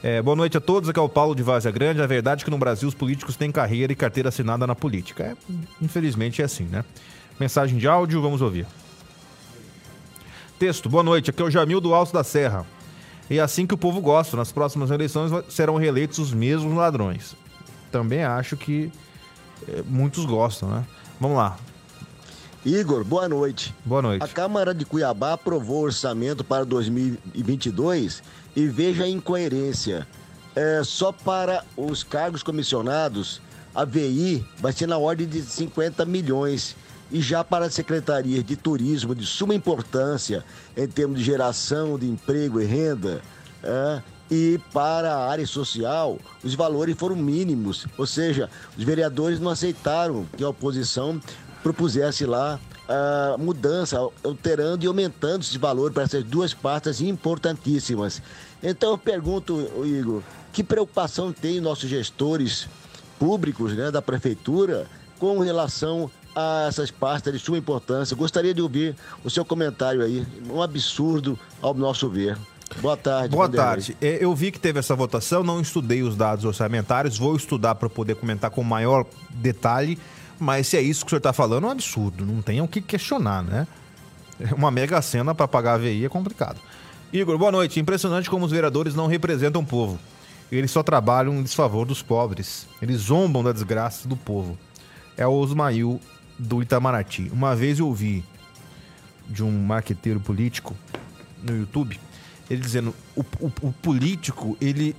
É, 0.00 0.22
boa 0.22 0.36
noite 0.36 0.56
a 0.56 0.60
todos. 0.60 0.88
Aqui 0.88 0.98
é 0.98 1.02
o 1.02 1.08
Paulo 1.08 1.34
de 1.34 1.42
Várzea 1.42 1.72
Grande. 1.72 2.00
A 2.00 2.06
verdade 2.06 2.42
é 2.42 2.44
que 2.44 2.50
no 2.50 2.58
Brasil 2.58 2.88
os 2.88 2.94
políticos 2.94 3.34
têm 3.36 3.50
carreira 3.50 3.92
e 3.92 3.96
carteira 3.96 4.28
assinada 4.28 4.64
na 4.66 4.76
política. 4.76 5.24
É, 5.24 5.54
infelizmente 5.82 6.40
é 6.40 6.44
assim, 6.44 6.64
né? 6.64 6.84
Mensagem 7.40 7.78
de 7.78 7.88
áudio, 7.88 8.22
vamos 8.22 8.40
ouvir. 8.40 8.66
Texto, 10.58 10.88
boa 10.88 11.02
noite. 11.02 11.30
Aqui 11.30 11.42
é 11.42 11.44
o 11.44 11.50
Jamil 11.50 11.80
do 11.80 11.94
Alto 11.94 12.12
da 12.12 12.22
Serra. 12.22 12.64
E 13.30 13.38
é 13.38 13.42
assim 13.42 13.66
que 13.66 13.74
o 13.74 13.78
povo 13.78 14.00
gosta. 14.00 14.36
Nas 14.36 14.52
próximas 14.52 14.90
eleições 14.90 15.30
serão 15.48 15.76
reeleitos 15.76 16.18
os 16.18 16.32
mesmos 16.32 16.74
ladrões. 16.74 17.34
Também 17.90 18.24
acho 18.24 18.56
que 18.56 18.90
é, 19.68 19.82
muitos 19.86 20.24
gostam, 20.24 20.68
né? 20.70 20.84
Vamos 21.20 21.36
lá. 21.36 21.56
Igor, 22.64 23.04
boa 23.04 23.28
noite. 23.28 23.74
Boa 23.84 24.02
noite. 24.02 24.22
A 24.22 24.28
Câmara 24.28 24.74
de 24.74 24.84
Cuiabá 24.84 25.34
aprovou 25.34 25.78
o 25.78 25.84
orçamento 25.84 26.42
para 26.42 26.64
2022 26.64 28.22
e 28.54 28.66
veja 28.66 29.04
a 29.04 29.08
incoerência. 29.08 30.06
É, 30.54 30.82
só 30.84 31.12
para 31.12 31.64
os 31.76 32.02
cargos 32.02 32.42
comissionados, 32.42 33.40
a 33.74 33.84
VI 33.84 34.44
vai 34.58 34.72
ser 34.72 34.86
na 34.86 34.98
ordem 34.98 35.26
de 35.26 35.40
50 35.42 36.04
milhões. 36.04 36.74
E 37.10 37.20
já 37.20 37.42
para 37.42 37.66
a 37.66 37.70
Secretaria 37.70 38.42
de 38.42 38.56
Turismo, 38.56 39.14
de 39.14 39.24
suma 39.24 39.54
importância 39.54 40.44
em 40.76 40.86
termos 40.86 41.18
de 41.18 41.24
geração 41.24 41.98
de 41.98 42.06
emprego 42.06 42.60
e 42.60 42.64
renda, 42.64 43.22
é, 43.62 44.02
e 44.30 44.60
para 44.72 45.14
a 45.14 45.30
área 45.30 45.46
social, 45.46 46.18
os 46.44 46.54
valores 46.54 46.96
foram 46.96 47.16
mínimos. 47.16 47.86
Ou 47.96 48.06
seja, 48.06 48.50
os 48.76 48.84
vereadores 48.84 49.40
não 49.40 49.50
aceitaram 49.50 50.26
que 50.36 50.44
a 50.44 50.48
oposição 50.50 51.20
propusesse 51.62 52.26
lá 52.26 52.60
a 52.88 53.36
mudança, 53.38 53.98
alterando 54.24 54.84
e 54.84 54.88
aumentando 54.88 55.42
esse 55.42 55.58
valor 55.58 55.92
para 55.92 56.04
essas 56.04 56.24
duas 56.24 56.54
pastas 56.54 57.00
importantíssimas. 57.00 58.22
Então 58.62 58.92
eu 58.92 58.98
pergunto, 58.98 59.70
Igor, 59.84 60.22
que 60.52 60.64
preocupação 60.64 61.32
tem 61.32 61.60
nossos 61.60 61.88
gestores 61.88 62.66
públicos 63.18 63.74
né, 63.74 63.90
da 63.90 64.00
prefeitura 64.00 64.86
com 65.18 65.38
relação 65.40 66.10
a 66.34 66.66
essas 66.68 66.90
pastas 66.90 67.32
de 67.32 67.38
sua 67.38 67.58
importância? 67.58 68.16
Gostaria 68.16 68.54
de 68.54 68.62
ouvir 68.62 68.94
o 69.24 69.30
seu 69.30 69.44
comentário 69.44 70.02
aí. 70.02 70.26
Um 70.50 70.62
absurdo 70.62 71.38
ao 71.60 71.74
nosso 71.74 72.08
ver. 72.08 72.36
Boa 72.80 72.96
tarde. 72.96 73.34
Boa 73.34 73.48
tarde. 73.48 73.96
É, 74.00 74.18
Eu 74.22 74.34
vi 74.34 74.50
que 74.50 74.60
teve 74.60 74.78
essa 74.78 74.94
votação, 74.94 75.42
não 75.42 75.60
estudei 75.60 76.02
os 76.02 76.14
dados 76.16 76.44
orçamentários, 76.44 77.16
vou 77.18 77.34
estudar 77.34 77.74
para 77.74 77.88
poder 77.88 78.14
comentar 78.16 78.50
com 78.50 78.62
maior 78.62 79.06
detalhe, 79.30 79.98
mas 80.38 80.66
se 80.66 80.76
é 80.76 80.82
isso 80.82 81.00
que 81.00 81.06
o 81.06 81.10
senhor 81.10 81.18
está 81.18 81.32
falando, 81.32 81.64
é 81.64 81.68
um 81.68 81.72
absurdo, 81.72 82.26
não 82.26 82.42
tem 82.42 82.60
o 82.60 82.68
que 82.68 82.80
questionar, 82.80 83.42
né? 83.42 83.66
É 84.38 84.54
Uma 84.54 84.70
mega 84.70 85.00
cena 85.02 85.34
para 85.34 85.48
pagar 85.48 85.74
a 85.74 85.78
VI 85.78 86.04
é 86.04 86.08
complicado. 86.08 86.60
Igor, 87.12 87.38
boa 87.38 87.50
noite. 87.50 87.80
Impressionante 87.80 88.28
como 88.28 88.44
os 88.44 88.52
vereadores 88.52 88.94
não 88.94 89.06
representam 89.06 89.62
o 89.62 89.66
povo. 89.66 89.98
Eles 90.52 90.70
só 90.70 90.82
trabalham 90.82 91.34
em 91.34 91.42
desfavor 91.42 91.86
dos 91.86 92.02
pobres. 92.02 92.66
Eles 92.80 93.00
zombam 93.00 93.42
da 93.42 93.50
desgraça 93.50 94.06
do 94.06 94.16
povo. 94.16 94.58
É 95.16 95.26
o 95.26 95.32
Osmail 95.32 96.00
do 96.38 96.62
Itamaraty. 96.62 97.30
Uma 97.32 97.54
vez 97.56 97.78
eu 97.78 97.86
ouvi 97.86 98.24
de 99.28 99.42
um 99.42 99.50
marqueteiro 99.64 100.20
político 100.20 100.74
no 101.42 101.56
YouTube, 101.56 101.98
ele 102.48 102.60
dizendo, 102.60 102.94
o, 103.16 103.20
o- 103.40 103.52
o 103.68 103.72
político, 103.72 104.56
ele 104.60 104.94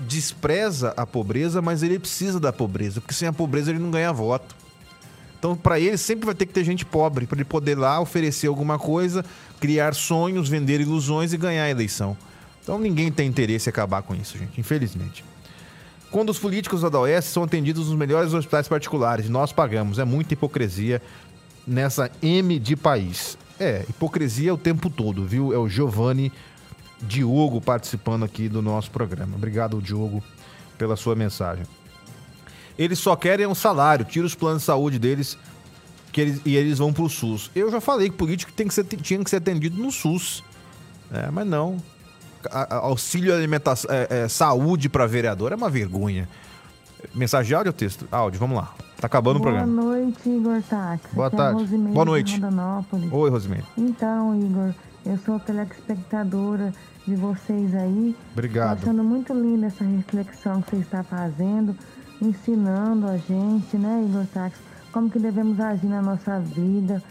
despreza 0.00 0.92
a 0.96 1.06
pobreza, 1.06 1.60
mas 1.62 1.82
ele 1.82 1.98
precisa 1.98 2.38
da 2.40 2.52
pobreza, 2.52 3.00
porque 3.00 3.14
sem 3.14 3.28
a 3.28 3.32
pobreza 3.32 3.70
ele 3.70 3.78
não 3.78 3.90
ganha 3.90 4.12
voto. 4.12 4.56
Então, 5.38 5.54
para 5.56 5.78
ele, 5.78 5.96
sempre 5.96 6.26
vai 6.26 6.34
ter 6.34 6.46
que 6.46 6.52
ter 6.52 6.64
gente 6.64 6.84
pobre, 6.84 7.26
para 7.26 7.36
ele 7.36 7.44
poder 7.44 7.76
lá 7.78 8.00
oferecer 8.00 8.48
alguma 8.48 8.76
coisa, 8.78 9.24
criar 9.60 9.94
sonhos, 9.94 10.48
vender 10.48 10.80
ilusões 10.80 11.32
e 11.32 11.36
ganhar 11.36 11.64
a 11.64 11.70
eleição. 11.70 12.16
Então, 12.62 12.78
ninguém 12.78 13.10
tem 13.12 13.28
interesse 13.28 13.68
em 13.68 13.70
acabar 13.70 14.02
com 14.02 14.14
isso, 14.14 14.36
gente, 14.36 14.60
infelizmente. 14.60 15.24
Quando 16.10 16.30
os 16.30 16.38
políticos 16.38 16.80
da 16.82 17.00
OS 17.00 17.24
são 17.26 17.44
atendidos 17.44 17.88
nos 17.88 17.96
melhores 17.96 18.32
hospitais 18.32 18.66
particulares, 18.66 19.28
nós 19.28 19.52
pagamos. 19.52 19.98
É 19.98 20.04
muita 20.04 20.34
hipocrisia 20.34 21.02
nessa 21.66 22.10
M 22.22 22.58
de 22.58 22.76
país. 22.76 23.36
É, 23.60 23.84
hipocrisia 23.88 24.54
o 24.54 24.58
tempo 24.58 24.88
todo, 24.88 25.24
viu? 25.24 25.52
É 25.52 25.58
o 25.58 25.68
Giovanni 25.68 26.32
Diogo 27.02 27.60
participando 27.60 28.24
aqui 28.24 28.48
do 28.48 28.62
nosso 28.62 28.90
programa. 28.90 29.36
Obrigado, 29.36 29.82
Diogo, 29.82 30.22
pela 30.78 30.96
sua 30.96 31.14
mensagem. 31.14 31.66
Eles 32.78 32.98
só 32.98 33.14
querem 33.16 33.46
um 33.46 33.54
salário, 33.54 34.04
tira 34.04 34.24
os 34.24 34.34
planos 34.34 34.62
de 34.62 34.66
saúde 34.66 34.98
deles 34.98 35.36
que 36.12 36.20
eles, 36.20 36.40
e 36.44 36.56
eles 36.56 36.78
vão 36.78 36.92
pro 36.92 37.08
SUS. 37.08 37.50
Eu 37.54 37.70
já 37.70 37.80
falei 37.80 38.08
que 38.08 38.16
político 38.16 38.52
tem 38.52 38.66
que 38.66 38.74
ser, 38.74 38.84
tinha 38.84 39.22
que 39.22 39.28
ser 39.28 39.36
atendido 39.36 39.80
no 39.80 39.90
SUS. 39.90 40.42
É, 41.12 41.30
mas 41.30 41.46
não. 41.46 41.78
Auxílio 42.70 43.34
alimentação, 43.34 43.90
é, 43.90 44.24
é, 44.24 44.28
saúde 44.28 44.88
para 44.88 45.06
vereador 45.06 45.52
é 45.52 45.56
uma 45.56 45.70
vergonha. 45.70 46.28
Mensagem 47.14 47.48
de 47.48 47.54
áudio 47.54 47.70
ou 47.70 47.72
texto? 47.72 48.06
Áudio, 48.10 48.40
vamos 48.40 48.56
lá. 48.56 48.72
Tá 49.00 49.06
acabando 49.06 49.38
Boa 49.38 49.50
o 49.50 49.52
programa. 49.52 49.82
Boa 49.82 49.96
noite, 49.96 50.28
Igor 50.28 50.62
Táxi. 50.62 51.14
Boa 51.14 51.28
Aqui 51.28 51.36
tarde. 51.36 51.52
É 51.52 51.56
a 51.56 51.60
Rosimeire 51.60 51.94
Boa 51.94 52.04
noite. 52.04 52.40
Oi, 53.12 53.30
Rosimeire. 53.30 53.64
Então, 53.76 54.40
Igor, 54.40 54.74
eu 55.06 55.18
sou 55.18 55.38
telespectadora 55.38 56.72
de 57.06 57.14
vocês 57.14 57.74
aí. 57.74 58.16
Obrigado. 58.32 58.80
Tô 58.80 58.82
achando 58.84 59.04
muito 59.04 59.32
linda 59.32 59.66
essa 59.66 59.84
reflexão 59.84 60.60
que 60.62 60.70
você 60.70 60.82
está 60.82 61.02
fazendo, 61.04 61.76
ensinando 62.20 63.06
a 63.06 63.16
gente, 63.16 63.76
né, 63.76 64.04
Igor 64.08 64.26
Táxi, 64.34 64.60
como 64.92 65.08
que 65.08 65.18
devemos 65.18 65.60
agir 65.60 65.86
na 65.86 66.02
nossa 66.02 66.40
vida, 66.40 67.02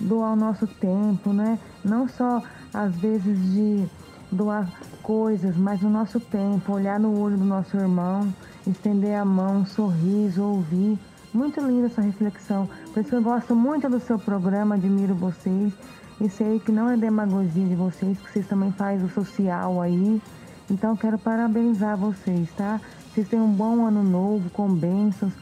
doar 0.00 0.32
o 0.32 0.36
nosso 0.36 0.66
tempo, 0.66 1.32
né? 1.32 1.58
Não 1.84 2.08
só 2.08 2.42
às 2.72 2.96
vezes 2.96 3.38
de 3.52 3.86
doar 4.34 4.68
coisas, 5.02 5.56
mas 5.56 5.82
o 5.82 5.88
nosso 5.88 6.18
tempo, 6.18 6.72
olhar 6.72 6.98
no 6.98 7.18
olho 7.18 7.36
do 7.36 7.44
nosso 7.44 7.76
irmão, 7.76 8.32
estender 8.66 9.14
a 9.18 9.24
mão, 9.24 9.58
um 9.58 9.66
sorriso, 9.66 10.42
ouvir. 10.42 10.98
Muito 11.32 11.60
linda 11.60 11.86
essa 11.86 12.00
reflexão. 12.00 12.68
Por 12.92 13.00
isso 13.00 13.10
que 13.10 13.16
eu 13.16 13.22
gosto 13.22 13.54
muito 13.54 13.88
do 13.88 14.00
seu 14.00 14.18
programa, 14.18 14.76
admiro 14.76 15.14
vocês. 15.14 15.72
E 16.20 16.28
sei 16.28 16.60
que 16.60 16.70
não 16.70 16.88
é 16.90 16.96
demagogia 16.96 17.66
de 17.66 17.74
vocês, 17.74 18.18
que 18.18 18.30
vocês 18.30 18.46
também 18.46 18.70
fazem 18.72 19.04
o 19.04 19.10
social 19.10 19.80
aí. 19.80 20.22
Então 20.70 20.96
quero 20.96 21.18
parabenizar 21.18 21.96
vocês, 21.96 22.48
tá? 22.56 22.80
Vocês 23.12 23.28
têm 23.28 23.40
um 23.40 23.52
bom 23.52 23.84
ano 23.84 24.02
novo, 24.02 24.48
com 24.50 24.72
bênçãos. 24.72 25.32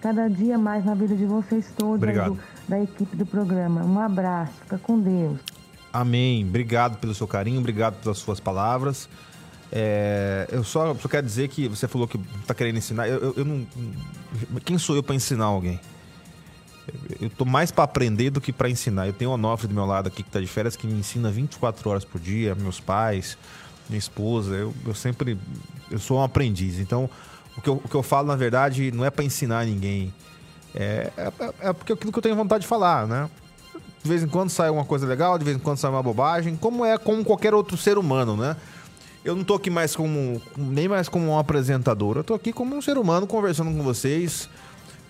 Cada 0.00 0.28
dia 0.28 0.56
mais 0.56 0.84
na 0.84 0.94
vida 0.94 1.14
de 1.14 1.26
vocês 1.26 1.72
todos, 1.76 2.00
do, 2.00 2.38
da 2.68 2.80
equipe 2.80 3.16
do 3.16 3.26
programa. 3.26 3.82
Um 3.82 3.98
abraço, 3.98 4.52
fica 4.62 4.78
com 4.78 4.98
Deus. 4.98 5.49
Amém. 5.92 6.44
Obrigado 6.46 6.98
pelo 6.98 7.14
seu 7.14 7.26
carinho, 7.26 7.58
obrigado 7.58 8.00
pelas 8.02 8.18
suas 8.18 8.38
palavras. 8.38 9.08
É, 9.72 10.48
eu 10.50 10.64
só, 10.64 10.94
só 10.94 11.08
quero 11.08 11.24
dizer 11.24 11.48
que 11.48 11.68
você 11.68 11.86
falou 11.86 12.08
que 12.08 12.18
tá 12.46 12.54
querendo 12.54 12.78
ensinar. 12.78 13.08
Eu, 13.08 13.18
eu, 13.20 13.34
eu 13.38 13.44
não. 13.44 13.66
Quem 14.64 14.78
sou 14.78 14.96
eu 14.96 15.02
para 15.02 15.14
ensinar 15.14 15.44
alguém? 15.44 15.80
Eu 17.20 17.30
tô 17.30 17.44
mais 17.44 17.70
para 17.70 17.84
aprender 17.84 18.30
do 18.30 18.40
que 18.40 18.52
para 18.52 18.68
ensinar. 18.68 19.06
Eu 19.06 19.12
tenho 19.12 19.30
o 19.30 19.34
Onofre 19.34 19.68
do 19.68 19.74
meu 19.74 19.86
lado 19.86 20.08
aqui 20.08 20.22
que 20.22 20.30
tá 20.30 20.40
de 20.40 20.46
férias 20.46 20.74
que 20.74 20.86
me 20.86 20.98
ensina 20.98 21.30
24 21.30 21.88
horas 21.88 22.04
por 22.04 22.20
dia, 22.20 22.54
meus 22.54 22.80
pais, 22.80 23.38
minha 23.88 23.98
esposa. 23.98 24.54
Eu, 24.54 24.74
eu 24.84 24.94
sempre. 24.94 25.38
Eu 25.90 25.98
sou 25.98 26.18
um 26.18 26.22
aprendiz. 26.22 26.78
Então, 26.78 27.08
o 27.56 27.60
que 27.60 27.68
eu, 27.68 27.74
o 27.84 27.88
que 27.88 27.94
eu 27.94 28.02
falo, 28.02 28.26
na 28.26 28.36
verdade, 28.36 28.90
não 28.90 29.04
é 29.04 29.10
para 29.10 29.24
ensinar 29.24 29.66
ninguém. 29.66 30.12
É, 30.74 31.12
é, 31.16 31.68
é 31.68 31.72
porque 31.72 31.92
é 31.92 31.94
aquilo 31.94 32.12
que 32.12 32.18
eu 32.18 32.22
tenho 32.22 32.34
vontade 32.34 32.62
de 32.62 32.68
falar, 32.68 33.06
né? 33.06 33.28
De 34.02 34.08
vez 34.08 34.22
em 34.22 34.28
quando 34.28 34.48
sai 34.48 34.70
uma 34.70 34.84
coisa 34.84 35.06
legal, 35.06 35.38
de 35.38 35.44
vez 35.44 35.56
em 35.56 35.60
quando 35.60 35.76
sai 35.76 35.90
uma 35.90 36.02
bobagem, 36.02 36.56
como 36.56 36.84
é 36.84 36.96
como 36.96 37.24
qualquer 37.24 37.52
outro 37.52 37.76
ser 37.76 37.98
humano, 37.98 38.36
né? 38.36 38.56
Eu 39.22 39.36
não 39.36 39.44
tô 39.44 39.54
aqui 39.54 39.68
mais 39.68 39.94
como 39.94 40.40
nem 40.56 40.88
mais 40.88 41.08
como 41.08 41.26
um 41.26 41.38
apresentador, 41.38 42.16
eu 42.16 42.24
tô 42.24 42.32
aqui 42.32 42.52
como 42.52 42.74
um 42.74 42.80
ser 42.80 42.96
humano 42.96 43.26
conversando 43.26 43.70
com 43.76 43.82
vocês, 43.82 44.48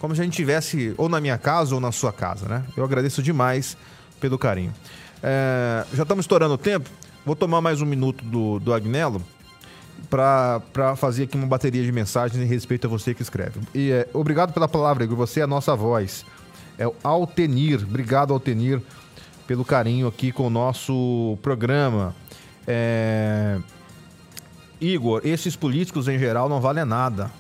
como 0.00 0.14
se 0.14 0.20
a 0.20 0.24
gente 0.24 0.32
estivesse 0.32 0.92
ou 0.98 1.08
na 1.08 1.20
minha 1.20 1.38
casa 1.38 1.74
ou 1.74 1.80
na 1.80 1.92
sua 1.92 2.12
casa, 2.12 2.48
né? 2.48 2.64
Eu 2.76 2.82
agradeço 2.82 3.22
demais 3.22 3.76
pelo 4.18 4.36
carinho. 4.36 4.72
É, 5.22 5.84
já 5.94 6.02
estamos 6.02 6.24
estourando 6.24 6.54
o 6.54 6.58
tempo, 6.58 6.90
vou 7.24 7.36
tomar 7.36 7.60
mais 7.60 7.80
um 7.80 7.86
minuto 7.86 8.24
do, 8.24 8.58
do 8.58 8.74
Agnello 8.74 9.22
para 10.08 10.96
fazer 10.96 11.24
aqui 11.24 11.36
uma 11.36 11.46
bateria 11.46 11.84
de 11.84 11.92
mensagens 11.92 12.42
em 12.42 12.46
respeito 12.46 12.86
a 12.86 12.90
você 12.90 13.14
que 13.14 13.22
escreve. 13.22 13.60
E 13.72 13.92
é, 13.92 14.08
obrigado 14.12 14.52
pela 14.52 14.66
palavra, 14.66 15.04
Igor, 15.04 15.16
você 15.16 15.40
é 15.40 15.42
a 15.44 15.46
nossa 15.46 15.76
voz. 15.76 16.24
É 16.80 16.86
o 16.86 16.94
Altenir, 17.04 17.82
obrigado 17.82 18.32
Altenir 18.32 18.80
pelo 19.46 19.66
carinho 19.66 20.08
aqui 20.08 20.32
com 20.32 20.46
o 20.46 20.50
nosso 20.50 21.36
programa. 21.42 22.16
É... 22.66 23.58
Igor, 24.80 25.20
esses 25.22 25.54
políticos 25.54 26.08
em 26.08 26.18
geral 26.18 26.48
não 26.48 26.58
valem 26.58 26.86
nada. 26.86 27.30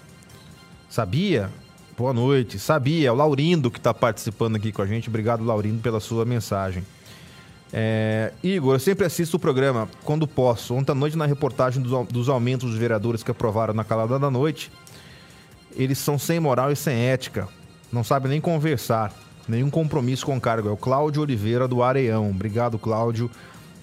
Sabia? 0.90 1.48
Boa 1.96 2.12
noite. 2.12 2.58
Sabia, 2.58 3.08
é 3.08 3.10
o 3.10 3.14
Laurindo 3.14 3.70
que 3.70 3.78
está 3.78 3.94
participando 3.94 4.56
aqui 4.56 4.72
com 4.72 4.82
a 4.82 4.86
gente. 4.86 5.08
Obrigado, 5.08 5.42
Laurindo, 5.42 5.80
pela 5.80 6.00
sua 6.00 6.26
mensagem. 6.26 6.84
É... 7.72 8.34
Igor, 8.42 8.74
eu 8.74 8.78
sempre 8.78 9.06
assisto 9.06 9.38
o 9.38 9.40
programa 9.40 9.88
quando 10.04 10.28
posso. 10.28 10.74
Ontem 10.74 10.92
à 10.92 10.94
noite, 10.94 11.16
na 11.16 11.24
reportagem 11.24 11.82
dos, 11.82 12.28
aumentos 12.28 12.68
dos 12.68 12.78
vereadores 12.78 13.22
que 13.22 13.30
aprovaram 13.30 13.72
na 13.72 13.84
calada 13.84 14.18
da 14.18 14.30
noite, 14.30 14.70
eles 15.74 15.96
são 15.96 16.18
sem 16.18 16.38
moral 16.38 16.70
e 16.70 16.76
sem 16.76 16.94
ética. 16.94 17.48
Não 17.90 18.04
sabem 18.04 18.30
nem 18.30 18.40
conversar, 18.40 19.14
nenhum 19.50 19.68
compromisso 19.68 20.24
com 20.24 20.36
o 20.36 20.40
cargo. 20.40 20.68
É 20.68 20.72
o 20.72 20.76
Cláudio 20.76 21.22
Oliveira 21.22 21.66
do 21.66 21.82
Areião. 21.82 22.30
Obrigado, 22.30 22.78
Cláudio, 22.78 23.30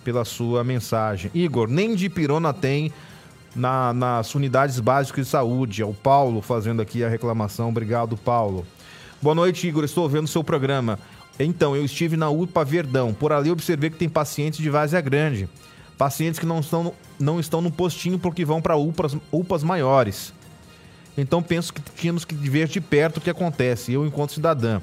pela 0.04 0.24
sua 0.26 0.64
mensagem. 0.64 1.30
Igor, 1.34 1.68
nem 1.68 1.94
de 1.94 2.10
pirona 2.10 2.54
tem 2.54 2.92
na, 3.56 3.94
nas 3.94 4.34
unidades 4.34 4.80
básicas 4.80 5.26
de 5.26 5.32
saúde. 5.32 5.82
É 5.82 5.86
o 5.86 5.94
Paulo 5.94 6.42
fazendo 6.42 6.82
aqui 6.82 7.04
a 7.04 7.10
reclamação. 7.10 7.70
Obrigado, 7.70 8.16
Paulo. 8.16 8.66
Boa 9.22 9.36
noite, 9.36 9.68
Igor. 9.68 9.84
Estou 9.84 10.08
vendo 10.08 10.28
seu 10.28 10.44
programa. 10.44 10.98
Então, 11.40 11.76
eu 11.76 11.84
estive 11.84 12.16
na 12.18 12.30
UPA 12.30 12.64
Verdão. 12.64 13.14
Por 13.14 13.32
ali 13.32 13.52
observei 13.52 13.90
que 13.90 13.98
tem 13.98 14.10
pacientes 14.10 14.60
de 14.60 14.70
Várzea 14.70 15.02
Grande. 15.02 15.50
Pacientes 15.98 16.40
que 16.40 16.46
não 16.46 16.60
estão, 16.60 16.84
no, 16.84 16.94
não 17.20 17.40
estão 17.40 17.62
no 17.62 17.72
postinho 17.72 18.18
porque 18.18 18.46
vão 18.46 18.62
para 18.62 18.76
UPAs, 18.76 19.18
UPAs 19.32 19.64
maiores. 19.64 20.34
Então 21.18 21.42
penso 21.42 21.74
que 21.74 21.82
tínhamos 21.82 22.24
que 22.24 22.36
ver 22.36 22.68
de 22.68 22.80
perto 22.80 23.18
o 23.18 23.22
que 23.22 23.30
acontece. 23.30 23.92
Eu, 23.92 24.06
enquanto 24.06 24.34
cidadã. 24.34 24.80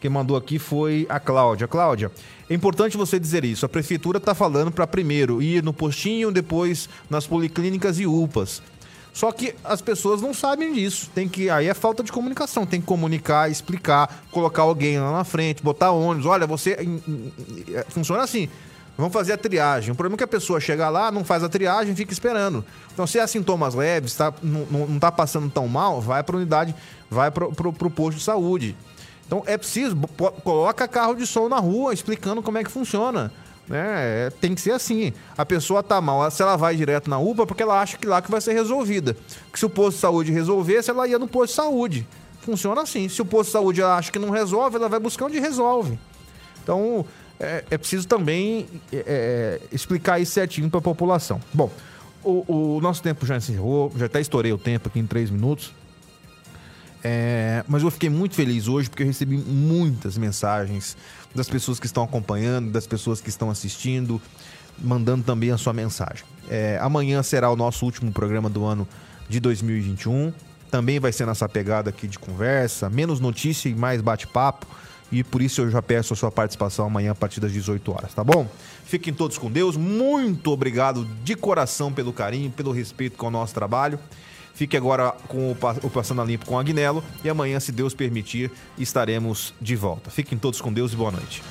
Quem 0.00 0.10
mandou 0.10 0.36
aqui 0.36 0.58
foi 0.58 1.06
a 1.08 1.20
Cláudia. 1.20 1.68
Cláudia, 1.68 2.10
é 2.48 2.54
importante 2.54 2.96
você 2.96 3.20
dizer 3.20 3.44
isso. 3.44 3.66
A 3.66 3.68
prefeitura 3.68 4.16
está 4.16 4.34
falando 4.34 4.72
para 4.72 4.86
primeiro 4.86 5.42
ir 5.42 5.62
no 5.62 5.72
postinho, 5.72 6.32
depois 6.32 6.88
nas 7.10 7.26
policlínicas 7.26 7.98
e 8.00 8.06
UPAs. 8.06 8.62
Só 9.12 9.30
que 9.32 9.54
as 9.62 9.82
pessoas 9.82 10.22
não 10.22 10.32
sabem 10.32 10.72
disso. 10.72 11.10
Tem 11.14 11.28
que 11.28 11.50
aí 11.50 11.66
é 11.66 11.74
falta 11.74 12.02
de 12.02 12.10
comunicação. 12.10 12.64
Tem 12.64 12.80
que 12.80 12.86
comunicar, 12.86 13.50
explicar, 13.50 14.24
colocar 14.30 14.62
alguém 14.62 14.98
lá 14.98 15.12
na 15.12 15.24
frente, 15.24 15.62
botar 15.62 15.90
ônibus. 15.90 16.26
Olha, 16.26 16.46
você 16.46 16.78
funciona 17.88 18.22
assim. 18.22 18.48
Vamos 18.96 19.12
fazer 19.12 19.32
a 19.32 19.38
triagem. 19.38 19.92
O 19.92 19.94
problema 19.94 20.16
é 20.16 20.18
que 20.18 20.24
a 20.24 20.28
pessoa 20.28 20.60
chega 20.60 20.88
lá, 20.90 21.10
não 21.10 21.24
faz 21.24 21.42
a 21.42 21.48
triagem, 21.48 21.94
fica 21.96 22.12
esperando. 22.12 22.64
Então, 22.92 23.06
se 23.06 23.18
há 23.18 23.26
sintomas 23.26 23.74
leves, 23.74 24.14
tá, 24.14 24.32
não, 24.42 24.66
não 24.86 24.98
tá 24.98 25.10
passando 25.10 25.50
tão 25.50 25.66
mal, 25.66 26.02
vai 26.02 26.22
para 26.22 26.36
a 26.36 26.38
unidade, 26.38 26.74
vai 27.08 27.30
para 27.30 27.46
o 27.46 27.90
posto 27.90 28.18
de 28.18 28.22
saúde. 28.22 28.76
Então, 29.30 29.44
é 29.46 29.56
preciso, 29.56 29.96
coloca 30.42 30.88
carro 30.88 31.14
de 31.14 31.24
som 31.24 31.48
na 31.48 31.60
rua, 31.60 31.94
explicando 31.94 32.42
como 32.42 32.58
é 32.58 32.64
que 32.64 32.70
funciona. 32.70 33.30
Né? 33.68 33.78
É, 34.26 34.30
tem 34.40 34.56
que 34.56 34.60
ser 34.60 34.72
assim. 34.72 35.12
A 35.38 35.46
pessoa 35.46 35.84
tá 35.84 36.00
mal, 36.00 36.28
se 36.32 36.42
ela 36.42 36.56
vai 36.56 36.74
direto 36.74 37.08
na 37.08 37.16
UPA, 37.16 37.46
porque 37.46 37.62
ela 37.62 37.80
acha 37.80 37.96
que 37.96 38.08
lá 38.08 38.20
que 38.20 38.28
vai 38.28 38.40
ser 38.40 38.54
resolvida. 38.54 39.16
Que 39.52 39.56
se 39.60 39.64
o 39.64 39.70
posto 39.70 39.94
de 39.94 40.00
saúde 40.00 40.32
resolvesse, 40.32 40.90
ela 40.90 41.06
ia 41.06 41.16
no 41.16 41.28
posto 41.28 41.50
de 41.50 41.54
saúde. 41.54 42.08
Funciona 42.40 42.82
assim. 42.82 43.08
Se 43.08 43.22
o 43.22 43.24
posto 43.24 43.46
de 43.46 43.52
saúde 43.52 43.80
ela 43.80 43.96
acha 43.96 44.10
que 44.10 44.18
não 44.18 44.30
resolve, 44.30 44.74
ela 44.74 44.88
vai 44.88 44.98
buscar 44.98 45.26
onde 45.26 45.38
resolve. 45.38 45.96
Então, 46.64 47.06
é, 47.38 47.62
é 47.70 47.78
preciso 47.78 48.08
também 48.08 48.66
é, 48.92 49.60
explicar 49.70 50.18
isso 50.18 50.32
certinho 50.32 50.68
para 50.68 50.80
a 50.80 50.82
população. 50.82 51.40
Bom, 51.54 51.70
o, 52.24 52.76
o, 52.76 52.80
nosso 52.80 53.00
tempo 53.00 53.24
já 53.24 53.36
encerrou, 53.36 53.92
já 53.96 54.06
até 54.06 54.20
estourei 54.20 54.52
o 54.52 54.58
tempo 54.58 54.88
aqui 54.88 54.98
em 54.98 55.06
três 55.06 55.30
minutos. 55.30 55.72
É, 57.02 57.64
mas 57.66 57.82
eu 57.82 57.90
fiquei 57.90 58.10
muito 58.10 58.34
feliz 58.34 58.68
hoje 58.68 58.90
porque 58.90 59.02
eu 59.02 59.06
recebi 59.06 59.36
muitas 59.36 60.18
mensagens 60.18 60.96
das 61.34 61.48
pessoas 61.48 61.80
que 61.80 61.86
estão 61.86 62.02
acompanhando, 62.02 62.70
das 62.70 62.86
pessoas 62.86 63.20
que 63.20 63.28
estão 63.28 63.50
assistindo, 63.50 64.20
mandando 64.78 65.24
também 65.24 65.50
a 65.50 65.58
sua 65.58 65.72
mensagem. 65.72 66.24
É, 66.48 66.78
amanhã 66.80 67.22
será 67.22 67.50
o 67.50 67.56
nosso 67.56 67.84
último 67.84 68.12
programa 68.12 68.50
do 68.50 68.64
ano 68.64 68.86
de 69.28 69.40
2021. 69.40 70.32
Também 70.70 71.00
vai 71.00 71.12
ser 71.12 71.26
nessa 71.26 71.48
pegada 71.48 71.90
aqui 71.90 72.06
de 72.06 72.18
conversa, 72.18 72.90
menos 72.90 73.20
notícia 73.20 73.68
e 73.68 73.74
mais 73.74 74.00
bate-papo. 74.00 74.66
E 75.12 75.24
por 75.24 75.42
isso 75.42 75.60
eu 75.60 75.70
já 75.70 75.82
peço 75.82 76.12
a 76.12 76.16
sua 76.16 76.30
participação 76.30 76.86
amanhã 76.86 77.10
a 77.10 77.14
partir 77.14 77.40
das 77.40 77.52
18 77.52 77.90
horas, 77.90 78.14
tá 78.14 78.22
bom? 78.22 78.46
Fiquem 78.84 79.12
todos 79.12 79.38
com 79.38 79.50
Deus. 79.50 79.76
Muito 79.76 80.52
obrigado 80.52 81.04
de 81.24 81.34
coração 81.34 81.92
pelo 81.92 82.12
carinho, 82.12 82.50
pelo 82.50 82.70
respeito 82.70 83.16
com 83.16 83.26
o 83.26 83.30
nosso 83.30 83.52
trabalho. 83.52 83.98
Fique 84.54 84.76
agora 84.76 85.12
com 85.28 85.52
o 85.52 85.90
Passando 85.90 86.20
a 86.20 86.24
Limpo 86.24 86.46
com 86.46 86.58
Agnello 86.58 87.02
e 87.24 87.28
amanhã, 87.28 87.58
se 87.60 87.72
Deus 87.72 87.94
permitir, 87.94 88.50
estaremos 88.78 89.54
de 89.60 89.76
volta. 89.76 90.10
Fiquem 90.10 90.38
todos 90.38 90.60
com 90.60 90.72
Deus 90.72 90.92
e 90.92 90.96
boa 90.96 91.10
noite. 91.10 91.42